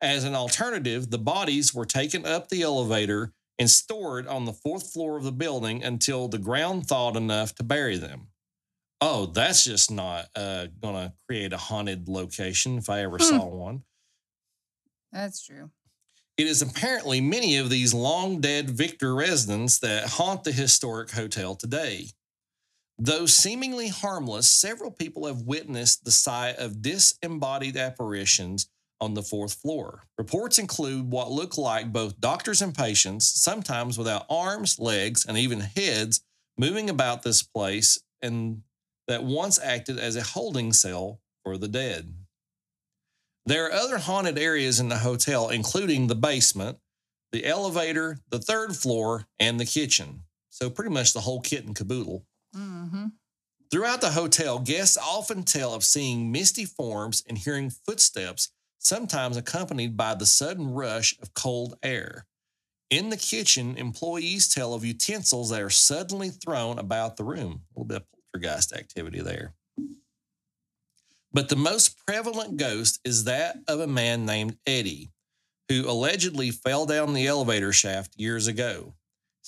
As 0.00 0.24
an 0.24 0.34
alternative, 0.34 1.10
the 1.10 1.18
bodies 1.18 1.74
were 1.74 1.84
taken 1.84 2.24
up 2.24 2.48
the 2.48 2.62
elevator 2.62 3.32
and 3.58 3.68
stored 3.68 4.26
on 4.28 4.44
the 4.44 4.52
fourth 4.52 4.92
floor 4.92 5.16
of 5.16 5.24
the 5.24 5.32
building 5.32 5.82
until 5.82 6.28
the 6.28 6.38
ground 6.38 6.86
thawed 6.86 7.16
enough 7.16 7.54
to 7.56 7.64
bury 7.64 7.96
them. 7.96 8.28
Oh, 9.00 9.26
that's 9.26 9.64
just 9.64 9.90
not 9.90 10.26
uh, 10.34 10.66
going 10.80 10.94
to 10.94 11.12
create 11.26 11.52
a 11.52 11.56
haunted 11.56 12.08
location 12.08 12.78
if 12.78 12.88
I 12.88 13.02
ever 13.02 13.18
saw 13.18 13.44
one. 13.46 13.82
That's 15.12 15.44
true. 15.44 15.70
It 16.36 16.46
is 16.46 16.62
apparently 16.62 17.20
many 17.20 17.56
of 17.56 17.70
these 17.70 17.92
long 17.92 18.40
dead 18.40 18.70
Victor 18.70 19.14
residents 19.14 19.78
that 19.80 20.08
haunt 20.08 20.44
the 20.44 20.52
historic 20.52 21.10
hotel 21.10 21.56
today. 21.56 22.06
Though 22.98 23.26
seemingly 23.26 23.88
harmless, 23.88 24.50
several 24.50 24.90
people 24.90 25.26
have 25.26 25.42
witnessed 25.42 26.04
the 26.04 26.10
sight 26.10 26.56
of 26.56 26.82
disembodied 26.82 27.76
apparitions 27.76 28.68
on 29.00 29.14
the 29.14 29.22
fourth 29.22 29.54
floor. 29.54 30.02
Reports 30.18 30.58
include 30.58 31.12
what 31.12 31.30
look 31.30 31.56
like 31.56 31.92
both 31.92 32.20
doctors 32.20 32.60
and 32.60 32.74
patients, 32.74 33.28
sometimes 33.28 33.96
without 33.96 34.26
arms, 34.28 34.80
legs, 34.80 35.24
and 35.24 35.38
even 35.38 35.60
heads, 35.60 36.22
moving 36.58 36.90
about 36.90 37.22
this 37.22 37.42
place 37.42 38.00
and 38.20 38.62
that 39.06 39.22
once 39.22 39.60
acted 39.62 39.98
as 39.98 40.16
a 40.16 40.22
holding 40.22 40.72
cell 40.72 41.20
for 41.44 41.56
the 41.56 41.68
dead. 41.68 42.12
There 43.46 43.66
are 43.66 43.72
other 43.72 43.98
haunted 43.98 44.36
areas 44.38 44.80
in 44.80 44.88
the 44.88 44.98
hotel, 44.98 45.48
including 45.48 46.08
the 46.08 46.14
basement, 46.14 46.78
the 47.32 47.46
elevator, 47.46 48.18
the 48.28 48.40
third 48.40 48.76
floor, 48.76 49.26
and 49.38 49.58
the 49.58 49.64
kitchen. 49.64 50.24
So, 50.50 50.68
pretty 50.68 50.90
much 50.90 51.12
the 51.12 51.20
whole 51.20 51.40
kit 51.40 51.64
and 51.64 51.74
caboodle. 51.74 52.26
Mm-hmm. 52.56 53.06
Throughout 53.70 54.00
the 54.00 54.10
hotel, 54.10 54.58
guests 54.58 54.96
often 54.96 55.42
tell 55.42 55.74
of 55.74 55.84
seeing 55.84 56.32
misty 56.32 56.64
forms 56.64 57.22
and 57.28 57.36
hearing 57.36 57.70
footsteps, 57.70 58.50
sometimes 58.78 59.36
accompanied 59.36 59.96
by 59.96 60.14
the 60.14 60.26
sudden 60.26 60.70
rush 60.70 61.18
of 61.20 61.34
cold 61.34 61.76
air. 61.82 62.26
In 62.90 63.10
the 63.10 63.18
kitchen, 63.18 63.76
employees 63.76 64.48
tell 64.48 64.72
of 64.72 64.84
utensils 64.84 65.50
that 65.50 65.60
are 65.60 65.68
suddenly 65.68 66.30
thrown 66.30 66.78
about 66.78 67.16
the 67.16 67.24
room. 67.24 67.60
A 67.76 67.80
little 67.80 67.84
bit 67.84 67.96
of 67.98 68.06
poltergeist 68.32 68.72
activity 68.72 69.20
there. 69.20 69.52
But 71.30 71.50
the 71.50 71.56
most 71.56 71.98
prevalent 72.06 72.56
ghost 72.56 73.00
is 73.04 73.24
that 73.24 73.58
of 73.68 73.80
a 73.80 73.86
man 73.86 74.24
named 74.24 74.56
Eddie, 74.66 75.10
who 75.68 75.88
allegedly 75.88 76.50
fell 76.50 76.86
down 76.86 77.12
the 77.12 77.26
elevator 77.26 77.72
shaft 77.72 78.14
years 78.16 78.46
ago. 78.46 78.94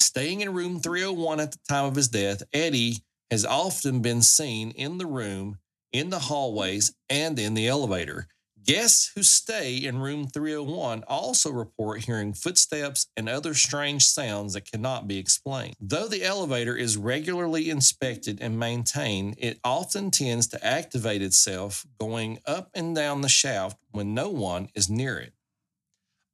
Staying 0.01 0.41
in 0.41 0.55
room 0.55 0.81
301 0.81 1.41
at 1.41 1.53
the 1.53 1.59
time 1.69 1.85
of 1.85 1.95
his 1.95 2.09
death, 2.09 2.43
Eddie 2.53 3.05
has 3.31 3.45
often 3.45 4.01
been 4.01 4.23
seen 4.23 4.73
in 4.73 4.99
the 4.99 5.07
room, 5.07 5.59
in 5.93 6.11
the 6.11 6.19
hallways, 6.19 6.93
and 7.09 7.39
in 7.39 7.55
the 7.55 7.69
elevator. 7.69 8.27
Guests 8.63 9.13
who 9.15 9.23
stay 9.23 9.77
in 9.77 9.99
room 9.99 10.27
301 10.27 11.05
also 11.09 11.51
report 11.51 12.05
hearing 12.05 12.35
footsteps 12.35 13.07
and 13.17 13.29
other 13.29 13.55
strange 13.55 14.05
sounds 14.05 14.55
that 14.55 14.71
cannot 14.71 15.09
be 15.09 15.19
explained. 15.19 15.77
Though 15.81 16.09
the 16.09 16.25
elevator 16.25 16.77
is 16.77 16.97
regularly 16.97 17.71
inspected 17.71 18.41
and 18.41 18.59
maintained, 18.59 19.37
it 19.39 19.61
often 19.65 20.11
tends 20.11 20.47
to 20.49 20.65
activate 20.65 21.23
itself 21.23 21.87
going 21.99 22.41
up 22.47 22.71
and 22.75 22.95
down 22.95 23.23
the 23.23 23.29
shaft 23.29 23.79
when 23.93 24.15
no 24.15 24.29
one 24.29 24.69
is 24.75 24.91
near 24.91 25.19
it. 25.19 25.33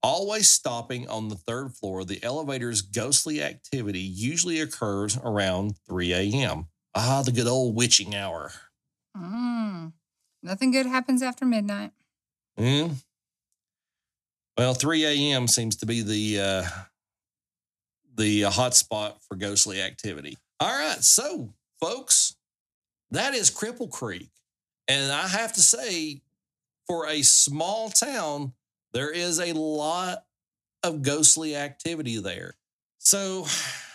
Always 0.07 0.49
stopping 0.49 1.09
on 1.09 1.27
the 1.27 1.35
third 1.35 1.75
floor, 1.75 2.05
the 2.05 2.23
elevator's 2.23 2.81
ghostly 2.81 3.43
activity 3.43 3.99
usually 3.99 4.61
occurs 4.61 5.19
around 5.21 5.75
3 5.89 6.13
a.m. 6.13 6.69
Ah, 6.95 7.23
the 7.27 7.33
good 7.33 7.49
old 7.49 7.75
witching 7.75 8.15
hour. 8.15 8.53
Mm. 9.17 9.95
Nothing 10.45 10.71
good 10.71 10.87
happens 10.87 11.23
after 11.23 11.45
midnight. 11.45 11.91
Mm. 12.57 13.03
Well, 14.57 14.75
3 14.75 15.07
a.m. 15.07 15.49
seems 15.49 15.75
to 15.79 15.87
be 15.87 16.03
the 16.03 16.41
uh, 16.41 16.65
the 18.15 18.43
hot 18.43 18.77
spot 18.77 19.19
for 19.27 19.35
ghostly 19.35 19.83
activity. 19.83 20.39
All 20.61 20.69
right, 20.69 21.03
so 21.03 21.53
folks, 21.81 22.37
that 23.11 23.35
is 23.35 23.51
Cripple 23.51 23.91
Creek, 23.91 24.31
and 24.87 25.11
I 25.11 25.27
have 25.27 25.53
to 25.55 25.61
say, 25.61 26.21
for 26.87 27.09
a 27.09 27.23
small 27.23 27.91
town, 27.91 28.53
there 28.93 29.11
is 29.11 29.41
a 29.41 29.53
lot 29.53 30.25
of 30.83 31.03
ghostly 31.03 31.57
activity 31.57 32.19
there. 32.21 32.55
So, 32.99 33.47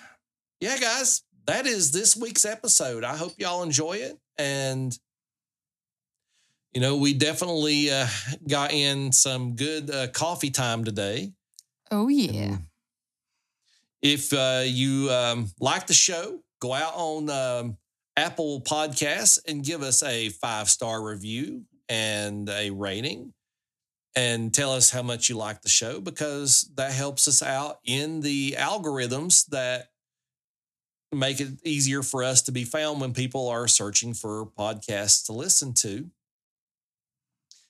yeah, 0.59 0.77
guys, 0.77 1.23
that 1.45 1.65
is 1.65 1.91
this 1.91 2.15
week's 2.15 2.45
episode. 2.45 3.03
I 3.03 3.15
hope 3.17 3.33
y'all 3.37 3.63
enjoy 3.63 3.93
it, 3.93 4.17
and 4.37 4.97
you 6.73 6.79
know, 6.79 6.97
we 6.97 7.13
definitely 7.13 7.91
uh, 7.91 8.07
got 8.47 8.71
in 8.71 9.11
some 9.11 9.55
good 9.55 9.91
uh, 9.91 10.07
coffee 10.07 10.51
time 10.51 10.85
today. 10.85 11.33
Oh, 11.91 12.07
yeah. 12.07 12.57
If 14.01 14.31
uh, 14.31 14.63
you 14.65 15.09
um, 15.11 15.51
like 15.59 15.87
the 15.87 15.93
show, 15.93 16.39
go 16.59 16.73
out 16.73 16.93
on 16.95 17.29
um, 17.29 17.77
Apple 18.15 18.61
Podcasts 18.61 19.37
and 19.47 19.63
give 19.63 19.81
us 19.81 20.01
a 20.01 20.29
five 20.29 20.69
star 20.69 21.03
review 21.03 21.63
and 21.89 22.49
a 22.49 22.69
rating 22.69 23.33
and 24.15 24.53
tell 24.53 24.73
us 24.73 24.91
how 24.91 25.01
much 25.01 25.29
you 25.29 25.37
like 25.37 25.61
the 25.61 25.69
show 25.69 26.01
because 26.01 26.69
that 26.75 26.91
helps 26.91 27.27
us 27.27 27.41
out 27.41 27.79
in 27.85 28.21
the 28.21 28.55
algorithms 28.57 29.45
that 29.47 29.87
make 31.13 31.39
it 31.39 31.49
easier 31.63 32.03
for 32.03 32.23
us 32.23 32.41
to 32.43 32.51
be 32.51 32.63
found 32.63 33.01
when 33.01 33.13
people 33.13 33.47
are 33.49 33.67
searching 33.67 34.13
for 34.13 34.45
podcasts 34.57 35.25
to 35.25 35.33
listen 35.33 35.73
to. 35.73 36.09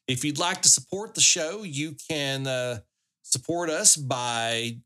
If 0.07 0.23
you'd 0.25 0.39
like 0.39 0.61
to 0.63 0.69
support 0.69 1.15
the 1.15 1.21
show, 1.21 1.63
you 1.63 1.95
can 2.09 2.47
uh, 2.47 2.79
support 3.21 3.69
us 3.69 3.95
by 3.95 4.77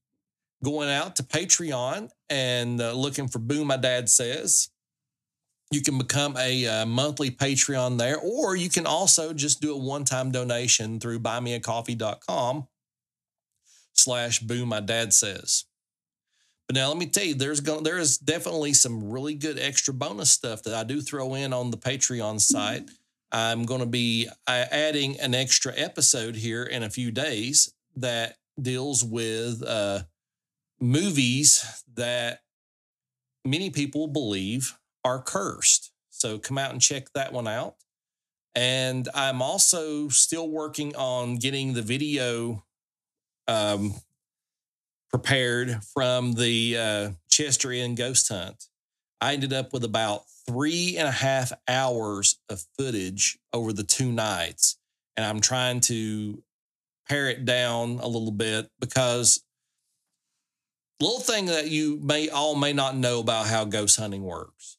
going 0.63 0.89
out 0.89 1.15
to 1.17 1.23
Patreon 1.23 2.09
and 2.29 2.81
uh, 2.81 2.93
looking 2.93 3.27
for 3.27 3.39
Boo 3.39 3.65
My 3.65 3.77
Dad 3.77 4.09
Says. 4.09 4.69
You 5.75 5.81
can 5.81 5.97
become 5.97 6.37
a 6.37 6.65
uh, 6.65 6.85
monthly 6.85 7.29
Patreon 7.29 7.97
there, 7.97 8.17
or 8.17 8.55
you 8.55 8.69
can 8.69 8.85
also 8.85 9.33
just 9.33 9.59
do 9.59 9.73
a 9.73 9.77
one-time 9.77 10.31
donation 10.31 11.01
through 11.01 11.19
buymeacoffee.com 11.19 12.67
slash 13.91 14.39
Boo 14.39 14.65
My 14.65 14.79
Dad 14.79 15.11
Says. 15.11 15.65
But 16.65 16.75
now 16.75 16.87
let 16.87 16.95
me 16.95 17.07
tell 17.07 17.25
you, 17.25 17.35
there's 17.35 17.59
going 17.59 17.83
there 17.83 17.97
is 17.97 18.17
definitely 18.17 18.71
some 18.71 19.11
really 19.11 19.33
good 19.33 19.59
extra 19.59 19.93
bonus 19.93 20.31
stuff 20.31 20.63
that 20.63 20.73
I 20.73 20.85
do 20.85 21.01
throw 21.01 21.33
in 21.33 21.51
on 21.51 21.71
the 21.71 21.77
Patreon 21.77 22.39
site. 22.39 22.89
I'm 23.33 23.65
going 23.65 23.81
to 23.81 23.85
be 23.85 24.29
uh, 24.47 24.65
adding 24.71 25.19
an 25.19 25.35
extra 25.35 25.73
episode 25.75 26.37
here 26.37 26.63
in 26.63 26.83
a 26.83 26.89
few 26.89 27.11
days 27.11 27.73
that 27.97 28.37
deals 28.61 29.03
with 29.03 29.61
uh, 29.61 30.03
movies 30.79 31.83
that 31.95 32.43
many 33.43 33.69
people 33.71 34.07
believe 34.07 34.73
are 35.05 35.21
cursed. 35.21 35.91
So 36.09 36.39
come 36.39 36.57
out 36.57 36.71
and 36.71 36.81
check 36.81 37.13
that 37.13 37.31
one 37.31 37.47
out. 37.47 37.75
And 38.55 39.07
I'm 39.13 39.41
also 39.41 40.09
still 40.09 40.49
working 40.49 40.95
on 40.95 41.37
getting 41.37 41.73
the 41.73 41.81
video 41.81 42.63
um, 43.47 43.93
prepared 45.09 45.83
from 45.93 46.33
the 46.33 46.77
uh, 46.77 47.09
Chester 47.29 47.71
Inn 47.71 47.95
ghost 47.95 48.29
hunt. 48.29 48.65
I 49.21 49.33
ended 49.33 49.53
up 49.53 49.71
with 49.71 49.83
about 49.83 50.23
three 50.47 50.95
and 50.97 51.07
a 51.07 51.11
half 51.11 51.51
hours 51.67 52.39
of 52.49 52.65
footage 52.77 53.37
over 53.53 53.71
the 53.71 53.83
two 53.83 54.11
nights. 54.11 54.77
And 55.17 55.25
I'm 55.25 55.41
trying 55.41 55.81
to 55.81 56.41
pare 57.07 57.29
it 57.29 57.45
down 57.45 57.99
a 57.99 58.07
little 58.07 58.31
bit 58.31 58.69
because 58.79 59.43
little 60.99 61.19
thing 61.19 61.47
that 61.47 61.69
you 61.69 61.99
may 62.01 62.29
all 62.29 62.55
may 62.55 62.73
not 62.73 62.95
know 62.95 63.19
about 63.19 63.47
how 63.47 63.65
ghost 63.65 63.99
hunting 63.99 64.23
works 64.23 64.77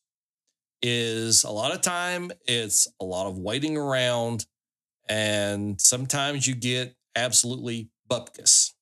is 0.88 1.42
a 1.42 1.50
lot 1.50 1.72
of 1.72 1.80
time 1.80 2.30
it's 2.46 2.86
a 3.00 3.04
lot 3.04 3.26
of 3.26 3.36
waiting 3.36 3.76
around 3.76 4.46
and 5.08 5.80
sometimes 5.80 6.46
you 6.46 6.54
get 6.54 6.94
absolutely 7.16 7.88
bupkis. 8.08 8.72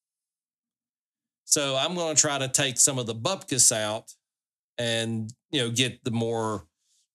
So 1.47 1.77
I'm 1.77 1.95
going 1.95 2.15
to 2.15 2.21
try 2.21 2.39
to 2.39 2.49
take 2.49 2.79
some 2.79 2.99
of 2.99 3.07
the 3.07 3.15
bupkis 3.15 3.73
out 3.73 4.13
and 4.77 5.33
you 5.51 5.63
know 5.63 5.71
get 5.71 6.05
the 6.05 6.11
more 6.11 6.67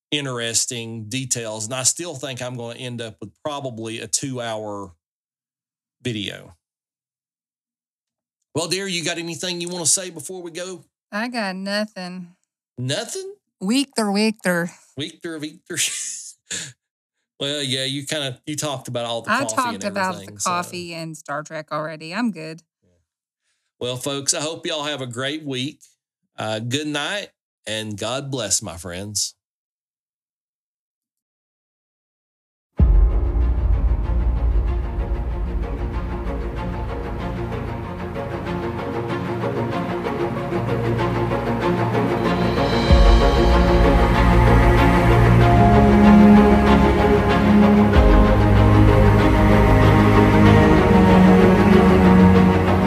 interesting 0.09 1.07
details 1.07 1.65
and 1.65 1.75
I 1.75 1.83
still 1.83 2.15
think 2.15 2.41
I'm 2.41 2.57
going 2.57 2.77
to 2.77 2.83
end 2.83 2.99
up 2.99 3.17
with 3.21 3.31
probably 3.43 3.99
a 3.99 4.07
2-hour 4.07 4.91
video. 6.01 6.55
Well, 8.55 8.67
dear, 8.67 8.87
you 8.87 9.05
got 9.05 9.19
anything 9.19 9.61
you 9.61 9.69
want 9.69 9.85
to 9.85 9.91
say 9.91 10.09
before 10.09 10.41
we 10.41 10.49
go? 10.49 10.83
I 11.11 11.27
got 11.27 11.55
nothing. 11.55 12.35
Nothing? 12.79 13.35
Weekter. 13.59 14.71
Victor, 14.97 15.37
Victor. 15.39 15.77
well, 17.39 17.61
yeah, 17.61 17.85
you 17.85 18.05
kind 18.05 18.23
of 18.23 18.41
you 18.45 18.55
talked 18.55 18.87
about 18.87 19.05
all 19.05 19.21
the 19.21 19.31
I 19.31 19.43
coffee 19.43 19.55
talked 19.55 19.73
and 19.75 19.83
about 19.83 20.15
the 20.25 20.39
so- 20.39 20.49
coffee 20.49 20.93
and 20.93 21.17
Star 21.17 21.43
Trek 21.43 21.71
already. 21.71 22.13
I'm 22.13 22.31
good. 22.31 22.63
Well, 23.79 23.95
folks, 23.95 24.33
I 24.33 24.41
hope 24.41 24.65
y'all 24.65 24.83
have 24.83 25.01
a 25.01 25.07
great 25.07 25.43
week. 25.45 25.81
Uh, 26.37 26.59
good 26.59 26.87
night 26.87 27.29
and 27.65 27.97
God 27.97 28.29
bless, 28.29 28.61
my 28.61 28.75
friends. 28.75 29.35